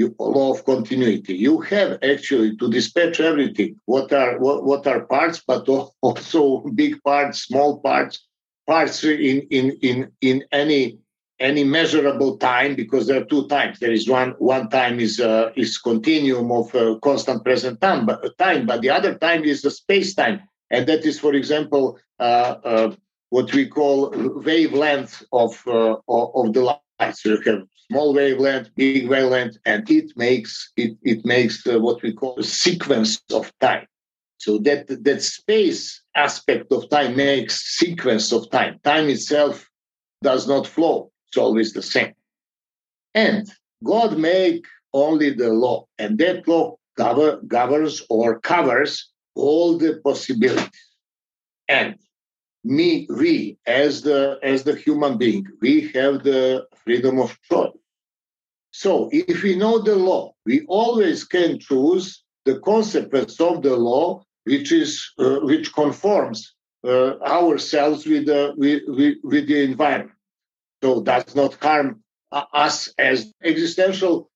you, 0.00 0.14
law 0.18 0.52
of 0.54 0.64
continuity. 0.64 1.34
You 1.34 1.60
have 1.72 1.98
actually 2.02 2.56
to 2.56 2.70
dispatch 2.70 3.20
everything. 3.20 3.76
What 3.84 4.12
are 4.12 4.38
what, 4.38 4.64
what 4.64 4.86
are 4.86 5.06
parts, 5.06 5.42
but 5.46 5.68
also 6.00 6.40
big 6.74 7.02
parts, 7.02 7.42
small 7.42 7.80
parts, 7.80 8.26
parts 8.66 9.04
in 9.04 9.38
in 9.58 9.66
in 9.82 10.10
in 10.20 10.44
any 10.52 10.98
any 11.40 11.64
measurable 11.64 12.36
time 12.36 12.74
because 12.76 13.06
there 13.06 13.20
are 13.20 13.24
two 13.24 13.48
times. 13.48 13.78
There 13.78 13.92
is 13.92 14.08
one 14.08 14.30
one 14.38 14.68
time 14.68 15.00
is 15.00 15.20
uh, 15.20 15.50
is 15.56 15.78
continuum 15.78 16.50
of 16.52 16.74
uh, 16.74 16.96
constant 17.02 17.44
present 17.44 17.80
time, 17.80 18.06
but 18.06 18.38
time, 18.38 18.66
but 18.66 18.80
the 18.82 18.90
other 18.90 19.14
time 19.16 19.44
is 19.44 19.62
the 19.62 19.70
space 19.70 20.14
time, 20.14 20.40
and 20.70 20.86
that 20.86 21.04
is, 21.04 21.18
for 21.18 21.34
example, 21.34 21.98
uh, 22.18 22.54
uh 22.70 22.94
what 23.30 23.52
we 23.54 23.66
call 23.66 24.10
wavelength 24.44 25.22
of 25.32 25.52
uh, 25.66 25.96
of 26.08 26.52
the 26.54 26.62
light. 26.68 27.16
So 27.16 27.30
you 27.30 27.40
have 27.40 27.44
small 27.90 28.14
wavelength, 28.14 28.70
big 28.76 29.08
wavelength, 29.08 29.58
and 29.64 29.90
it 29.90 30.12
makes 30.16 30.72
it 30.76 30.96
it 31.02 31.24
makes 31.24 31.66
uh, 31.66 31.78
what 31.78 32.02
we 32.02 32.12
call 32.12 32.38
a 32.38 32.44
sequence 32.44 33.20
of 33.32 33.52
time. 33.58 33.86
So 34.38 34.58
that 34.58 34.86
that 35.04 35.22
space 35.22 36.00
aspect 36.14 36.72
of 36.72 36.88
time 36.88 37.16
makes 37.16 37.60
sequence 37.78 38.32
of 38.32 38.48
time. 38.50 38.78
Time 38.84 39.08
itself 39.08 39.68
does 40.22 40.46
not 40.46 40.66
flow; 40.66 41.10
it's 41.28 41.36
always 41.36 41.72
the 41.72 41.82
same. 41.82 42.14
And 43.14 43.50
God 43.82 44.18
make 44.18 44.64
only 44.92 45.30
the 45.30 45.50
law, 45.50 45.86
and 45.98 46.16
that 46.18 46.46
law 46.46 46.76
cover, 46.96 47.40
governs 47.46 48.02
or 48.08 48.40
covers 48.40 49.10
all 49.34 49.76
the 49.78 50.00
possibilities. 50.04 50.80
And 51.68 51.96
me, 52.64 53.06
we 53.10 53.58
as 53.66 54.02
the 54.02 54.38
as 54.42 54.64
the 54.64 54.74
human 54.74 55.18
being, 55.18 55.46
we 55.60 55.90
have 55.94 56.22
the 56.22 56.66
freedom 56.84 57.18
of 57.18 57.38
choice. 57.42 57.72
So 58.72 59.08
if 59.12 59.42
we 59.42 59.56
know 59.56 59.78
the 59.78 59.96
law, 59.96 60.34
we 60.46 60.64
always 60.66 61.24
can 61.24 61.58
choose 61.58 62.22
the 62.44 62.60
consequence 62.60 63.40
of 63.40 63.62
the 63.62 63.76
law, 63.76 64.22
which 64.44 64.72
is 64.72 65.10
uh, 65.18 65.40
which 65.40 65.72
conforms 65.72 66.54
uh, 66.84 67.18
ourselves 67.20 68.06
with 68.06 68.26
the 68.26 68.54
with, 68.56 68.82
with, 68.86 69.16
with 69.22 69.48
the 69.48 69.62
environment. 69.62 70.16
So 70.82 71.02
does 71.02 71.34
not 71.34 71.54
harm 71.54 72.02
uh, 72.32 72.44
us 72.52 72.88
as 72.98 73.32
existential 73.42 74.30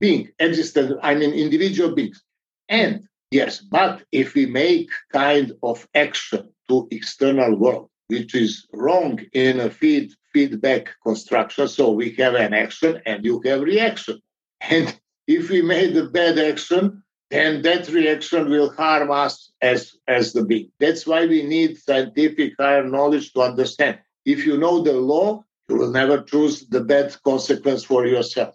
being, 0.00 0.30
existent, 0.38 0.98
I 1.02 1.14
mean 1.14 1.32
individual 1.32 1.94
beings. 1.94 2.22
And 2.68 3.06
yes, 3.34 3.58
but 3.60 4.02
if 4.12 4.34
we 4.34 4.46
make 4.46 4.88
kind 5.12 5.52
of 5.62 5.86
action 5.94 6.48
to 6.68 6.88
external 6.90 7.56
world, 7.56 7.90
which 8.08 8.34
is 8.34 8.66
wrong 8.72 9.20
in 9.32 9.60
a 9.60 9.70
feed 9.70 10.12
feedback 10.32 10.90
construction. 11.02 11.68
So 11.68 11.90
we 11.90 12.10
have 12.18 12.34
an 12.34 12.52
action 12.52 13.00
and 13.06 13.24
you 13.24 13.40
have 13.44 13.60
reaction. 13.60 14.20
And 14.70 14.86
if 15.26 15.50
we 15.50 15.60
made 15.62 15.96
a 15.96 16.06
bad 16.08 16.38
action, 16.38 17.02
then 17.30 17.62
that 17.62 17.88
reaction 17.88 18.50
will 18.50 18.70
harm 18.70 19.10
us 19.10 19.52
as, 19.60 19.92
as 20.08 20.32
the 20.32 20.44
being. 20.44 20.70
That's 20.80 21.06
why 21.06 21.26
we 21.26 21.42
need 21.42 21.78
scientific 21.78 22.54
higher 22.58 22.84
knowledge 22.84 23.32
to 23.32 23.42
understand. 23.42 23.98
If 24.24 24.46
you 24.46 24.56
know 24.56 24.82
the 24.82 24.94
law, 24.94 25.44
you 25.68 25.76
will 25.76 25.90
never 25.90 26.22
choose 26.22 26.66
the 26.68 26.82
bad 26.82 27.14
consequence 27.24 27.84
for 27.84 28.06
yourself. 28.06 28.54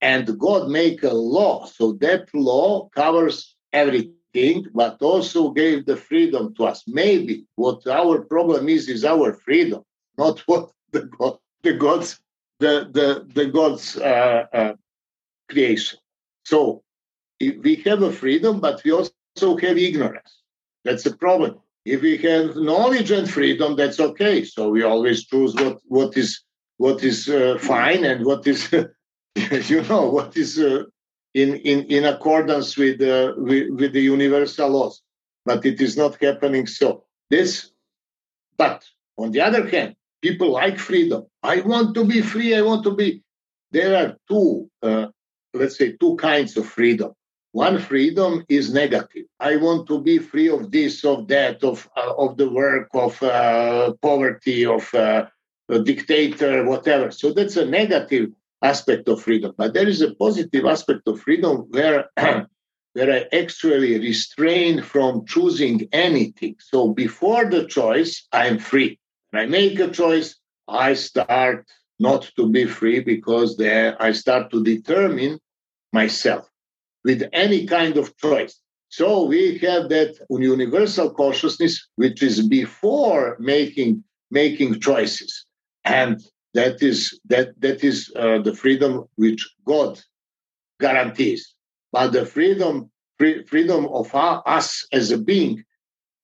And 0.00 0.38
God 0.38 0.68
make 0.68 1.02
a 1.02 1.14
law. 1.14 1.66
So 1.66 1.92
that 2.04 2.28
law 2.34 2.88
covers 2.94 3.56
everything 3.72 4.66
but 4.74 5.00
also 5.02 5.50
gave 5.50 5.86
the 5.86 5.96
freedom 5.96 6.54
to 6.54 6.64
us. 6.64 6.84
Maybe 6.86 7.44
what 7.56 7.86
our 7.86 8.22
problem 8.22 8.68
is 8.68 8.88
is 8.88 9.04
our 9.04 9.34
freedom, 9.34 9.82
not 10.18 10.40
what 10.46 10.70
the 10.92 11.02
God, 11.02 11.38
the 11.62 11.74
God's 11.74 12.20
the 12.58 12.88
the 12.92 13.26
the 13.34 13.46
God's 13.46 13.96
uh, 13.96 14.46
uh, 14.52 14.72
creation. 15.50 15.98
So 16.44 16.82
we 17.40 17.82
have 17.86 18.02
a 18.02 18.12
freedom, 18.12 18.60
but 18.60 18.82
we 18.84 18.92
also 18.92 19.56
have 19.56 19.78
ignorance. 19.78 20.42
That's 20.84 21.04
the 21.04 21.16
problem. 21.16 21.60
If 21.84 22.02
we 22.02 22.16
have 22.18 22.56
knowledge 22.56 23.10
and 23.10 23.28
freedom, 23.28 23.74
that's 23.76 23.98
okay. 23.98 24.44
So 24.44 24.70
we 24.70 24.82
always 24.82 25.26
choose 25.26 25.54
what 25.54 25.78
what 25.86 26.16
is 26.16 26.42
what 26.76 27.02
is 27.02 27.28
uh, 27.28 27.58
fine 27.60 28.04
and 28.04 28.24
what 28.24 28.46
is 28.46 28.70
you 29.70 29.82
know 29.82 30.08
what 30.08 30.36
is 30.36 30.58
uh, 30.58 30.84
in, 31.34 31.56
in, 31.56 31.84
in 31.84 32.04
accordance 32.04 32.76
with, 32.76 33.00
uh, 33.00 33.34
with, 33.36 33.70
with 33.70 33.92
the 33.92 34.00
universal 34.00 34.70
laws. 34.70 35.02
But 35.44 35.64
it 35.66 35.80
is 35.80 35.96
not 35.96 36.22
happening 36.22 36.66
so. 36.66 37.04
This, 37.30 37.70
but 38.56 38.84
on 39.16 39.32
the 39.32 39.40
other 39.40 39.68
hand, 39.68 39.96
people 40.20 40.50
like 40.52 40.78
freedom. 40.78 41.26
I 41.42 41.60
want 41.60 41.94
to 41.94 42.04
be 42.04 42.20
free. 42.20 42.54
I 42.54 42.62
want 42.62 42.84
to 42.84 42.94
be. 42.94 43.22
There 43.72 43.96
are 43.96 44.16
two, 44.28 44.70
uh, 44.82 45.06
let's 45.54 45.78
say, 45.78 45.92
two 45.92 46.16
kinds 46.16 46.56
of 46.56 46.66
freedom. 46.66 47.12
One 47.52 47.78
freedom 47.78 48.44
is 48.48 48.72
negative. 48.72 49.26
I 49.40 49.56
want 49.56 49.86
to 49.88 50.00
be 50.00 50.18
free 50.18 50.48
of 50.48 50.70
this, 50.70 51.04
of 51.04 51.28
that, 51.28 51.62
of 51.64 51.88
uh, 51.96 52.14
of 52.16 52.36
the 52.36 52.50
work, 52.50 52.88
of 52.94 53.22
uh, 53.22 53.92
poverty, 54.00 54.64
of 54.64 54.94
uh, 54.94 55.26
dictator, 55.68 56.64
whatever. 56.64 57.10
So 57.10 57.32
that's 57.32 57.56
a 57.56 57.66
negative 57.66 58.30
aspect 58.62 59.08
of 59.08 59.22
freedom. 59.22 59.52
But 59.56 59.74
there 59.74 59.88
is 59.88 60.00
a 60.00 60.14
positive 60.14 60.64
aspect 60.66 61.02
of 61.06 61.20
freedom 61.20 61.66
where, 61.70 62.08
where 62.16 63.12
I 63.12 63.26
actually 63.36 63.98
restrain 63.98 64.82
from 64.82 65.26
choosing 65.26 65.88
anything. 65.92 66.56
So 66.60 66.88
before 66.88 67.46
the 67.46 67.66
choice, 67.66 68.26
I'm 68.32 68.58
free. 68.58 68.98
When 69.30 69.42
I 69.42 69.46
make 69.46 69.78
a 69.78 69.90
choice, 69.90 70.36
I 70.68 70.94
start 70.94 71.66
not 71.98 72.30
to 72.36 72.48
be 72.48 72.66
free 72.66 73.00
because 73.00 73.56
there 73.56 74.00
I 74.00 74.12
start 74.12 74.50
to 74.52 74.62
determine 74.62 75.38
myself 75.92 76.48
with 77.04 77.28
any 77.32 77.66
kind 77.66 77.96
of 77.96 78.16
choice. 78.16 78.58
So 78.88 79.24
we 79.24 79.58
have 79.58 79.88
that 79.88 80.14
universal 80.28 81.10
consciousness, 81.10 81.88
which 81.96 82.22
is 82.22 82.46
before 82.46 83.36
making 83.40 84.04
making 84.30 84.80
choices. 84.80 85.46
And 85.84 86.20
that 86.54 86.82
is 86.82 87.18
that 87.26 87.60
that 87.60 87.82
is 87.82 88.12
uh, 88.16 88.38
the 88.38 88.54
freedom 88.54 89.04
which 89.16 89.48
God 89.66 90.00
guarantees. 90.80 91.54
But 91.92 92.12
the 92.12 92.26
freedom 92.26 92.90
free, 93.18 93.44
freedom 93.44 93.86
of 93.86 94.14
our, 94.14 94.42
us 94.46 94.86
as 94.92 95.10
a 95.10 95.18
being, 95.18 95.64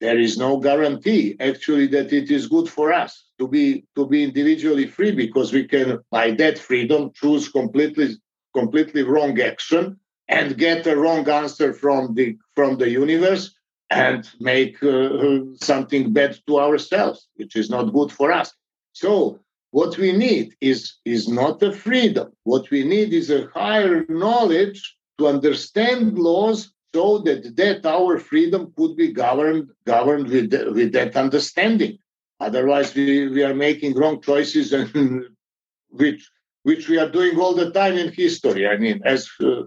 there 0.00 0.18
is 0.18 0.38
no 0.38 0.58
guarantee 0.58 1.36
actually 1.40 1.86
that 1.88 2.12
it 2.12 2.30
is 2.30 2.46
good 2.46 2.68
for 2.68 2.92
us 2.92 3.24
to 3.38 3.48
be 3.48 3.84
to 3.96 4.06
be 4.06 4.22
individually 4.24 4.86
free 4.86 5.12
because 5.12 5.52
we 5.52 5.64
can 5.66 5.98
by 6.10 6.30
that 6.32 6.58
freedom 6.58 7.10
choose 7.14 7.48
completely 7.48 8.16
completely 8.54 9.02
wrong 9.02 9.40
action 9.40 9.98
and 10.28 10.58
get 10.58 10.86
a 10.86 10.96
wrong 10.96 11.28
answer 11.28 11.72
from 11.72 12.14
the 12.14 12.36
from 12.54 12.76
the 12.78 12.90
universe 12.90 13.54
and 13.90 14.28
make 14.38 14.82
uh, 14.82 15.40
something 15.54 16.12
bad 16.12 16.38
to 16.46 16.60
ourselves 16.60 17.28
which 17.36 17.56
is 17.56 17.70
not 17.70 17.92
good 17.92 18.10
for 18.12 18.30
us 18.30 18.54
so 18.92 19.38
what 19.70 19.98
we 19.98 20.12
need 20.12 20.54
is, 20.60 20.94
is 21.04 21.28
not 21.28 21.62
a 21.62 21.72
freedom. 21.72 22.32
What 22.44 22.70
we 22.70 22.84
need 22.84 23.12
is 23.12 23.30
a 23.30 23.48
higher 23.54 24.04
knowledge 24.08 24.96
to 25.18 25.28
understand 25.28 26.18
laws 26.18 26.72
so 26.94 27.18
that, 27.18 27.54
that 27.56 27.84
our 27.84 28.18
freedom 28.18 28.72
could 28.76 28.96
be 28.96 29.12
governed, 29.12 29.68
governed 29.84 30.28
with, 30.28 30.52
with 30.74 30.92
that 30.92 31.16
understanding. 31.16 31.98
Otherwise, 32.40 32.94
we, 32.94 33.28
we 33.28 33.42
are 33.42 33.54
making 33.54 33.94
wrong 33.94 34.22
choices, 34.22 34.72
and 34.72 35.24
which, 35.90 36.30
which 36.62 36.88
we 36.88 36.98
are 36.98 37.10
doing 37.10 37.38
all 37.38 37.54
the 37.54 37.70
time 37.72 37.98
in 37.98 38.12
history. 38.12 38.66
I 38.66 38.76
mean, 38.78 39.02
as, 39.04 39.28
uh, 39.42 39.62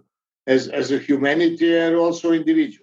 as, 0.48 0.68
as 0.68 0.92
a 0.92 0.98
humanity 0.98 1.78
and 1.78 1.96
also 1.96 2.32
individual. 2.32 2.81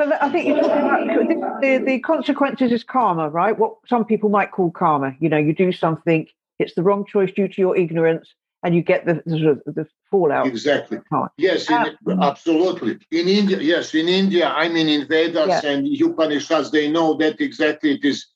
So 0.00 0.10
I 0.18 0.30
think 0.30 0.48
you're 0.48 0.62
talking 0.62 1.36
about 1.36 1.60
the, 1.60 1.76
the 1.76 2.00
consequences 2.00 2.72
is 2.72 2.82
karma, 2.82 3.28
right? 3.28 3.58
What 3.58 3.74
some 3.86 4.06
people 4.06 4.30
might 4.30 4.50
call 4.50 4.70
karma. 4.70 5.14
You 5.20 5.28
know, 5.28 5.36
you 5.36 5.54
do 5.54 5.72
something, 5.72 6.26
it's 6.58 6.74
the 6.74 6.82
wrong 6.82 7.04
choice 7.04 7.30
due 7.32 7.48
to 7.48 7.60
your 7.60 7.76
ignorance, 7.76 8.32
and 8.62 8.74
you 8.74 8.80
get 8.80 9.04
the 9.04 9.22
the, 9.26 9.60
the 9.66 9.86
fallout. 10.10 10.46
Exactly. 10.46 11.00
Yes, 11.36 11.68
in, 11.68 11.76
um, 11.76 12.22
absolutely. 12.22 12.92
In 13.10 13.28
India, 13.28 13.60
yes, 13.60 13.94
in 13.94 14.08
India, 14.08 14.48
I 14.48 14.70
mean, 14.70 14.88
in 14.88 15.06
Vedas 15.06 15.48
yeah. 15.48 15.70
and 15.70 15.86
Upanishads, 15.86 16.70
they 16.70 16.90
know 16.90 17.14
that 17.18 17.38
exactly 17.38 17.92
it 17.96 18.04
is. 18.04 18.26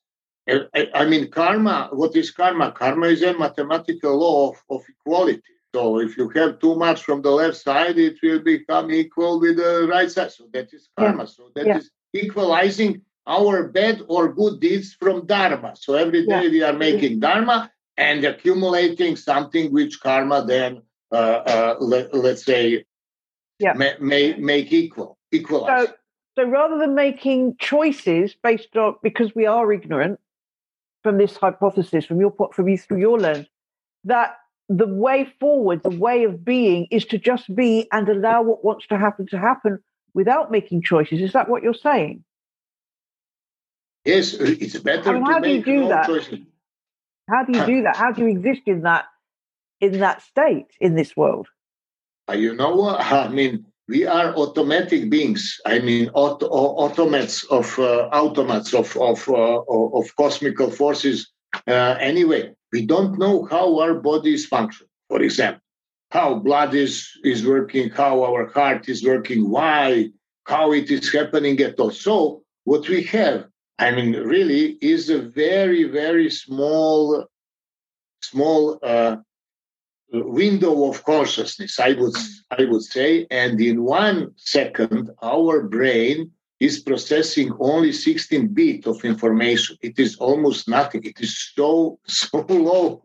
I 0.95 1.07
mean, 1.07 1.31
karma. 1.31 1.89
What 1.93 2.15
is 2.15 2.31
karma? 2.31 2.73
Karma 2.73 3.07
is 3.07 3.23
a 3.23 3.33
mathematical 3.39 4.19
law 4.19 4.51
of, 4.51 4.57
of 4.69 4.83
equality. 4.87 5.54
So 5.75 5.99
if 5.99 6.17
you 6.17 6.29
have 6.29 6.61
too 6.61 6.77
much 6.77 7.03
from 7.03 7.21
the 7.21 7.33
left 7.33 7.57
side, 7.57 7.99
it 7.99 8.23
will 8.23 8.39
become 8.39 8.93
equal 8.93 9.41
with 9.41 9.57
the 9.57 9.89
right 9.91 10.09
side. 10.09 10.31
So 10.31 10.45
that 10.53 10.73
is 10.73 10.89
karma. 10.97 11.25
Yeah. 11.25 11.29
So 11.37 11.51
that 11.57 11.67
yeah. 11.67 11.79
is 11.79 11.91
equalizing 12.13 13.03
our 13.27 13.67
bad 13.67 14.03
or 14.07 14.33
good 14.33 14.61
deeds 14.61 14.95
from 14.95 15.27
dharma. 15.27 15.75
So 15.75 15.95
every 15.95 16.27
day 16.27 16.45
yeah. 16.45 16.51
we 16.51 16.63
are 16.63 16.73
making 16.73 17.19
dharma 17.19 17.73
and 17.97 18.25
accumulating 18.25 19.17
something 19.17 19.73
which 19.73 20.01
karma 20.01 20.45
then, 20.47 20.83
uh, 21.11 21.43
uh, 21.55 21.77
let, 21.81 22.15
us 22.15 22.45
say, 22.45 22.85
yeah. 23.59 23.73
may, 23.73 23.95
may 23.99 24.35
make 24.35 24.73
equal, 24.73 25.19
equalize. 25.33 25.89
So, 25.89 25.95
so 26.39 26.45
rather 26.45 26.79
than 26.79 26.95
making 26.95 27.57
choices 27.59 28.37
based 28.45 28.77
on 28.77 28.95
because 29.03 29.35
we 29.35 29.47
are 29.47 29.73
ignorant 29.73 30.21
from 31.03 31.19
this 31.19 31.37
hypothesis, 31.37 32.05
from 32.05 32.21
your 32.21 32.33
from 32.53 32.69
you 32.69 32.79
through 32.79 33.01
your 33.01 33.19
lens, 33.19 33.49
that 34.05 34.37
the 34.69 34.87
way 34.87 35.33
forward, 35.41 35.83
the 35.83 35.91
way 35.91 36.25
of 36.25 36.45
being 36.45 36.87
is 36.91 37.05
to 37.07 37.19
just 37.19 37.55
be 37.55 37.89
and 37.93 38.09
allow 38.09 38.43
what 38.43 38.65
wants 38.65 38.87
to 38.89 38.99
happen 38.99 39.27
to 39.29 39.39
happen 39.39 39.79
without 40.15 40.51
making 40.51 40.83
choices. 40.83 41.21
Is 41.21 41.33
that 41.33 41.49
what 41.49 41.63
you're 41.63 41.75
saying? 41.75 42.25
Yes, 44.05 44.35
it's 44.35 44.79
better 44.79 45.15
mean, 45.15 45.25
how 45.25 45.41
do 45.41 45.51
you 45.51 45.63
do 45.63 45.89
that? 45.89 46.07
Choices. 46.07 46.41
How 47.29 47.45
do 47.45 47.59
you 47.59 47.65
do 47.65 47.83
that? 47.83 47.97
How 47.97 48.13
do 48.13 48.23
you 48.23 48.29
exist 48.29 48.63
in 48.67 48.83
that 48.83 49.07
in 49.81 50.01
that 50.01 50.23
state 50.23 50.67
in 50.81 50.95
this 50.95 51.17
world? 51.17 51.49
Uh, 52.29 52.35
you 52.35 52.55
know 52.55 52.75
what? 52.77 53.01
I 53.13 53.29
mean, 53.29 53.65
we 53.89 54.07
are 54.07 54.35
automatic 54.35 55.11
beings. 55.11 55.59
I 55.65 55.79
mean, 55.79 56.11
auto, 56.15 56.49
automats 56.49 57.45
of 57.51 57.79
uh, 57.79 58.11
automats 58.13 58.75
of 58.75 58.97
of 58.97 59.27
uh, 59.29 59.99
of 59.99 60.17
cosmical 60.17 60.71
forces. 60.71 61.31
Uh, 61.67 61.97
anyway, 62.01 62.53
we 62.75 62.85
don't 62.85 63.21
know 63.21 63.37
how 63.45 63.79
our 63.79 63.95
bodies 63.95 64.47
function. 64.47 64.89
For 65.09 65.23
example, 65.23 65.63
how 66.11 66.29
blood 66.49 66.75
is, 66.75 67.09
is 67.23 67.47
working, 67.47 67.89
how 67.91 68.25
our 68.25 68.47
heart 68.57 68.89
is 68.89 69.05
working, 69.05 69.49
why, 69.49 70.11
how 70.53 70.73
it 70.73 70.91
is 70.91 71.13
happening 71.13 71.61
at 71.61 71.79
all. 71.79 71.93
So 71.93 72.43
what 72.65 72.89
we 72.89 73.05
have, 73.19 73.47
I 73.79 73.93
mean, 73.93 74.11
really 74.35 74.65
is 74.95 75.09
a 75.09 75.21
very, 75.21 75.85
very 75.85 76.29
small, 76.31 77.27
small 78.23 78.81
uh, 78.83 79.19
window 80.13 80.91
of 80.91 81.05
consciousness, 81.05 81.79
I 81.79 81.93
would, 81.93 82.17
I 82.59 82.65
would 82.65 82.83
say. 82.83 83.29
And 83.31 83.61
in 83.61 83.85
one 83.85 84.33
second, 84.37 85.11
our 85.23 85.63
brain 85.63 86.33
is 86.61 86.81
processing 86.81 87.53
only 87.59 87.93
16 87.93 88.49
bit 88.49 88.87
of 88.87 89.05
information. 89.05 89.77
It 89.83 89.99
is 89.99 90.17
almost 90.17 90.69
nothing. 90.69 91.05
It 91.05 91.21
is 91.21 91.53
so, 91.55 91.99
so 92.07 92.45
low, 92.49 93.05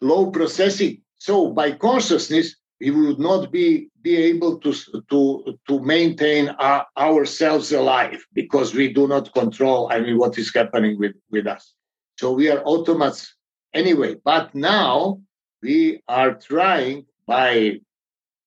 low 0.00 0.30
processing. 0.30 1.02
So 1.18 1.50
by 1.50 1.72
consciousness, 1.72 2.56
we 2.80 2.90
would 2.90 3.18
not 3.18 3.50
be, 3.50 3.88
be 4.02 4.16
able 4.16 4.58
to, 4.58 4.74
to, 5.08 5.58
to 5.66 5.80
maintain 5.80 6.50
our, 6.50 6.86
ourselves 6.98 7.72
alive 7.72 8.24
because 8.34 8.74
we 8.74 8.92
do 8.92 9.08
not 9.08 9.32
control, 9.32 9.88
I 9.90 10.00
mean, 10.00 10.18
what 10.18 10.36
is 10.36 10.52
happening 10.54 10.98
with, 10.98 11.16
with 11.30 11.46
us. 11.46 11.72
So 12.18 12.32
we 12.32 12.50
are 12.50 12.62
automats 12.64 13.28
anyway. 13.72 14.16
But 14.22 14.54
now 14.54 15.20
we 15.62 16.02
are 16.06 16.34
trying 16.34 17.06
by 17.26 17.80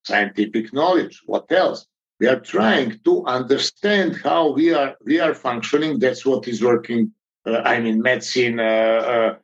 scientific 0.04 0.74
knowledge, 0.74 1.22
what 1.26 1.52
else? 1.52 1.86
We 2.20 2.28
are 2.28 2.40
trying 2.40 3.00
to 3.06 3.26
understand 3.26 4.18
how 4.24 4.52
we 4.52 4.74
are 4.74 4.96
we 5.06 5.20
are 5.20 5.34
functioning. 5.34 6.00
That's 6.00 6.26
what 6.26 6.48
is 6.48 6.62
working. 6.62 7.14
Uh, 7.46 7.62
I 7.64 7.80
mean, 7.80 8.02
medicine, 8.02 8.60
uh, 8.60 8.64
uh, 8.64 9.36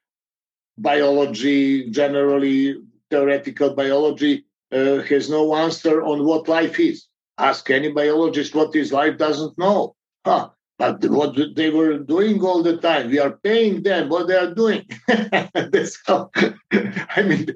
biology, 0.78 1.90
generally 1.90 2.76
theoretical 3.10 3.74
biology 3.74 4.46
uh, 4.72 5.02
has 5.04 5.30
no 5.30 5.56
answer 5.56 6.04
on 6.04 6.26
what 6.26 6.50
life 6.50 6.80
is. 6.80 7.08
Ask 7.38 7.70
any 7.70 7.92
biologist 7.92 8.56
what 8.56 8.76
is 8.76 8.92
life 8.92 9.18
doesn't 9.18 9.58
know. 9.58 9.96
Huh. 10.26 10.50
But 10.78 11.06
what 11.06 11.38
they 11.56 11.70
were 11.70 11.98
doing 12.00 12.42
all 12.42 12.62
the 12.62 12.78
time, 12.78 13.10
we 13.10 13.20
are 13.20 13.32
paying 13.32 13.84
them 13.84 14.10
what 14.10 14.28
they 14.28 14.36
are 14.36 14.54
doing. 14.54 14.86
That's 15.08 15.98
how. 16.06 16.32
I 16.72 17.22
mean, 17.24 17.48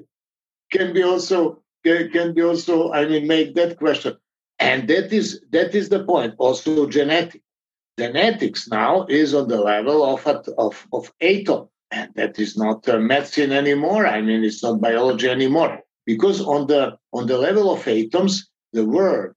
can 0.72 0.94
be 0.94 1.02
also 1.02 1.62
can 1.84 2.32
be 2.32 2.42
also. 2.42 2.92
I 2.92 3.06
mean, 3.06 3.26
make 3.26 3.54
that 3.56 3.76
question, 3.76 4.16
and 4.60 4.86
that 4.88 5.12
is 5.12 5.40
that 5.50 5.74
is 5.74 5.88
the 5.88 6.04
point. 6.04 6.34
Also, 6.38 6.86
genetic 6.86 7.42
genetics 7.98 8.68
now 8.68 9.06
is 9.08 9.34
on 9.34 9.48
the 9.48 9.60
level 9.60 10.04
of 10.04 10.26
of 10.58 10.86
of 10.92 11.12
atom, 11.20 11.68
and 11.90 12.10
that 12.14 12.38
is 12.38 12.56
not 12.56 12.88
uh, 12.88 12.98
medicine 12.98 13.52
anymore. 13.52 14.06
I 14.06 14.20
mean, 14.20 14.44
it's 14.44 14.62
not 14.62 14.80
biology 14.80 15.28
anymore 15.28 15.80
because 16.06 16.40
on 16.42 16.66
the 16.66 16.96
on 17.12 17.26
the 17.26 17.38
level 17.38 17.72
of 17.72 17.88
atoms, 17.88 18.48
the 18.72 18.84
word 18.84 19.34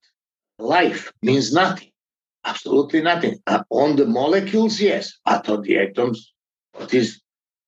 life 0.58 1.12
means 1.22 1.52
nothing, 1.52 1.90
absolutely 2.44 3.00
nothing. 3.02 3.40
Uh, 3.46 3.64
on 3.70 3.96
the 3.96 4.06
molecules, 4.06 4.80
yes, 4.80 5.18
but 5.24 5.48
on 5.48 5.62
the 5.62 5.78
atoms, 5.78 6.32
what 6.72 6.92
is 6.92 7.20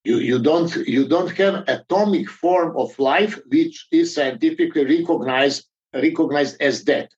you, 0.05 0.19
you 0.19 0.39
don't 0.39 0.75
you 0.87 1.09
don't 1.09 1.31
have 1.37 1.65
atomic 1.69 2.29
form 2.29 2.77
of 2.77 2.97
life 2.99 3.41
which 3.49 3.87
is 3.91 4.15
scientifically 4.15 4.85
recognized 4.85 5.67
recognized 5.95 6.61
as 6.61 6.85
that. 6.85 7.09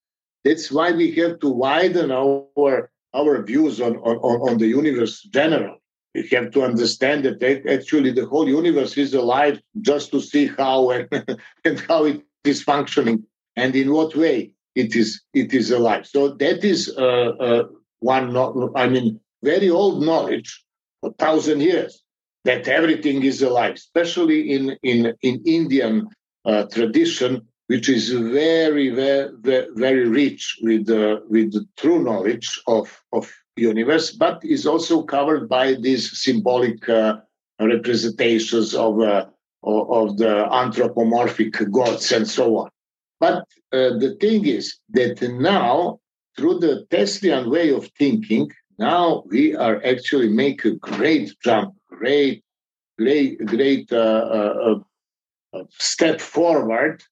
That's 0.45 0.71
why 0.71 0.93
we 0.93 1.13
have 1.17 1.41
to 1.41 1.49
widen 1.49 2.11
our 2.11 2.91
our 3.15 3.43
views 3.43 3.81
on, 3.81 3.97
on, 3.97 4.17
on 4.49 4.59
the 4.59 4.67
universe 4.67 5.23
generally. 5.23 5.81
We 6.15 6.29
have 6.29 6.51
to 6.53 6.63
understand 6.63 7.25
that 7.25 7.43
actually 7.69 8.13
the 8.13 8.27
whole 8.27 8.49
universe 8.49 8.97
is 8.99 9.15
alive 9.15 9.61
just 9.81 10.11
to 10.13 10.21
see 10.21 10.47
how 10.47 10.91
and, 10.91 11.09
and 11.65 11.81
how 11.81 12.05
it 12.05 12.23
is 12.45 12.63
functioning 12.63 13.25
and 13.57 13.75
in 13.75 13.93
what 13.93 14.15
way 14.15 14.53
it 14.75 14.95
is 14.95 15.21
it 15.35 15.55
is 15.55 15.71
alive. 15.71 16.07
So 16.07 16.29
that 16.35 16.65
is 16.65 16.95
uh, 16.97 17.33
uh, 17.41 17.65
one 18.01 18.37
i 18.77 18.89
mean 18.89 19.21
very 19.43 19.71
old 19.71 20.03
knowledge 20.03 20.65
for 21.01 21.13
thousand 21.15 21.61
years 21.61 22.03
that 22.45 22.69
everything 22.69 23.23
is 23.23 23.43
alive 23.43 23.75
especially 23.75 24.53
in 24.53 24.77
in 24.83 25.13
in 25.23 25.43
indian 25.45 26.07
uh, 26.45 26.65
tradition 26.73 27.47
which 27.69 27.89
is 27.89 28.11
very 28.11 28.89
very 28.91 29.31
very 29.75 30.07
rich 30.09 30.59
with 30.63 30.91
uh, 30.91 31.21
with 31.29 31.53
the 31.53 31.65
true 31.77 32.03
knowledge 32.03 32.61
of 32.67 32.85
of 33.13 33.31
universe, 33.59 34.11
but 34.13 34.45
is 34.45 34.67
also 34.67 35.03
covered 35.03 35.49
by 35.49 35.75
these 35.75 36.19
symbolic 36.23 36.89
uh, 36.89 37.17
representations 37.61 38.75
of, 38.75 39.01
uh, 39.01 39.27
of 39.63 40.17
the 40.19 40.49
anthropomorphic 40.53 41.55
gods 41.71 42.13
and 42.13 42.29
so 42.29 42.57
on. 42.59 42.71
But 43.21 43.45
uh, 43.73 43.99
the 43.99 44.17
thing 44.21 44.47
is 44.47 44.77
that 44.91 45.21
now, 45.23 46.01
through 46.37 46.61
the 46.61 46.87
Teslian 46.91 47.51
way 47.51 47.71
of 47.71 47.89
thinking, 47.99 48.51
now 48.79 49.25
we 49.27 49.57
are 49.57 49.83
actually 49.85 50.29
make 50.29 50.65
a 50.65 50.77
great 50.77 51.35
jump, 51.43 51.75
great, 51.89 52.45
great, 52.97 53.45
great 53.45 53.93
uh, 53.93 53.97
uh, 53.97 54.79
uh, 55.53 55.65
step 55.71 56.21
forward 56.21 57.03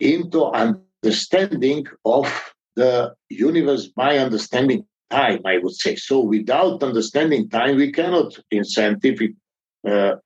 into 0.00 0.44
understanding 0.44 1.86
of 2.04 2.52
the 2.74 3.14
universe 3.28 3.86
by 3.88 4.18
understanding 4.18 4.86
time, 5.10 5.40
I 5.44 5.58
would 5.58 5.74
say. 5.74 5.96
So 5.96 6.20
without 6.20 6.82
understanding 6.82 7.48
time, 7.48 7.76
we 7.76 7.92
cannot, 7.92 8.38
in 8.50 8.64
scientific, 8.64 9.32
uh, 9.86 10.16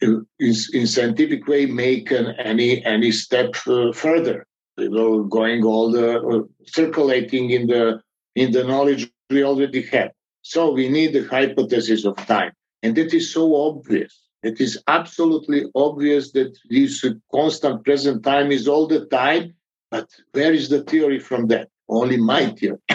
in, 0.00 0.26
in, 0.38 0.86
scientific 0.86 1.46
way, 1.46 1.66
make 1.66 2.10
an, 2.10 2.34
any 2.38 2.84
any 2.84 3.10
step 3.12 3.54
uh, 3.66 3.92
further. 3.92 4.46
We 4.76 4.88
will 4.88 5.24
going 5.24 5.64
all 5.64 5.90
the 5.90 6.20
uh, 6.20 6.42
circulating 6.66 7.50
in 7.50 7.66
the 7.66 8.02
in 8.34 8.52
the 8.52 8.64
knowledge 8.64 9.10
we 9.30 9.42
already 9.42 9.82
have. 9.82 10.10
So 10.42 10.70
we 10.70 10.88
need 10.88 11.14
the 11.14 11.24
hypothesis 11.24 12.04
of 12.04 12.16
time, 12.26 12.52
and 12.82 12.94
that 12.96 13.14
is 13.14 13.32
so 13.32 13.56
obvious. 13.56 14.25
It 14.46 14.60
is 14.60 14.80
absolutely 14.86 15.64
obvious 15.74 16.30
that 16.32 16.56
this 16.70 17.04
constant 17.34 17.84
present 17.84 18.22
time 18.22 18.52
is 18.52 18.68
all 18.68 18.86
the 18.86 19.06
time. 19.06 19.54
But 19.90 20.08
where 20.30 20.52
is 20.52 20.68
the 20.68 20.84
theory 20.84 21.18
from 21.18 21.48
that? 21.48 21.68
Only 21.88 22.16
my 22.16 22.50
theory. 22.58 22.78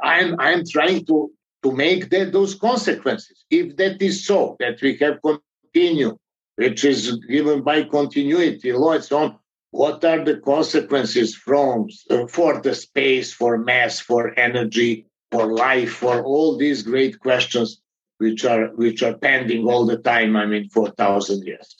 I'm 0.00 0.30
I'm 0.40 0.64
trying 0.66 1.06
to 1.06 1.30
to 1.62 1.70
make 1.72 2.10
that, 2.10 2.32
those 2.32 2.56
consequences. 2.56 3.44
If 3.48 3.76
that 3.76 4.02
is 4.02 4.26
so, 4.26 4.56
that 4.58 4.82
we 4.82 4.96
have 5.02 5.20
continue, 5.22 6.18
which 6.56 6.84
is 6.84 7.00
given 7.28 7.62
by 7.62 7.84
continuity 7.84 8.72
law 8.72 8.92
and 8.92 9.04
so 9.04 9.18
on, 9.18 9.38
what 9.70 10.04
are 10.04 10.24
the 10.24 10.38
consequences 10.38 11.36
from 11.36 11.88
for 12.28 12.60
the 12.60 12.74
space, 12.74 13.32
for 13.32 13.56
mass, 13.56 14.00
for 14.00 14.36
energy, 14.36 15.06
for 15.30 15.52
life, 15.52 15.92
for 15.92 16.24
all 16.24 16.56
these 16.56 16.82
great 16.82 17.20
questions 17.20 17.80
which 18.18 18.44
are 18.44 18.68
which 18.68 19.02
are 19.02 19.16
pending 19.16 19.66
all 19.66 19.86
the 19.86 19.98
time? 19.98 20.36
I 20.36 20.46
mean, 20.46 20.68
for 20.68 20.90
thousand 20.90 21.46
years. 21.46 21.76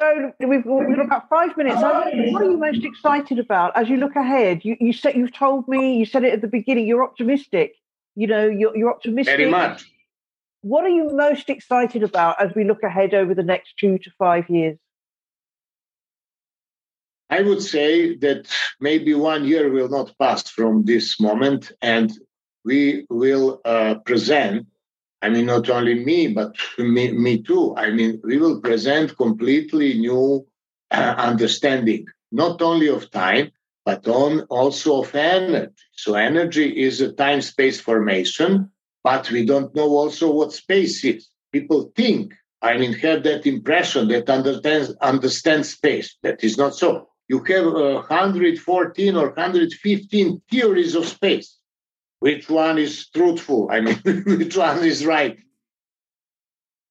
So 0.00 0.32
we've, 0.40 0.66
we've 0.66 0.96
got 0.96 1.06
about 1.06 1.28
five 1.28 1.56
minutes. 1.56 1.76
What 1.76 2.12
are 2.42 2.50
you 2.50 2.56
most 2.56 2.84
excited 2.84 3.38
about 3.38 3.76
as 3.76 3.88
you 3.88 3.98
look 3.98 4.16
ahead? 4.16 4.64
You, 4.64 4.76
you 4.80 4.92
said 4.92 5.14
you've 5.14 5.32
told 5.32 5.68
me 5.68 5.96
you 5.96 6.06
said 6.06 6.24
it 6.24 6.32
at 6.32 6.40
the 6.40 6.48
beginning. 6.48 6.88
You're 6.88 7.04
optimistic. 7.04 7.76
You 8.16 8.26
know, 8.26 8.48
you're, 8.48 8.76
you're 8.76 8.90
optimistic. 8.90 9.36
Very 9.36 9.48
much. 9.48 9.84
What 10.62 10.84
are 10.84 10.88
you 10.88 11.10
most 11.12 11.48
excited 11.48 12.02
about 12.02 12.42
as 12.42 12.52
we 12.56 12.64
look 12.64 12.82
ahead 12.82 13.14
over 13.14 13.32
the 13.32 13.44
next 13.44 13.74
two 13.78 13.98
to 13.98 14.10
five 14.18 14.50
years? 14.50 14.76
I 17.30 17.42
would 17.42 17.62
say 17.62 18.16
that 18.16 18.48
maybe 18.80 19.14
one 19.14 19.44
year 19.44 19.70
will 19.70 19.88
not 19.88 20.12
pass 20.18 20.50
from 20.50 20.84
this 20.84 21.20
moment, 21.20 21.72
and 21.80 22.12
we 22.64 23.06
will 23.10 23.60
uh, 23.64 23.96
present 24.06 24.66
I 25.22 25.28
mean, 25.28 25.46
not 25.46 25.70
only 25.70 25.94
me, 25.94 26.26
but 26.26 26.56
me, 26.78 27.12
me 27.12 27.42
too. 27.42 27.74
I 27.76 27.90
mean, 27.90 28.20
we 28.24 28.38
will 28.38 28.60
present 28.60 29.16
completely 29.16 29.94
new 29.98 30.46
uh, 30.90 31.14
understanding, 31.16 32.06
not 32.32 32.60
only 32.60 32.88
of 32.88 33.10
time, 33.10 33.52
but 33.84 34.06
on 34.08 34.40
also 34.42 35.02
of 35.02 35.14
energy. 35.14 35.72
So 35.92 36.14
energy 36.14 36.82
is 36.82 37.00
a 37.00 37.12
time-space 37.12 37.80
formation, 37.80 38.70
but 39.04 39.30
we 39.30 39.46
don't 39.46 39.74
know 39.74 39.90
also 39.96 40.32
what 40.32 40.52
space 40.52 41.04
is. 41.04 41.28
People 41.52 41.92
think, 41.96 42.34
I 42.60 42.76
mean, 42.76 42.92
have 42.94 43.22
that 43.24 43.46
impression 43.46 44.08
that 44.08 44.28
understands 44.28 44.94
understand 45.00 45.66
space. 45.66 46.16
That 46.22 46.42
is 46.44 46.56
not 46.58 46.74
so. 46.74 47.08
You 47.28 47.42
have 47.44 47.66
uh, 47.66 48.02
114 48.08 49.16
or 49.16 49.28
115 49.28 50.42
theories 50.50 50.94
of 50.94 51.06
space 51.06 51.58
which 52.22 52.48
one 52.48 52.78
is 52.78 53.08
truthful? 53.08 53.68
I 53.70 53.80
mean 53.80 53.98
which 54.40 54.56
one 54.56 54.84
is 54.84 55.04
right? 55.04 55.38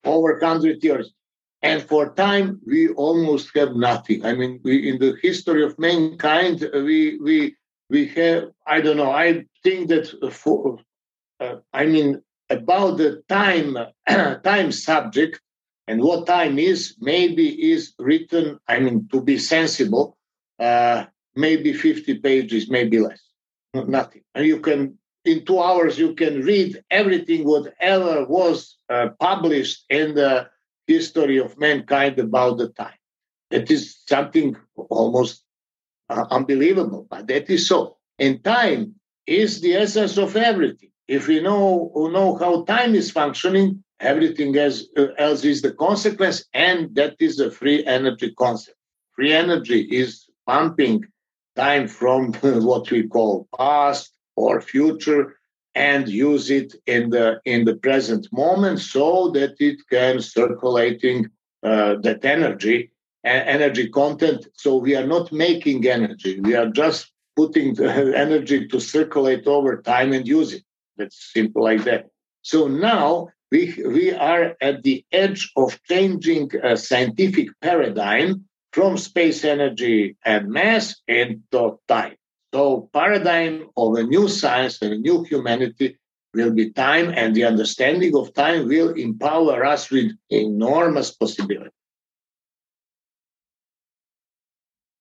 Over 0.04 0.32
100 0.40 0.84
years 0.84 1.14
and 1.62 1.82
for 1.82 2.14
time 2.14 2.60
we 2.66 2.90
almost 2.90 3.56
have 3.56 3.76
nothing. 3.76 4.26
I 4.26 4.34
mean 4.34 4.60
we 4.64 4.90
in 4.90 5.00
the 5.00 5.16
history 5.22 5.64
of 5.64 5.78
mankind 5.80 6.58
we 6.74 7.18
we 7.28 7.56
we 7.90 8.08
have 8.18 8.44
i 8.66 8.80
don't 8.80 9.00
know 9.02 9.12
i 9.12 9.44
think 9.64 9.90
that 9.90 10.06
for 10.32 10.80
uh, 11.42 11.58
i 11.74 11.86
mean 11.86 12.10
about 12.50 12.98
the 13.02 13.22
time 13.28 13.78
time 14.52 14.72
subject 14.72 15.42
and 15.88 16.02
what 16.02 16.26
time 16.26 16.58
is 16.58 16.96
maybe 17.12 17.48
is 17.74 17.94
written 18.00 18.46
i 18.74 18.80
mean 18.80 18.98
to 19.12 19.22
be 19.30 19.38
sensible 19.38 20.18
uh, 20.62 21.06
maybe 21.36 21.74
50 21.74 22.20
pages 22.20 22.70
maybe 22.70 23.00
less. 23.00 23.22
Nothing. 23.74 24.22
And 24.36 24.46
you 24.46 24.60
can 24.60 24.98
in 25.26 25.46
two 25.46 25.60
hours 25.60 25.98
you 25.98 26.14
can 26.16 26.42
read 26.42 26.82
everything 26.90 27.44
whatever 27.44 28.26
was 28.26 28.78
uh, 28.90 29.10
published 29.20 29.86
in 29.90 30.16
the 30.16 30.48
history 30.88 31.38
of 31.38 31.58
mankind 31.60 32.18
about 32.20 32.58
the 32.58 32.70
time 32.70 33.00
it 33.52 33.70
is 33.72 33.98
something 34.08 34.56
almost 34.90 35.44
uh, 36.10 36.26
unbelievable 36.32 37.08
but 37.10 37.28
that 37.28 37.50
is 37.50 37.68
so 37.68 37.98
and 38.20 38.44
time 38.44 38.96
is 39.28 39.62
the 39.62 39.76
essence 39.76 40.18
of 40.18 40.36
everything. 40.36 40.92
If 41.08 41.28
we 41.28 41.42
know 41.42 41.92
know 41.96 42.36
how 42.36 42.64
time 42.64 42.96
is 42.96 43.12
functioning, 43.12 43.84
everything 44.00 44.56
else, 44.58 44.84
uh, 44.98 45.08
else 45.18 45.44
is 45.44 45.62
the 45.62 45.72
consequence, 45.72 46.46
and 46.54 46.94
that 46.96 47.16
is 47.20 47.40
a 47.40 47.52
free 47.52 47.86
energy 47.86 48.34
concept. 48.38 48.78
Free 49.16 49.34
energy 49.34 49.82
is 49.92 50.26
pumping 50.46 51.06
time 51.56 51.88
from 51.88 52.34
what 52.70 52.90
we 52.92 53.08
call 53.08 53.48
past 53.58 54.14
or 54.36 54.62
future 54.62 55.38
and 55.76 56.08
use 56.08 56.52
it 56.52 56.76
in 56.86 57.10
the 57.10 57.40
in 57.46 57.66
the 57.66 57.76
present 57.76 58.28
moment 58.32 58.80
so 58.80 59.30
that 59.32 59.56
it 59.60 59.78
can 59.90 60.20
circulating 60.20 61.30
uh, 61.64 61.96
that 62.02 62.26
energy 62.26 62.92
energy 63.24 63.88
content. 63.90 64.48
So 64.56 64.78
we 64.78 64.96
are 64.96 65.06
not 65.06 65.32
making 65.32 65.88
energy. 65.88 66.40
We 66.40 66.56
are 66.56 66.70
just 66.70 67.12
putting 67.36 67.76
the 67.76 68.18
energy 68.18 68.68
to 68.68 68.80
circulate 68.80 69.46
over 69.46 69.82
time 69.82 70.12
and 70.14 70.28
use 70.28 70.54
it. 70.54 70.64
That's 70.98 71.32
simple 71.32 71.64
like 71.64 71.84
that. 71.84 72.10
So 72.42 72.68
now 72.68 73.30
we 73.52 73.76
we 73.86 74.12
are 74.14 74.56
at 74.62 74.84
the 74.84 75.06
edge 75.12 75.52
of 75.56 75.80
changing 75.84 76.52
a 76.64 76.76
scientific 76.78 77.50
paradigm 77.62 78.46
from 78.74 78.98
space 78.98 79.44
energy 79.44 80.16
and 80.26 80.50
mass 80.50 80.96
into 81.08 81.80
time 81.88 82.16
so 82.54 82.90
paradigm 82.94 83.70
of 83.78 83.96
a 83.96 84.04
new 84.04 84.28
science 84.28 84.82
and 84.82 84.94
a 84.94 84.98
new 84.98 85.24
humanity 85.24 85.98
will 86.34 86.52
be 86.52 86.72
time 86.72 87.14
and 87.16 87.36
the 87.36 87.44
understanding 87.44 88.16
of 88.16 88.34
time 88.34 88.68
will 88.68 88.94
empower 88.94 89.66
us 89.66 89.90
with 89.90 90.12
enormous 90.30 91.12
possibilities. 91.12 91.72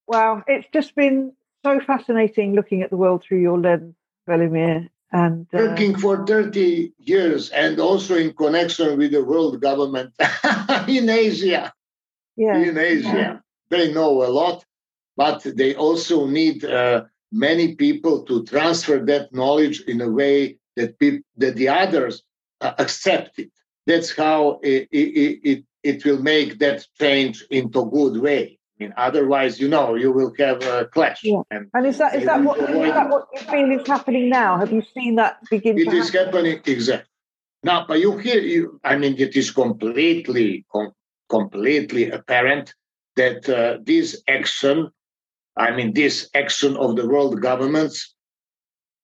Wow, 0.07 0.43
it's 0.49 0.67
just 0.73 0.97
been 0.97 1.33
so 1.65 1.81
fascinating 1.81 2.55
looking 2.55 2.83
at 2.83 2.91
the 2.91 2.97
world 2.97 3.23
through 3.23 3.41
your 3.41 3.59
lens, 3.59 3.95
Velimir. 4.29 4.89
And 5.13 5.47
uh... 5.55 5.59
working 5.59 5.97
for 5.97 6.27
30 6.27 6.93
years 6.99 7.51
and 7.51 7.79
also 7.79 8.17
in 8.17 8.33
connection 8.33 8.99
with 8.99 9.13
the 9.13 9.25
world 9.25 9.61
government 9.61 10.13
in 10.89 11.09
Asia. 11.09 11.73
Yeah. 12.37 12.57
In 12.57 12.79
Asia. 12.79 13.09
Yeah. 13.09 13.39
They 13.71 13.93
know 13.93 14.25
a 14.25 14.31
lot, 14.31 14.65
but 15.17 15.43
they 15.45 15.77
also 15.77 16.27
need 16.27 16.65
uh, 16.65 17.05
many 17.33 17.75
people 17.75 18.23
to 18.25 18.45
transfer 18.45 18.99
that 19.07 19.33
knowledge 19.33 19.81
in 19.83 20.01
a 20.01 20.11
way 20.11 20.59
that 20.77 20.99
people, 20.99 21.21
that 21.37 21.57
the 21.57 21.69
others 21.69 22.23
uh, 22.61 22.73
accept 22.79 23.39
it. 23.39 23.51
That's 23.87 24.15
how 24.15 24.61
it, 24.63 24.89
it, 24.91 25.41
it, 25.43 25.65
it 25.83 26.05
will 26.05 26.23
make 26.23 26.59
that 26.59 26.87
change 27.01 27.45
into 27.51 27.81
a 27.81 27.87
good 27.87 28.21
way. 28.21 28.59
I 28.79 28.85
mean, 28.85 28.95
otherwise, 28.97 29.61
you 29.61 29.69
know, 29.69 29.95
you 29.95 30.11
will 30.13 30.33
have 30.39 30.63
a 30.63 30.87
clash. 30.87 31.21
Yeah. 31.23 31.43
And, 31.51 31.69
and 31.75 31.87
is 31.87 31.99
that 31.99 32.15
is 32.15 32.25
that 32.25 32.43
what 32.43 32.59
is 32.59 32.67
that 32.67 33.11
what 33.11 33.29
you 33.35 33.41
feel 33.41 33.71
is 33.71 33.87
happening 33.87 34.31
now? 34.31 34.57
Have 34.59 34.73
you 34.73 34.83
seen 34.95 35.17
that 35.17 35.39
begin? 35.51 35.79
It 35.79 35.93
is 35.93 36.11
happen? 36.11 36.27
happening 36.27 36.61
exactly 36.65 37.11
now. 37.63 37.85
But 37.87 38.01
you 38.01 38.17
hear, 38.17 38.41
you, 38.41 38.81
I 38.85 38.97
mean, 38.97 39.17
it 39.19 39.37
is 39.37 39.51
completely, 39.51 40.65
com- 40.73 40.93
completely 41.29 42.11
apparent 42.11 42.75
that 43.17 43.49
uh, 43.49 43.79
this 43.85 44.23
action 44.29 44.91
I 45.61 45.77
mean, 45.77 45.93
this 45.93 46.29
action 46.35 46.77
of 46.79 46.97
the 46.97 47.07
world 47.07 47.41
governments, 47.43 48.15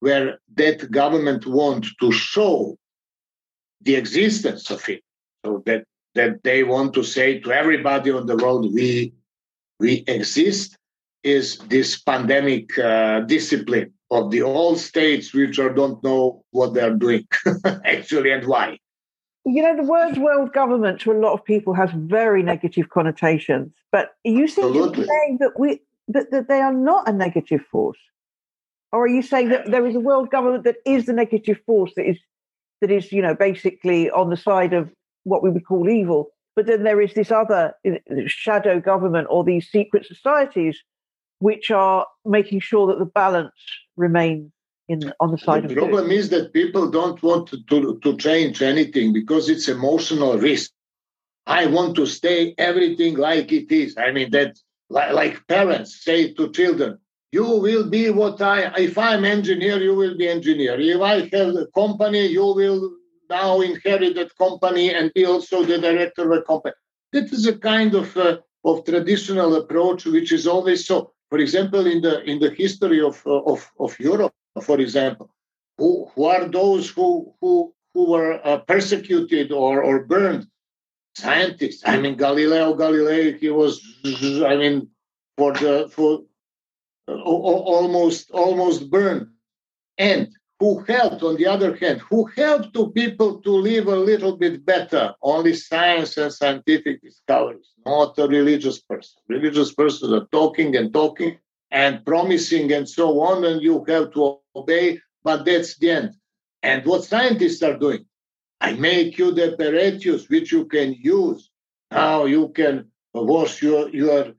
where 0.01 0.39
that 0.55 0.91
government 0.91 1.47
want 1.47 1.87
to 2.01 2.11
show 2.13 2.79
the 3.83 3.95
existence 3.95 4.71
of 4.71 4.89
it, 4.89 5.03
so 5.45 5.63
that 5.67 5.85
that 6.15 6.43
they 6.45 6.65
want 6.65 6.95
to 6.95 7.05
say 7.05 7.39
to 7.41 7.53
everybody 7.53 8.11
on 8.11 8.27
the 8.27 8.37
world, 8.37 8.73
we 8.73 9.13
we 9.79 10.03
exist, 10.07 10.79
is 11.23 11.59
this 11.69 12.01
pandemic 12.01 12.79
uh, 12.79 13.21
discipline 13.21 13.93
of 14.11 14.31
the 14.31 14.41
old 14.41 14.79
states 14.79 15.35
which 15.35 15.59
are, 15.59 15.75
don't 15.75 16.03
know 16.03 16.43
what 16.53 16.73
they're 16.73 16.95
doing 16.95 17.27
actually 17.85 18.31
and 18.31 18.47
why. 18.47 18.79
You 19.45 19.63
know, 19.63 19.77
the 19.77 19.83
word 19.83 20.17
world 20.17 20.53
government 20.53 21.01
to 21.03 21.13
a 21.13 21.21
lot 21.21 21.35
of 21.35 21.45
people 21.45 21.75
has 21.75 21.91
very 21.93 22.43
negative 22.43 22.89
connotations, 22.89 23.73
but 23.93 24.15
you 24.25 24.49
seem 24.49 24.73
to 24.73 24.91
be 24.91 25.05
saying 25.05 25.39
that 25.41 25.53
we 25.59 25.81
that, 26.09 26.31
that 26.31 26.49
they 26.49 26.61
are 26.61 26.73
not 26.73 27.09
a 27.09 27.13
negative 27.13 27.63
force? 27.71 27.99
Or 28.93 29.05
are 29.05 29.09
you 29.09 29.23
saying 29.23 29.49
that 29.51 29.71
there 29.71 29.87
is 29.87 29.95
a 29.95 30.01
world 30.01 30.31
government 30.31 30.65
that 30.65 30.77
is 30.87 31.07
the 31.07 31.13
negative 31.13 31.59
force 31.67 31.93
that 31.97 32.09
is 32.09 32.19
that 32.81 32.91
is, 32.91 33.11
you 33.11 33.23
know, 33.23 33.35
basically 33.35 34.11
on 34.11 34.31
the 34.31 34.37
side 34.37 34.73
of 34.73 34.91
what 35.25 35.43
we 35.43 35.51
would 35.51 35.67
call 35.67 35.89
evil, 35.89 36.29
but 36.55 36.67
then 36.67 36.85
there 36.85 37.01
is 37.01 37.15
this 37.15 37.31
other 37.31 37.75
shadow 38.27 38.81
government 38.81 39.27
or 39.31 39.45
these 39.45 39.69
secret 39.69 40.07
societies 40.07 40.79
which 41.39 41.71
are 41.71 42.07
making 42.25 42.61
sure 42.61 42.87
that 42.87 42.99
the 42.99 43.05
balance 43.05 43.53
remains 43.97 44.51
in 44.89 45.13
on 45.21 45.33
the 45.33 45.39
side 45.39 45.63
the 45.63 45.67
of 45.67 45.69
the 45.71 45.75
problem 45.75 46.11
is 46.11 46.29
that 46.31 46.53
people 46.53 46.89
don't 46.91 47.23
want 47.23 47.49
to, 47.49 47.63
to, 47.65 47.99
to 48.03 48.17
change 48.17 48.63
anything 48.63 49.13
because 49.13 49.49
it's 49.49 49.69
emotional 49.69 50.39
risk. 50.39 50.71
I 51.47 51.67
want 51.67 51.97
to 51.97 52.07
stay 52.07 52.55
everything 52.57 53.17
like 53.17 53.53
it 53.53 53.71
is. 53.71 53.97
I 53.99 54.13
mean 54.13 54.31
that 54.31 54.57
like, 54.89 55.13
like 55.13 55.47
parents 55.49 56.05
say 56.05 56.33
to 56.35 56.51
children, 56.53 56.99
you 57.33 57.45
will 57.45 57.89
be 57.89 58.11
what 58.11 58.41
I, 58.41 58.73
if 58.79 58.97
I'm 58.97 59.25
engineer, 59.25 59.79
you 59.79 59.95
will 59.95 60.17
be 60.17 60.29
engineer. 60.29 60.79
If 60.81 61.01
I 61.01 61.15
have 61.37 61.55
a 61.57 61.67
company, 61.75 62.27
you 62.27 62.47
will 62.55 62.93
now 63.29 63.61
inherit 63.61 64.15
that 64.15 64.37
company 64.37 64.95
and 64.95 65.13
be 65.15 65.25
also 65.27 65.65
the 65.65 65.79
director 65.79 66.33
of 66.33 66.39
a 66.39 66.43
company. 66.43 66.75
That 67.13 67.33
is 67.33 67.47
a 67.47 67.59
kind 67.59 67.95
of, 67.95 68.17
uh, 68.17 68.39
of 68.65 68.85
traditional 68.85 69.57
approach, 69.57 70.07
which 70.07 70.33
is 70.33 70.47
always 70.47 70.87
so. 70.87 71.13
For 71.31 71.39
example, 71.39 71.87
in 71.87 72.01
the, 72.01 72.23
in 72.23 72.39
the 72.39 72.51
history 72.51 73.01
of, 73.01 73.21
uh, 73.27 73.43
of, 73.43 73.69
of 73.81 73.99
Europe, 73.99 74.33
for 74.63 74.81
example, 74.81 75.31
who, 75.77 76.09
who 76.15 76.25
are 76.25 76.49
those 76.49 76.89
who, 76.89 77.35
who, 77.41 77.75
who 77.93 78.11
were 78.11 78.41
uh, 78.47 78.59
persecuted 78.59 79.53
or, 79.53 79.83
or 79.83 80.05
burned 80.05 80.47
scientists. 81.17 81.83
I 81.87 81.99
mean, 81.99 82.17
Galileo 82.17 82.75
Galilei, 82.75 83.39
he 83.39 83.51
was, 83.51 83.81
I 84.05 84.57
mean, 84.57 84.89
for 85.37 85.53
the 85.53 85.89
for 85.91 86.23
uh, 87.09 87.15
almost 87.15 88.31
almost 88.31 88.91
burned, 88.91 89.29
and 89.99 90.29
who 90.61 90.81
helped 90.81 91.23
on 91.23 91.37
the 91.37 91.47
other 91.47 91.77
hand, 91.77 92.01
who 92.11 92.25
helped 92.43 92.73
to 92.75 92.91
people 92.91 93.41
to 93.43 93.51
live 93.51 93.87
a 93.89 93.97
little 93.97 94.37
bit 94.37 94.65
better. 94.65 95.15
Only 95.23 95.55
science 95.55 96.17
and 96.17 96.33
scientific 96.33 97.03
discoveries, 97.03 97.71
not 97.85 98.19
a 98.19 98.27
religious 98.27 98.81
person. 98.81 99.21
Religious 99.29 99.73
persons 99.75 100.13
are 100.13 100.27
talking 100.33 100.77
and 100.77 100.93
talking 100.93 101.39
and 101.71 102.05
promising 102.05 102.73
and 102.73 102.89
so 102.89 103.21
on, 103.21 103.45
and 103.45 103.63
you 103.63 103.85
have 103.89 104.13
to 104.15 104.39
obey. 104.55 105.01
But 105.25 105.45
that's 105.45 105.77
the 105.79 105.91
end. 105.91 106.11
And 106.63 106.85
what 106.85 107.05
scientists 107.05 107.63
are 107.63 107.79
doing, 107.79 108.07
I 108.61 108.73
make 108.73 109.19
you 109.19 109.33
the 109.33 109.53
apparatus 109.53 110.29
which 110.29 110.53
you 110.53 110.67
can 110.67 110.95
use. 110.95 111.51
Now 111.91 112.25
you 112.25 112.49
can 112.51 112.91
wash 113.15 113.63
your 113.63 113.89
your 113.91 114.33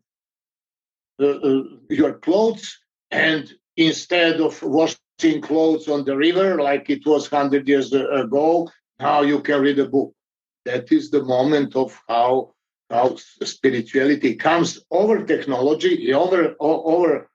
uh, 1.19 1.25
uh, 1.25 1.63
your 1.89 2.13
clothes, 2.19 2.77
and 3.11 3.51
instead 3.75 4.41
of 4.41 4.61
washing 4.61 5.41
clothes 5.41 5.87
on 5.87 6.05
the 6.05 6.15
river 6.15 6.61
like 6.61 6.89
it 6.89 7.05
was 7.05 7.27
hundred 7.27 7.67
years 7.67 7.93
ago, 7.93 8.69
now 8.99 9.21
you 9.21 9.41
can 9.41 9.61
read 9.61 9.79
a 9.79 9.87
book. 9.87 10.13
That 10.65 10.91
is 10.91 11.09
the 11.09 11.23
moment 11.23 11.75
of 11.75 11.97
how 12.07 12.53
how 12.89 13.15
spirituality 13.43 14.35
comes 14.35 14.79
over 14.91 15.23
technology, 15.23 16.13
over 16.13 16.55
over 16.59 17.29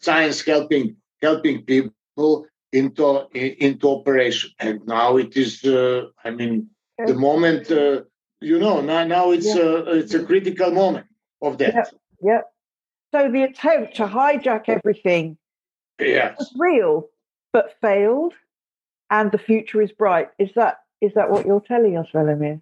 science 0.00 0.42
helping 0.42 0.96
helping 1.22 1.64
people 1.64 2.46
into 2.72 3.26
into 3.32 3.88
operation. 3.88 4.50
And 4.58 4.86
now 4.86 5.16
it 5.16 5.36
is, 5.36 5.64
uh, 5.64 6.06
I 6.24 6.30
mean, 6.30 6.70
the 7.04 7.14
moment, 7.14 7.70
uh, 7.70 8.02
you 8.40 8.58
know, 8.58 8.80
now 8.80 9.04
now 9.04 9.30
it's 9.30 9.46
yeah. 9.46 9.62
a 9.62 9.94
it's 9.96 10.14
a 10.14 10.24
critical 10.24 10.70
moment 10.70 11.06
of 11.42 11.58
that. 11.58 11.74
Yeah. 11.74 11.84
yeah. 12.22 12.40
So 13.14 13.30
the 13.30 13.44
attempt 13.44 13.96
to 13.96 14.06
hijack 14.06 14.68
everything 14.68 15.38
yes. 15.98 16.36
was 16.38 16.52
real, 16.56 17.08
but 17.52 17.74
failed, 17.80 18.34
and 19.10 19.32
the 19.32 19.38
future 19.38 19.80
is 19.80 19.92
bright. 19.92 20.28
Is 20.38 20.50
that 20.56 20.78
is 21.00 21.12
that 21.14 21.30
what 21.30 21.46
you're 21.46 21.60
telling 21.60 21.96
us, 21.96 22.08
Velimir? 22.12 22.60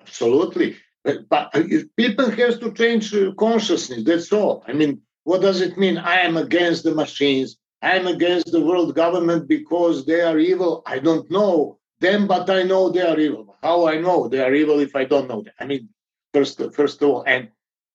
Absolutely. 0.00 0.76
But, 1.04 1.28
but 1.28 1.54
uh, 1.54 1.62
people 1.96 2.30
have 2.30 2.60
to 2.60 2.72
change 2.72 3.14
uh, 3.14 3.32
consciousness. 3.32 4.02
That's 4.04 4.32
all. 4.32 4.64
I 4.66 4.72
mean, 4.72 5.02
what 5.24 5.40
does 5.40 5.60
it 5.60 5.76
mean? 5.76 5.98
I 5.98 6.20
am 6.20 6.36
against 6.36 6.84
the 6.84 6.94
machines. 6.94 7.56
I'm 7.86 8.06
against 8.08 8.50
the 8.50 8.64
world 8.68 8.96
government 8.96 9.46
because 9.46 10.04
they 10.04 10.20
are 10.20 10.38
evil. 10.38 10.82
I 10.86 10.98
don't 10.98 11.30
know 11.30 11.78
them, 12.00 12.26
but 12.26 12.50
I 12.50 12.62
know 12.64 12.90
they 12.90 13.02
are 13.10 13.18
evil. 13.18 13.56
How 13.62 13.86
I 13.86 13.96
know 14.00 14.26
they 14.26 14.42
are 14.46 14.52
evil 14.52 14.80
if 14.80 14.96
I 14.96 15.04
don't 15.04 15.28
know 15.28 15.42
them? 15.42 15.54
I 15.60 15.66
mean, 15.66 15.88
first, 16.34 16.60
first 16.72 17.00
of 17.02 17.08
all, 17.10 17.22
and 17.26 17.48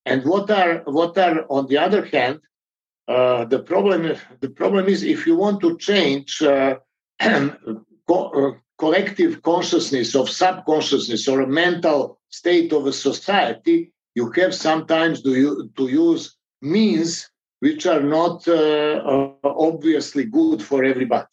and 0.06 0.24
what 0.24 0.50
are 0.50 0.84
what 0.86 1.18
are 1.18 1.46
on 1.50 1.68
the 1.68 1.78
other 1.78 2.06
hand, 2.06 2.40
uh, 3.08 3.44
the 3.46 3.60
problem 3.60 4.16
the 4.40 4.50
problem 4.50 4.88
is 4.88 5.04
if 5.04 5.28
you 5.28 5.36
want 5.36 5.60
to 5.62 5.78
change 5.78 6.42
uh, 6.42 6.76
co- 8.08 8.32
uh, 8.40 8.52
collective 8.78 9.42
consciousness 9.42 10.16
of 10.16 10.30
subconsciousness 10.30 11.28
or 11.28 11.42
a 11.42 11.48
mental 11.64 12.20
state 12.30 12.72
of 12.72 12.86
a 12.88 12.94
society, 12.94 13.92
you 14.16 14.32
have 14.32 14.56
sometimes 14.56 15.22
to, 15.22 15.70
to 15.76 15.88
use 15.88 16.38
means 16.62 17.31
which 17.62 17.86
are 17.86 18.02
not 18.02 18.48
uh, 18.48 19.02
uh, 19.14 19.32
obviously 19.44 20.26
good 20.26 20.62
for 20.62 20.84
everybody. 20.84 21.28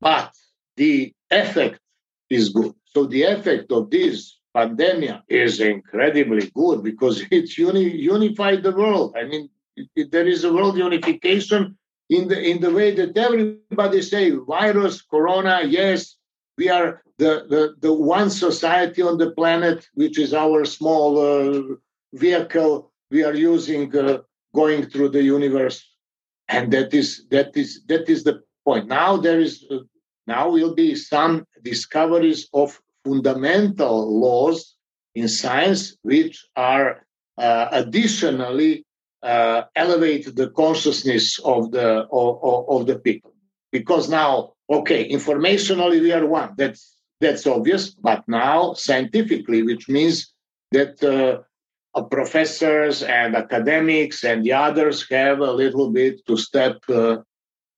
But 0.00 0.30
the 0.76 1.12
effect 1.30 1.80
is 2.28 2.50
good. 2.50 2.74
So 2.84 3.06
the 3.06 3.22
effect 3.24 3.72
of 3.72 3.90
this 3.90 4.38
pandemic 4.54 5.16
is 5.28 5.60
incredibly 5.60 6.50
good 6.54 6.82
because 6.84 7.22
it's 7.30 7.56
uni- 7.58 7.96
unified 7.96 8.62
the 8.62 8.72
world. 8.72 9.16
I 9.16 9.24
mean, 9.24 9.48
it, 9.76 9.88
it, 9.96 10.12
there 10.12 10.26
is 10.26 10.44
a 10.44 10.52
world 10.52 10.76
unification 10.76 11.76
in 12.10 12.28
the 12.28 12.38
in 12.50 12.60
the 12.60 12.72
way 12.72 12.94
that 12.94 13.16
everybody 13.16 14.02
say 14.02 14.30
virus, 14.30 15.00
corona, 15.00 15.62
yes, 15.64 16.16
we 16.58 16.68
are 16.68 17.02
the, 17.18 17.46
the, 17.48 17.74
the 17.80 17.92
one 17.92 18.28
society 18.30 19.00
on 19.02 19.16
the 19.16 19.30
planet, 19.30 19.88
which 19.94 20.18
is 20.18 20.34
our 20.34 20.64
small 20.64 21.18
uh, 21.18 21.62
vehicle 22.12 22.90
we 23.10 23.24
are 23.24 23.34
using 23.34 23.96
uh, 23.96 24.18
going 24.54 24.86
through 24.86 25.10
the 25.10 25.22
universe. 25.22 25.86
And 26.48 26.72
that 26.72 26.92
is 26.92 27.26
that 27.30 27.56
is 27.56 27.82
that 27.86 28.08
is 28.08 28.24
the 28.24 28.42
point. 28.64 28.88
Now 28.88 29.16
there 29.16 29.40
is 29.40 29.64
uh, 29.70 29.78
now 30.26 30.50
will 30.50 30.74
be 30.74 30.94
some 30.94 31.46
discoveries 31.62 32.48
of 32.52 32.80
fundamental 33.04 34.20
laws 34.20 34.74
in 35.14 35.28
science 35.28 35.96
which 36.02 36.44
are 36.56 37.06
uh, 37.38 37.68
additionally 37.72 38.84
uh, 39.22 39.62
elevate 39.76 40.34
the 40.34 40.50
consciousness 40.50 41.38
of 41.44 41.70
the 41.70 42.06
of, 42.10 42.64
of 42.68 42.86
the 42.86 42.98
people. 42.98 43.32
Because 43.70 44.08
now 44.08 44.54
okay 44.68 45.08
informationally 45.08 46.00
we 46.00 46.12
are 46.12 46.26
one. 46.26 46.54
That's 46.56 46.96
that's 47.20 47.46
obvious. 47.46 47.90
But 47.90 48.26
now 48.26 48.74
scientifically 48.74 49.62
which 49.62 49.88
means 49.88 50.32
that 50.72 51.02
uh, 51.02 51.42
professors 52.10 53.02
and 53.02 53.34
academics 53.34 54.24
and 54.24 54.44
the 54.44 54.52
others 54.52 55.06
have 55.10 55.40
a 55.40 55.52
little 55.52 55.90
bit 55.90 56.24
to 56.26 56.36
step 56.36 56.78
uh, 56.88 57.18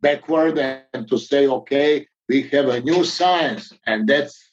backward 0.00 0.58
and 0.58 1.08
to 1.08 1.16
say, 1.16 1.46
okay, 1.46 2.06
we 2.28 2.42
have 2.48 2.68
a 2.68 2.80
new 2.80 3.04
science, 3.04 3.72
and 3.86 4.08
that's 4.08 4.52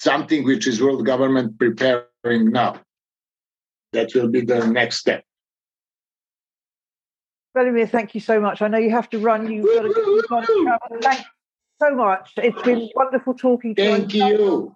something 0.00 0.44
which 0.44 0.66
is 0.66 0.82
world 0.82 1.04
government 1.06 1.58
preparing 1.58 2.50
now. 2.50 2.80
That 3.92 4.14
will 4.14 4.28
be 4.28 4.40
the 4.40 4.66
next 4.66 4.98
step. 4.98 5.24
Vladimir, 7.54 7.86
thank 7.86 8.14
you 8.14 8.20
so 8.20 8.40
much. 8.40 8.62
I 8.62 8.68
know 8.68 8.78
you 8.78 8.90
have 8.90 9.08
to 9.10 9.18
run. 9.18 9.50
You've 9.50 9.64
got 9.64 9.82
to, 9.82 10.22
got 10.28 10.46
to 10.46 10.62
travel. 10.64 10.98
Thank 11.00 11.18
you 11.20 11.24
so 11.80 11.94
much. 11.94 12.32
It's 12.38 12.62
been 12.62 12.90
wonderful 12.96 13.34
talking 13.34 13.74
to 13.76 13.82
you. 13.82 13.90
Thank 13.90 14.14
you. 14.14 14.74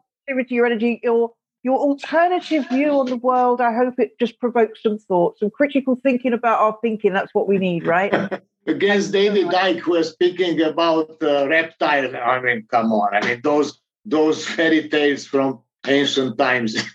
Your 0.49 0.67
energy, 0.67 1.01
your 1.03 1.33
your 1.63 1.79
alternative 1.79 2.69
view 2.69 2.91
on 2.99 3.07
the 3.07 3.17
world. 3.17 3.61
I 3.61 3.75
hope 3.75 3.99
it 3.99 4.19
just 4.19 4.39
provokes 4.39 4.83
some 4.83 4.99
thoughts, 4.99 5.41
some 5.41 5.51
critical 5.51 5.97
thinking 5.97 6.33
about 6.33 6.61
our 6.61 6.79
thinking. 6.83 7.13
That's 7.13 7.35
what 7.35 7.49
we 7.49 7.59
need, 7.59 7.87
right? 7.87 8.43
Against 8.67 9.13
David 9.13 9.47
Icke, 9.47 9.79
who 9.79 9.93
was 9.93 10.11
speaking 10.11 10.61
about 10.63 11.23
uh, 11.23 11.49
reptiles. 11.49 12.15
I 12.15 12.41
mean, 12.41 12.67
come 12.71 12.93
on. 12.93 13.15
I 13.15 13.27
mean, 13.27 13.41
those 13.43 13.81
those 14.05 14.45
fairy 14.47 14.89
tales 14.89 15.27
from 15.27 15.61
ancient 15.87 16.39
times. 16.39 16.77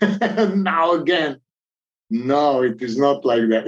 now 0.54 0.92
again, 0.92 1.40
no, 2.10 2.62
it 2.62 2.80
is 2.80 2.96
not 2.96 3.24
like 3.24 3.48
that. 3.48 3.66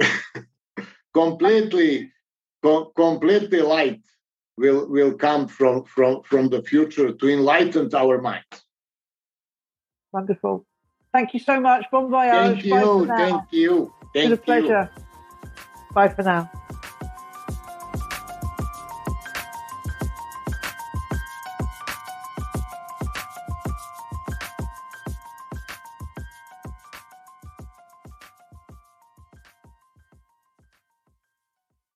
completely, 1.13 2.11
co- 2.63 2.91
completely 2.95 3.61
light 3.61 4.01
will 4.57 4.87
will 4.87 5.13
come 5.13 5.47
from 5.47 5.83
from 5.83 6.21
from 6.23 6.49
the 6.49 6.61
future 6.63 7.11
to 7.13 7.29
enlighten 7.29 7.93
our 7.95 8.21
minds. 8.21 8.63
Wonderful. 10.11 10.66
Thank 11.17 11.33
you 11.33 11.39
so 11.39 11.59
much. 11.59 11.85
Bon 11.91 12.11
voyage. 12.11 12.31
Thank 12.31 12.65
you. 12.65 13.07
Thank 13.07 13.51
you. 13.51 13.91
Thank 14.13 14.33
it's 14.33 14.39
a 14.39 14.45
pleasure. 14.45 14.91
Bye 15.91 16.09
for 16.09 16.21
now. 16.21 16.51